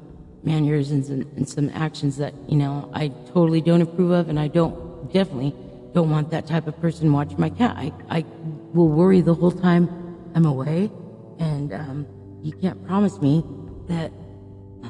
mannerisms 0.43 1.09
and, 1.09 1.25
and 1.37 1.49
some 1.49 1.71
actions 1.71 2.19
that, 2.19 2.35
you 2.47 2.57
know, 2.57 2.91
I 2.93 3.09
totally 3.33 3.63
don't 3.63 3.81
approve 3.81 4.11
of, 4.11 4.29
and 4.29 4.39
I 4.39 4.49
don't, 4.49 4.91
definitely 5.13 5.55
don't 5.93 6.11
want 6.11 6.31
that 6.31 6.47
type 6.47 6.67
of 6.67 6.81
person 6.81 7.13
watching 7.13 7.41
my 7.41 7.51
cat. 7.51 7.77
I, 7.77 7.93
I 8.09 8.25
will 8.73 8.89
worry 8.89 9.21
the 9.21 9.35
whole 9.35 9.51
time 9.51 9.89
I'm 10.35 10.47
away, 10.47 10.91
and 11.39 11.73
um, 11.73 12.07
you 12.43 12.53
can't 12.53 12.85
promise 12.87 13.21
me 13.21 13.45
that 13.89 14.13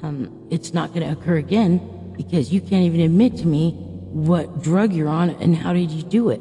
um, 0.03 0.47
it's 0.51 0.75
not 0.75 0.93
going 0.93 1.07
to 1.07 1.13
occur 1.13 1.37
again 1.37 2.13
because 2.17 2.53
you 2.53 2.61
can't 2.61 2.85
even 2.85 3.01
admit 3.01 3.37
to 3.39 3.47
me 3.47 3.73
what 4.11 4.63
drug 4.63 4.93
you're 4.93 5.09
on 5.09 5.31
and 5.31 5.57
how 5.57 5.73
did 5.73 5.91
you 5.91 6.03
do 6.03 6.31
it. 6.31 6.41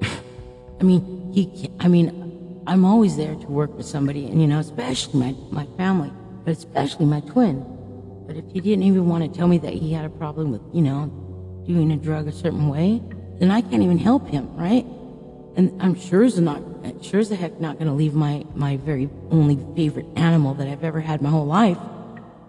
I 0.80 0.84
mean, 0.84 1.32
can't, 1.34 1.72
I 1.80 1.88
mean, 1.88 2.62
I'm 2.66 2.84
always 2.84 3.16
there 3.16 3.34
to 3.34 3.46
work 3.46 3.76
with 3.76 3.86
somebody, 3.86 4.26
and 4.26 4.40
you 4.40 4.46
know, 4.46 4.60
especially 4.60 5.20
my, 5.20 5.34
my 5.50 5.66
family, 5.76 6.12
but 6.44 6.56
especially 6.56 7.06
my 7.06 7.20
twin. 7.20 7.64
But 8.26 8.36
if 8.36 8.44
he 8.50 8.60
didn't 8.60 8.84
even 8.84 9.06
want 9.08 9.30
to 9.30 9.38
tell 9.38 9.48
me 9.48 9.58
that 9.58 9.74
he 9.74 9.92
had 9.92 10.04
a 10.04 10.10
problem 10.10 10.50
with, 10.50 10.62
you 10.72 10.80
know, 10.80 11.06
doing 11.66 11.92
a 11.92 11.96
drug 11.96 12.26
a 12.28 12.32
certain 12.32 12.68
way, 12.68 13.02
then 13.38 13.50
I 13.50 13.60
can't 13.60 13.82
even 13.82 13.98
help 13.98 14.28
him, 14.28 14.54
right? 14.56 14.86
And 15.56 15.80
I'm 15.80 15.94
sure 15.94 16.24
as 16.24 16.38
not, 16.38 16.62
sure 17.02 17.20
as 17.20 17.28
the 17.28 17.36
heck 17.36 17.60
not 17.60 17.78
going 17.78 17.86
to 17.86 17.92
leave 17.92 18.14
my, 18.14 18.44
my 18.54 18.76
very 18.78 19.08
only 19.30 19.58
favorite 19.76 20.06
animal 20.16 20.54
that 20.54 20.66
I've 20.66 20.82
ever 20.82 21.00
had 21.00 21.22
my 21.22 21.30
whole 21.30 21.46
life, 21.46 21.78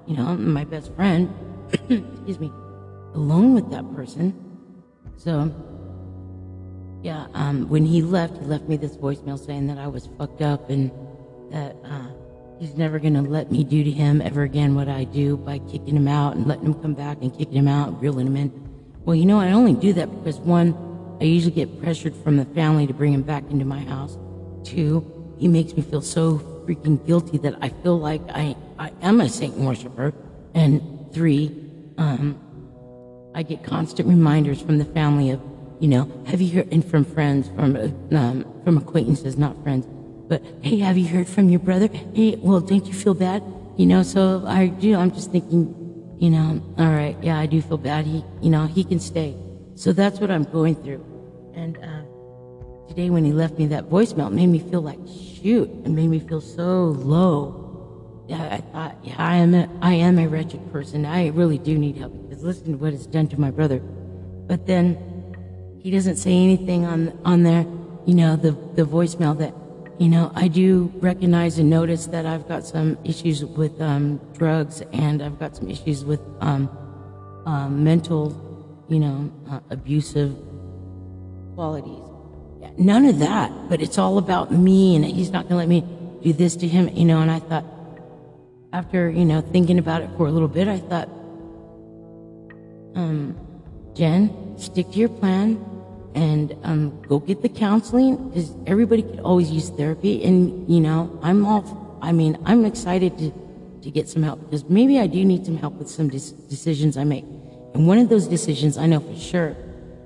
you 0.08 0.16
know, 0.16 0.36
my 0.36 0.64
best 0.64 0.94
friend, 0.96 1.34
excuse 1.72 2.40
me, 2.40 2.52
alone 3.14 3.54
with 3.54 3.70
that 3.72 3.94
person. 3.96 4.34
So, 5.18 5.54
yeah, 7.04 7.28
um, 7.34 7.70
when 7.70 7.86
he 7.86 8.02
left, 8.02 8.38
he 8.38 8.46
left 8.46 8.68
me 8.68 8.78
this 8.78 8.98
voicemail 8.98 9.44
saying 9.44 9.68
that 9.68 9.78
I 9.78 9.88
was 9.88 10.10
fucked 10.18 10.42
up 10.42 10.70
and 10.70 10.92
that 11.52 11.76
uh, 11.86 12.08
he's 12.60 12.76
never 12.76 13.00
going 13.00 13.14
to 13.14 13.22
let 13.22 13.52
me 13.52 13.64
do 13.64 13.84
to 13.84 13.92
him 13.92 14.22
ever 14.22 14.44
again 14.44 14.76
what 14.76 14.90
I 14.90 15.04
do 15.04 15.38
by 15.38 15.60
kicking 15.60 15.96
him 15.96 16.08
out 16.08 16.36
and 16.36 16.48
letting 16.48 16.66
him 16.66 16.74
come 16.76 16.94
back 16.94 17.20
and 17.22 17.36
kicking 17.36 17.54
him 17.56 17.68
out, 17.68 17.90
and 17.90 18.02
reeling 18.02 18.28
him 18.28 18.36
in. 18.36 18.65
Well, 19.06 19.16
you 19.16 19.26
know, 19.26 19.40
I 19.40 19.52
only 19.52 19.74
do 19.74 19.94
that 19.94 20.08
because 20.18 20.38
one, 20.40 20.76
I 21.22 21.26
usually 21.26 21.54
get 21.54 21.82
pressured 21.82 22.16
from 22.16 22.38
the 22.38 22.46
family 22.46 22.88
to 22.88 22.94
bring 22.94 23.14
him 23.14 23.22
back 23.22 23.44
into 23.50 23.64
my 23.64 23.80
house. 23.80 24.18
Two, 24.64 25.36
he 25.38 25.48
makes 25.48 25.74
me 25.74 25.84
feel 25.84 26.02
so 26.02 26.40
freaking 26.66 27.06
guilty 27.06 27.38
that 27.40 27.56
I 27.62 27.70
feel 27.70 28.00
like 28.00 28.22
I, 28.30 28.56
I 28.80 28.92
am 29.02 29.22
a 29.22 29.30
Satan 29.30 29.64
worshiper. 29.66 30.14
And 30.54 30.82
three, 31.14 31.56
um, 31.98 32.40
I 33.36 33.44
get 33.44 33.64
constant 33.64 34.10
reminders 34.10 34.62
from 34.62 34.78
the 34.80 34.86
family 34.86 35.30
of 35.32 35.42
you 35.80 35.88
know, 35.88 36.10
have 36.28 36.42
you 36.42 36.52
heard, 36.52 36.72
and 36.72 36.84
from 36.84 37.04
friends, 37.04 37.50
from, 37.50 37.76
um, 38.12 38.46
from 38.64 38.78
acquaintances, 38.78 39.38
not 39.38 39.62
friends, 39.64 39.86
but 40.28 40.42
hey, 40.62 40.80
have 40.80 40.98
you 40.98 41.08
heard 41.08 41.28
from 41.28 41.50
your 41.50 41.60
brother? 41.60 41.88
Hey, 42.14 42.36
well, 42.38 42.62
don't 42.62 42.86
you 42.86 42.94
feel 42.94 43.14
bad? 43.14 43.44
You 43.78 43.86
know, 43.86 44.04
so 44.04 44.44
I 44.48 44.68
do, 44.68 44.96
I'm 44.96 45.12
just 45.12 45.32
thinking, 45.32 45.76
you 46.20 46.30
know, 46.30 46.62
all 46.78 46.90
right, 46.90 47.18
yeah, 47.22 47.38
I 47.40 47.46
do 47.46 47.62
feel 47.62 47.78
bad. 47.78 48.06
He, 48.06 48.24
you 48.42 48.50
know, 48.50 48.66
he 48.66 48.84
can 48.84 49.00
stay. 49.00 49.36
So 49.76 49.92
that's 49.94 50.20
what 50.20 50.32
I'm 50.32 50.44
going 50.44 50.76
through. 50.76 51.04
And, 51.56 51.78
uh, 51.78 52.02
today 52.88 53.10
when 53.10 53.26
he 53.26 53.34
left 53.34 53.58
me 53.58 53.68
that 53.68 53.90
voicemail, 53.90 54.32
made 54.32 54.48
me 54.48 54.60
feel 54.60 54.82
like, 54.82 55.00
shoot, 55.42 55.70
it 55.84 55.90
made 55.90 56.08
me 56.08 56.20
feel 56.20 56.42
so 56.42 56.86
low. 56.86 58.26
yeah, 58.28 58.42
I 58.56 58.58
thought, 58.72 58.96
yeah, 59.04 59.16
I 59.18 59.36
am 59.36 59.54
a, 59.54 59.70
I 59.82 59.94
am 59.94 60.18
a 60.18 60.28
wretched 60.28 60.72
person. 60.72 61.06
I 61.06 61.28
really 61.28 61.58
do 61.58 61.78
need 61.78 61.98
help 61.98 62.14
because 62.28 62.44
listen 62.44 62.72
to 62.72 62.78
what 62.78 62.94
it's 62.94 63.06
done 63.06 63.28
to 63.30 63.40
my 63.40 63.52
brother. 63.52 63.80
But 64.48 64.66
then 64.66 64.98
he 65.82 65.92
doesn't 65.92 66.16
say 66.16 66.32
anything 66.32 66.86
on 66.86 67.18
on 67.24 67.44
there, 67.44 67.66
you 68.06 68.16
know, 68.16 68.36
the 68.36 68.52
the 68.76 68.84
voicemail 68.84 69.38
that, 69.38 69.54
you 69.98 70.10
know, 70.10 70.32
I 70.36 70.50
do 70.50 70.92
recognize 70.96 71.58
and 71.58 71.70
notice 71.70 72.08
that 72.08 72.26
I've 72.26 72.48
got 72.48 72.66
some 72.66 72.98
issues 73.04 73.46
with 73.46 73.80
um, 73.82 74.20
drugs 74.34 74.82
and 74.92 75.22
I've 75.22 75.40
got 75.40 75.56
some 75.56 75.70
issues 75.70 76.04
with 76.04 76.20
um, 76.42 76.70
um, 77.46 77.84
mental, 77.84 78.86
you 78.90 79.00
know, 79.00 79.32
uh, 79.50 79.60
abusive 79.70 80.36
qualities. 81.56 82.04
Yeah, 82.60 82.72
none 82.78 83.06
of 83.06 83.20
that, 83.20 83.52
but 83.70 83.82
it's 83.82 83.98
all 83.98 84.18
about 84.18 84.52
me 84.52 84.98
and 84.98 85.06
he's 85.06 85.32
not 85.32 85.48
going 85.48 85.52
to 85.52 85.56
let 85.58 85.70
me 85.70 85.82
do 86.24 86.34
this 86.34 86.58
to 86.58 86.68
him, 86.68 86.90
you 86.90 87.06
know, 87.06 87.22
and 87.22 87.32
I 87.32 87.40
thought, 87.40 87.66
after, 88.74 89.10
you 89.10 89.24
know, 89.24 89.40
thinking 89.40 89.80
about 89.80 90.02
it 90.02 90.10
for 90.18 90.28
a 90.28 90.32
little 90.32 90.50
bit, 90.50 90.68
I 90.68 90.80
thought, 90.80 91.08
um, 92.96 93.38
Jen, 93.94 94.58
stick 94.58 94.92
to 94.92 95.00
your 95.00 95.10
plan 95.10 95.75
and 96.16 96.56
um, 96.64 97.02
go 97.04 97.20
get 97.20 97.42
the 97.42 97.50
counseling 97.50 98.30
because 98.30 98.52
everybody 98.66 99.04
could 99.04 99.20
always 99.20 99.52
use 99.52 99.70
therapy. 99.70 100.24
And, 100.24 100.68
you 100.68 100.80
know, 100.80 101.20
I'm 101.22 101.46
all, 101.46 102.00
I 102.02 102.12
mean, 102.12 102.38
I'm 102.46 102.66
excited 102.66 103.18
to, 103.20 103.32
to 103.82 103.92
get 103.92 104.10
some 104.10 104.24
help 104.24 104.40
because 104.42 104.64
maybe 104.70 104.98
I 105.00 105.08
do 105.08 105.24
need 105.24 105.46
some 105.46 105.58
help 105.58 105.76
with 105.76 105.90
some 105.90 106.08
decisions 106.08 106.98
I 106.98 107.04
make. 107.04 107.26
And 107.74 107.86
one 107.86 108.00
of 108.00 108.10
those 108.10 108.28
decisions 108.28 108.78
I 108.78 108.86
know 108.88 109.02
for 109.02 109.16
sure 109.16 109.56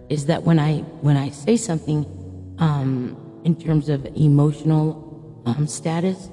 is 0.09 0.25
that 0.25 0.43
when 0.43 0.59
I, 0.59 0.79
when 1.01 1.15
I 1.15 1.29
say 1.29 1.55
something, 1.55 2.05
um, 2.57 3.15
in 3.43 3.55
terms 3.55 3.89
of 3.89 4.05
emotional 4.17 5.43
um, 5.45 5.67
status, 5.67 6.29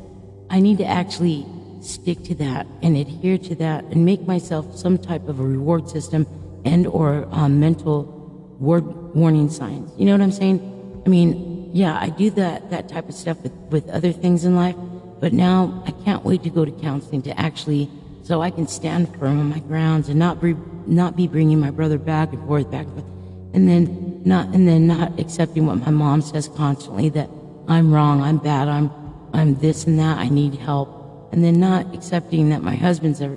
I 0.50 0.60
need 0.60 0.78
to 0.78 0.84
actually 0.84 1.46
stick 1.80 2.22
to 2.24 2.34
that 2.36 2.66
and 2.82 2.96
adhere 2.96 3.38
to 3.38 3.54
that 3.56 3.84
and 3.84 4.04
make 4.04 4.26
myself 4.26 4.76
some 4.76 4.98
type 4.98 5.28
of 5.28 5.38
a 5.38 5.42
reward 5.44 5.88
system 5.88 6.26
and 6.64 6.86
or 6.86 7.28
um, 7.30 7.60
mental 7.60 8.15
warning 8.58 9.50
signs. 9.50 9.90
You 9.98 10.06
know 10.06 10.12
what 10.12 10.20
I'm 10.20 10.32
saying? 10.32 11.02
I 11.04 11.08
mean, 11.08 11.70
yeah, 11.72 11.98
I 12.00 12.08
do 12.08 12.30
that, 12.30 12.70
that 12.70 12.88
type 12.88 13.08
of 13.08 13.14
stuff 13.14 13.40
with, 13.42 13.52
with 13.70 13.88
other 13.90 14.12
things 14.12 14.44
in 14.44 14.56
life, 14.56 14.76
but 15.20 15.32
now 15.32 15.82
I 15.86 15.90
can't 16.04 16.24
wait 16.24 16.42
to 16.44 16.50
go 16.50 16.64
to 16.64 16.70
counseling 16.70 17.22
to 17.22 17.38
actually, 17.38 17.90
so 18.22 18.42
I 18.42 18.50
can 18.50 18.66
stand 18.66 19.14
firm 19.18 19.38
on 19.38 19.50
my 19.50 19.60
grounds 19.60 20.08
and 20.08 20.18
not 20.18 20.40
be, 20.40 20.56
not 20.86 21.16
be 21.16 21.26
bringing 21.26 21.60
my 21.60 21.70
brother 21.70 21.98
back 21.98 22.32
and 22.32 22.46
forth, 22.46 22.70
back 22.70 22.86
and 22.86 22.94
forth, 22.94 23.54
and 23.54 23.68
then 23.68 24.22
not, 24.24 24.46
and 24.54 24.66
then 24.66 24.86
not 24.86 25.18
accepting 25.20 25.66
what 25.66 25.76
my 25.78 25.90
mom 25.90 26.22
says 26.22 26.48
constantly 26.48 27.08
that 27.10 27.30
I'm 27.68 27.92
wrong, 27.92 28.22
I'm 28.22 28.38
bad, 28.38 28.68
I'm, 28.68 28.90
I'm 29.32 29.56
this 29.56 29.86
and 29.86 29.98
that, 29.98 30.18
I 30.18 30.28
need 30.28 30.54
help 30.54 30.96
and 31.32 31.44
then 31.44 31.60
not 31.60 31.94
accepting 31.94 32.50
that 32.50 32.62
my 32.62 32.74
husband's 32.74 33.20
ever, 33.20 33.36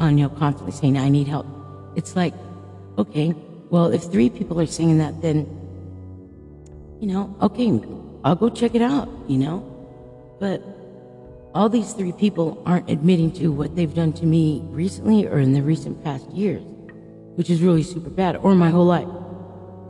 you 0.00 0.10
know, 0.10 0.28
constantly 0.28 0.72
saying, 0.72 0.96
I 0.96 1.08
need 1.08 1.26
help. 1.26 1.46
It's 1.96 2.14
like, 2.14 2.34
okay, 2.98 3.34
well, 3.72 3.86
if 3.86 4.02
three 4.02 4.28
people 4.28 4.60
are 4.60 4.66
saying 4.66 4.98
that, 4.98 5.22
then, 5.22 5.48
you 7.00 7.06
know, 7.06 7.34
okay, 7.40 7.80
I'll 8.22 8.36
go 8.36 8.50
check 8.50 8.74
it 8.74 8.82
out, 8.82 9.08
you 9.26 9.38
know? 9.38 9.64
But 10.38 10.62
all 11.54 11.70
these 11.70 11.94
three 11.94 12.12
people 12.12 12.62
aren't 12.66 12.90
admitting 12.90 13.32
to 13.40 13.48
what 13.48 13.74
they've 13.74 13.94
done 13.94 14.12
to 14.20 14.26
me 14.26 14.60
recently 14.66 15.26
or 15.26 15.38
in 15.38 15.54
the 15.54 15.62
recent 15.62 16.04
past 16.04 16.28
years, 16.32 16.62
which 17.36 17.48
is 17.48 17.62
really 17.62 17.82
super 17.82 18.10
bad, 18.10 18.36
or 18.36 18.54
my 18.54 18.68
whole 18.68 18.84
life. 18.84 19.08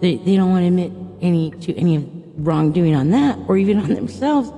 They, 0.00 0.14
they 0.14 0.36
don't 0.36 0.50
want 0.50 0.62
to 0.62 0.68
admit 0.68 0.92
any 1.20 1.50
to 1.50 1.76
any 1.76 2.08
wrongdoing 2.36 2.94
on 2.94 3.10
that 3.10 3.36
or 3.48 3.56
even 3.56 3.78
on 3.80 3.94
themselves. 3.94 4.50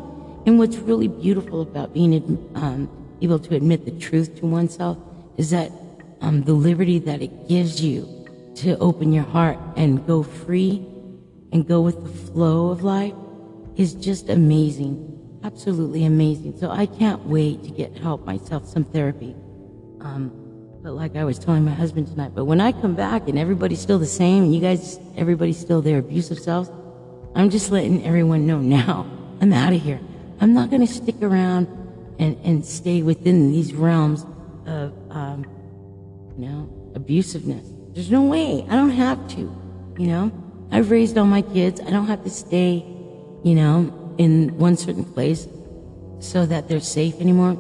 And 0.45 0.59
what's 0.59 0.77
really 0.77 1.09
beautiful 1.09 1.63
about 1.63 1.95
being 1.95 2.13
um, 2.57 2.91
able 3.23 3.39
to 3.39 3.57
admit 3.57 3.87
the 3.87 3.93
truth 3.93 4.39
to 4.41 4.47
oneself 4.47 4.99
is 5.39 5.49
that 5.49 5.73
um, 6.21 6.43
the 6.43 6.53
liberty 6.53 6.99
that 6.99 7.23
it 7.23 7.49
gives 7.49 7.83
you 7.83 8.14
to 8.57 8.79
open 8.79 9.13
your 9.13 9.25
heart 9.25 9.59
and 9.77 10.07
go 10.07 10.23
free 10.23 10.87
and 11.53 11.67
go 11.67 11.81
with 11.81 12.03
the 12.03 12.33
flow 12.33 12.71
of 12.71 12.83
life 12.83 13.15
is 13.77 13.95
just 13.95 14.29
amazing. 14.29 15.11
Absolutely 15.43 16.05
amazing. 16.05 16.57
So 16.59 16.71
I 16.71 16.87
can't 16.87 17.25
wait 17.27 17.63
to 17.65 17.71
get 17.71 17.97
help 17.97 18.25
myself, 18.25 18.67
some 18.67 18.85
therapy. 18.85 19.35
Um, 20.01 20.33
but 20.83 20.93
like 20.93 21.17
I 21.17 21.25
was 21.25 21.39
telling 21.39 21.65
my 21.65 21.73
husband 21.73 22.09
tonight, 22.09 22.33
but 22.35 22.45
when 22.45 22.61
I 22.61 22.73
come 22.73 22.95
back 22.95 23.29
and 23.29 23.39
everybody's 23.39 23.81
still 23.81 23.99
the 23.99 24.07
same 24.07 24.45
and 24.45 24.55
you 24.55 24.61
guys, 24.61 24.99
everybody's 25.17 25.59
still 25.59 25.81
their 25.81 25.99
abusive 25.99 26.39
selves, 26.39 26.71
I'm 27.35 27.51
just 27.51 27.71
letting 27.71 28.05
everyone 28.07 28.47
know 28.47 28.59
now. 28.61 29.07
I'm 29.41 29.53
out 29.53 29.73
of 29.73 29.83
here. 29.83 30.01
I'm 30.41 30.55
not 30.55 30.71
going 30.71 30.87
to 30.87 30.93
stick 30.93 31.23
around 31.23 31.67
and, 32.19 32.37
and 32.45 32.65
stay 32.65 33.03
within 33.03 33.51
these 33.51 33.75
realms 33.75 34.25
of, 34.67 34.93
um, 35.11 35.45
you 36.39 36.47
know, 36.47 36.93
abusiveness. 36.95 37.74
There's 37.95 38.11
no 38.11 38.23
way. 38.23 38.67
I 38.69 38.77
don't 38.77 38.91
have 38.91 39.27
to, 39.29 39.41
you 39.99 40.07
know. 40.07 40.33
I've 40.71 40.91
raised 40.91 41.17
all 41.17 41.27
my 41.27 41.43
kids. 41.43 41.81
I 41.81 41.91
don't 41.91 42.07
have 42.07 42.25
to 42.25 42.31
stay, 42.31 42.85
you 43.45 43.55
know, 43.55 44.15
in 44.19 44.59
one 44.59 44.77
certain 44.77 45.05
place 45.05 45.47
so 46.19 46.45
that 46.47 46.69
they're 46.69 46.81
safe 46.81 47.21
anymore. 47.21 47.57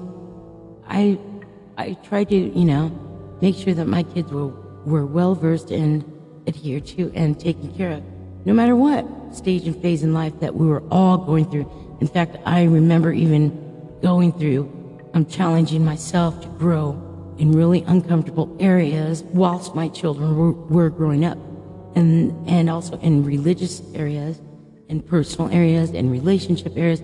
I, 0.86 1.18
I 1.76 1.94
try 2.02 2.24
to, 2.24 2.36
you 2.36 2.64
know, 2.64 2.88
make 3.40 3.56
sure 3.56 3.74
that 3.74 3.86
my 3.86 4.02
kids 4.02 4.32
were, 4.32 4.48
were 4.84 5.06
well 5.06 5.34
versed 5.34 5.70
and 5.70 6.04
adhered 6.46 6.86
to 6.86 7.12
and 7.14 7.38
taken 7.38 7.72
care 7.74 7.92
of, 7.92 8.02
no 8.44 8.52
matter 8.52 8.76
what 8.76 9.06
stage 9.34 9.66
and 9.66 9.80
phase 9.80 10.02
in 10.02 10.12
life 10.12 10.38
that 10.40 10.54
we 10.54 10.66
were 10.66 10.82
all 10.90 11.16
going 11.16 11.48
through 11.50 11.70
in 12.00 12.08
fact, 12.08 12.36
I 12.44 12.64
remember 12.64 13.12
even 13.12 13.98
going 14.02 14.32
through, 14.32 14.70
I'm 15.14 15.26
challenging 15.26 15.84
myself 15.84 16.40
to 16.42 16.48
grow 16.48 17.00
in 17.38 17.52
really 17.52 17.82
uncomfortable 17.82 18.56
areas 18.60 19.22
whilst 19.24 19.74
my 19.74 19.88
children 19.88 20.36
were, 20.36 20.52
were 20.52 20.90
growing 20.90 21.24
up. 21.24 21.38
And, 21.96 22.48
and 22.48 22.68
also 22.68 22.98
in 22.98 23.24
religious 23.24 23.80
areas 23.94 24.40
and 24.88 25.06
personal 25.06 25.50
areas 25.50 25.90
and 25.90 26.10
relationship 26.10 26.76
areas. 26.76 27.02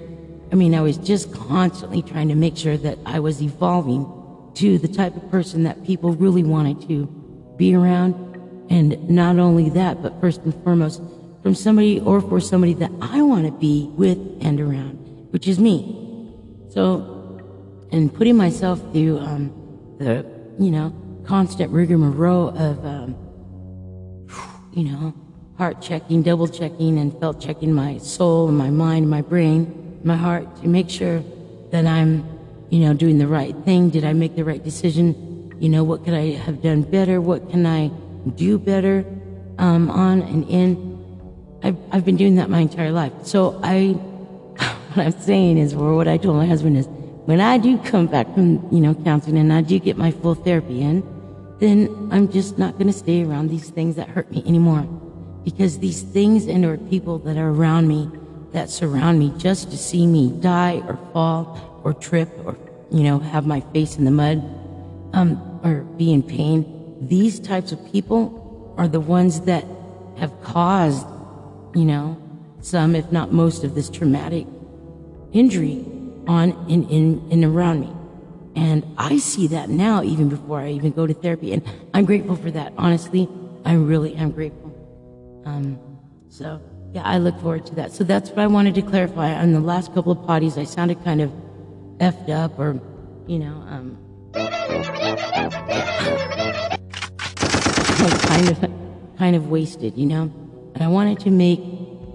I 0.53 0.57
mean, 0.57 0.75
I 0.75 0.81
was 0.81 0.97
just 0.97 1.33
constantly 1.33 2.03
trying 2.03 2.29
to 2.29 2.35
make 2.35 2.57
sure 2.57 2.77
that 2.77 2.99
I 3.07 3.21
was 3.21 3.41
evolving 3.41 4.07
to 4.55 4.79
the 4.79 4.89
type 4.89 5.15
of 5.17 5.31
person 5.31 5.63
that 5.63 5.85
people 5.85 6.13
really 6.13 6.43
wanted 6.43 6.89
to 6.89 7.07
be 7.57 7.75
around. 7.75 8.15
And 8.69 9.09
not 9.09 9.39
only 9.39 9.71
that, 9.71 10.03
but 10.03 10.21
first 10.21 10.43
and 10.43 10.55
foremost, 10.63 11.01
from 11.43 11.55
somebody 11.55 12.01
or 12.01 12.21
for 12.21 12.41
somebody 12.41 12.75
that 12.75 12.91
I 13.01 13.23
want 13.23 13.47
to 13.47 13.53
be 13.53 13.91
with 13.97 14.19
and 14.41 14.61
around, 14.61 14.97
which 15.31 15.49
is 15.49 15.59
me. 15.59 16.35
So, 16.69 17.41
and 17.93 18.13
putting 18.13 18.37
myself 18.37 18.81
through 18.93 19.19
um, 19.19 19.60
the, 20.01 20.25
you 20.59 20.71
know, 20.71 20.93
constant 21.25 21.71
rigmarole 21.71 22.49
of, 22.59 22.85
um, 22.85 23.15
you 24.73 24.85
know, 24.85 25.15
heart 25.59 25.81
checking, 25.83 26.23
double 26.23 26.49
checking, 26.49 26.99
and 26.99 27.19
felt 27.21 27.39
checking 27.39 27.73
my 27.73 27.99
soul 27.99 28.49
my 28.49 28.71
mind, 28.71 29.09
my 29.11 29.21
brain, 29.21 30.01
my 30.03 30.17
heart 30.17 30.57
to 30.63 30.69
make 30.69 30.89
sure 30.89 31.23
that 31.71 31.87
I'm, 31.87 32.27
you 32.71 32.81
know, 32.81 32.95
doing 32.95 33.19
the 33.19 33.27
right 33.27 33.55
thing. 33.65 33.91
Did 33.91 34.05
I 34.05 34.15
make 34.15 34.37
the 34.37 34.45
right 34.45 34.65
decision? 34.65 35.55
You 35.61 35.69
know, 35.69 35.85
what 35.85 36.05
could 36.05 36.15
I 36.15 36.31
have 36.33 36.63
done 36.63 36.81
better? 36.83 37.21
What 37.21 37.51
can 37.51 37.67
I 37.67 37.89
do 38.37 38.59
better 38.59 39.05
um, 39.59 39.91
on 39.91 40.23
and 40.23 40.49
in? 40.49 40.91
I've, 41.63 41.77
I've 41.93 42.05
been 42.07 42.17
doing 42.17 42.37
that 42.37 42.49
my 42.49 42.61
entire 42.61 42.91
life. 42.91 43.13
So 43.25 43.61
I, 43.63 43.89
what 44.95 45.07
I'm 45.07 45.21
saying 45.21 45.59
is, 45.59 45.75
or 45.75 45.95
what 45.95 46.09
I 46.09 46.17
told 46.17 46.37
my 46.37 46.47
husband 46.47 46.79
is, 46.79 46.89
when 47.31 47.41
I 47.41 47.59
do 47.59 47.79
come 47.79 48.09
back 48.09 48.27
from, 48.35 48.67
you 48.73 48.81
know, 48.81 48.93
counseling 48.93 49.39
and 49.39 49.53
I 49.53 49.61
do 49.61 49.79
get 49.79 49.97
my 49.97 50.11
full 50.11 50.35
therapy 50.35 50.83
in, 50.83 51.05
then 51.61 52.09
I'm 52.11 52.29
just 52.29 52.59
not 52.59 52.73
going 52.73 52.89
to 52.89 52.93
stay 52.93 53.23
around 53.23 53.51
these 53.51 53.71
things 53.71 53.95
that 53.95 54.09
hurt 54.09 54.29
me 54.33 54.43
anymore. 54.47 54.83
Because 55.45 55.79
these 55.79 56.03
things 56.03 56.49
and 56.49 56.65
or 56.65 56.77
people 56.77 57.21
that 57.21 57.37
are 57.37 57.51
around 57.51 57.87
me, 57.87 58.11
that 58.51 58.69
surround 58.69 59.21
me 59.21 59.33
just 59.39 59.71
to 59.71 59.79
see 59.79 60.09
me 60.09 60.33
die 60.41 60.83
or 60.89 60.99
fall 61.13 61.81
or 61.85 61.95
trip 61.95 62.29
or, 62.45 62.59
you 62.91 63.05
know, 63.05 63.21
have 63.21 63.47
my 63.47 63.61
face 63.73 63.97
in 63.97 64.05
the 64.05 64.11
mud, 64.11 64.43
um, 65.13 65.61
or 65.63 65.83
be 65.97 66.13
in 66.13 66.25
pain, 66.25 66.67
these 67.01 67.39
types 67.39 67.71
of 67.71 67.79
people 67.93 68.75
are 68.77 68.89
the 68.89 68.99
ones 68.99 69.43
that 69.43 69.65
have 70.19 70.33
caused 70.43 71.07
you 71.75 71.85
know, 71.85 72.21
some, 72.61 72.97
if 72.97 73.13
not 73.13 73.33
most, 73.33 73.63
of 73.63 73.77
this 73.77 73.89
traumatic 73.89 74.49
injury 75.33 75.87
on 76.27 76.51
in, 76.69 76.89
in, 76.89 77.31
in 77.31 77.45
around 77.45 77.81
me. 77.81 77.93
And 78.57 78.85
I 78.99 79.19
see 79.19 79.47
that 79.49 79.69
now 79.71 80.03
even 80.03 80.29
before 80.29 80.61
I 80.61 80.71
even 80.71 80.93
go 80.93 81.07
to 81.07 81.15
therapy. 81.15 81.53
And 81.53 81.63
I'm 81.95 82.05
grateful 82.05 82.37
for 82.37 82.51
that. 82.51 82.73
Honestly, 82.77 83.29
I 83.65 83.75
really 83.75 84.15
am 84.17 84.33
grateful. 84.33 84.73
Um, 85.45 85.79
so 86.29 86.61
yeah, 86.93 87.03
I 87.05 87.19
look 87.19 87.39
forward 87.41 87.67
to 87.67 87.75
that. 87.77 87.93
So 87.93 88.05
that's 88.05 88.31
what 88.31 88.41
I 88.41 88.47
wanted 88.47 88.75
to 88.75 88.83
clarify. 88.83 89.35
On 89.35 89.53
the 89.53 89.61
last 89.61 89.95
couple 89.95 90.13
of 90.13 90.19
potties, 90.19 90.59
I 90.59 90.65
sounded 90.65 91.03
kind 91.05 91.21
of 91.21 91.31
effed 91.99 92.29
up 92.31 92.59
or, 92.59 92.81
you 93.27 93.39
know, 93.39 93.55
um, 93.69 93.99
kind 98.27 98.49
of, 98.49 98.71
kind 99.19 99.37
of 99.37 99.49
wasted, 99.49 99.97
you 99.97 100.07
know? 100.07 100.33
And 100.75 100.83
I 100.83 100.89
wanted 100.89 101.21
to 101.21 101.31
make 101.31 101.61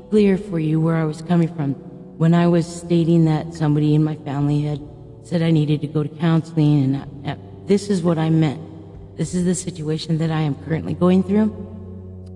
clear 0.09 0.37
for 0.37 0.59
you 0.59 0.81
where 0.81 0.95
I 0.95 1.05
was 1.05 1.21
coming 1.21 1.53
from 1.53 1.75
when 2.17 2.33
I 2.33 2.47
was 2.47 2.65
stating 2.65 3.25
that 3.25 3.53
somebody 3.53 3.95
in 3.95 4.03
my 4.03 4.15
family 4.17 4.61
had 4.61 4.81
said 5.23 5.41
I 5.41 5.51
needed 5.51 5.81
to 5.81 5.87
go 5.87 6.03
to 6.03 6.09
counseling, 6.09 6.83
and 6.83 6.97
I, 6.97 7.31
I, 7.31 7.37
this 7.65 7.89
is 7.89 8.03
what 8.03 8.17
I 8.17 8.29
meant. 8.29 8.61
This 9.17 9.33
is 9.33 9.45
the 9.45 9.55
situation 9.55 10.17
that 10.19 10.31
I 10.31 10.41
am 10.41 10.55
currently 10.65 10.93
going 10.93 11.23
through. 11.23 11.47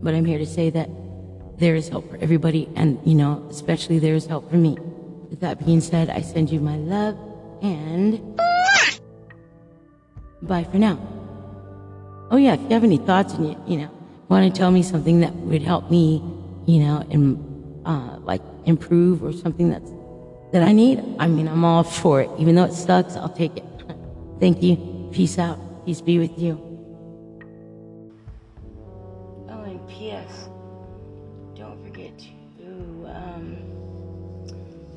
But 0.01 0.13
I'm 0.15 0.25
here 0.25 0.39
to 0.39 0.45
say 0.45 0.69
that 0.69 0.89
there 1.57 1.75
is 1.75 1.89
help 1.89 2.09
for 2.09 2.17
everybody, 2.17 2.69
and 2.75 2.99
you 3.05 3.15
know, 3.15 3.45
especially 3.49 3.99
there 3.99 4.15
is 4.15 4.25
help 4.25 4.49
for 4.49 4.57
me. 4.57 4.77
With 5.30 5.41
that 5.41 5.63
being 5.65 5.82
said, 5.82 6.09
I 6.09 6.21
send 6.21 6.49
you 6.49 6.59
my 6.59 6.77
love 6.77 7.17
and 7.61 8.39
bye 10.41 10.63
for 10.63 10.77
now. 10.77 10.97
Oh 12.32 12.38
yeah, 12.38 12.53
if 12.53 12.61
you 12.61 12.69
have 12.69 12.84
any 12.84 12.97
thoughts 12.97 13.34
and 13.34 13.49
you, 13.49 13.63
you 13.67 13.77
know 13.77 13.91
want 14.30 14.53
to 14.53 14.57
tell 14.57 14.71
me 14.71 14.84
something 14.84 15.21
that 15.21 15.36
would 15.36 15.63
help 15.63 15.89
me, 15.89 16.23
you 16.67 16.80
know, 16.80 17.03
and 17.09 17.43
uh, 17.89 18.19
like 18.19 18.41
improve 18.65 19.23
or 19.23 19.33
something 19.33 19.69
that's 19.71 19.91
that 20.51 20.63
I 20.63 20.71
need, 20.71 21.03
I 21.19 21.27
mean, 21.27 21.47
I'm 21.47 21.63
all 21.63 21.83
for 21.83 22.21
it. 22.21 22.29
Even 22.39 22.55
though 22.55 22.65
it 22.65 22.73
sucks, 22.73 23.15
I'll 23.15 23.29
take 23.29 23.55
it. 23.57 23.63
Thank 24.39 24.63
you. 24.63 25.09
Peace 25.11 25.37
out. 25.37 25.59
Peace 25.85 26.01
be 26.01 26.17
with 26.17 26.37
you. 26.39 26.53
Oh, 29.49 29.63
and 29.63 29.87
P.S. 29.87 30.49
Don't 31.55 31.79
forget 31.85 32.17
to 32.17 32.67
um, 33.13 33.57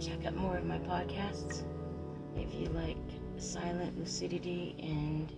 check 0.01 0.24
out 0.24 0.36
more 0.36 0.57
of 0.57 0.64
my 0.64 0.78
podcasts. 0.78 1.64
If 2.36 2.55
you 2.55 2.68
like 2.68 2.97
silent 3.36 3.99
lucidity 3.99 4.74
and 4.78 5.30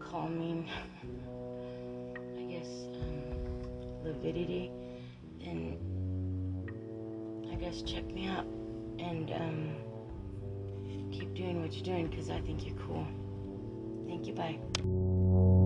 calming, 0.00 0.68
I 2.38 2.42
guess, 2.52 2.68
um, 3.02 4.02
lividity, 4.02 4.72
then 5.38 5.78
guess 7.58 7.82
check 7.82 8.04
me 8.14 8.28
out 8.28 8.44
and 9.00 9.32
um, 9.32 9.76
keep 11.10 11.34
doing 11.34 11.60
what 11.60 11.72
you're 11.72 11.84
doing 11.84 12.06
because 12.06 12.30
I 12.30 12.40
think 12.40 12.64
you're 12.64 12.78
cool. 12.86 13.06
Thank 14.06 14.26
you. 14.26 14.34
Bye. 14.34 15.57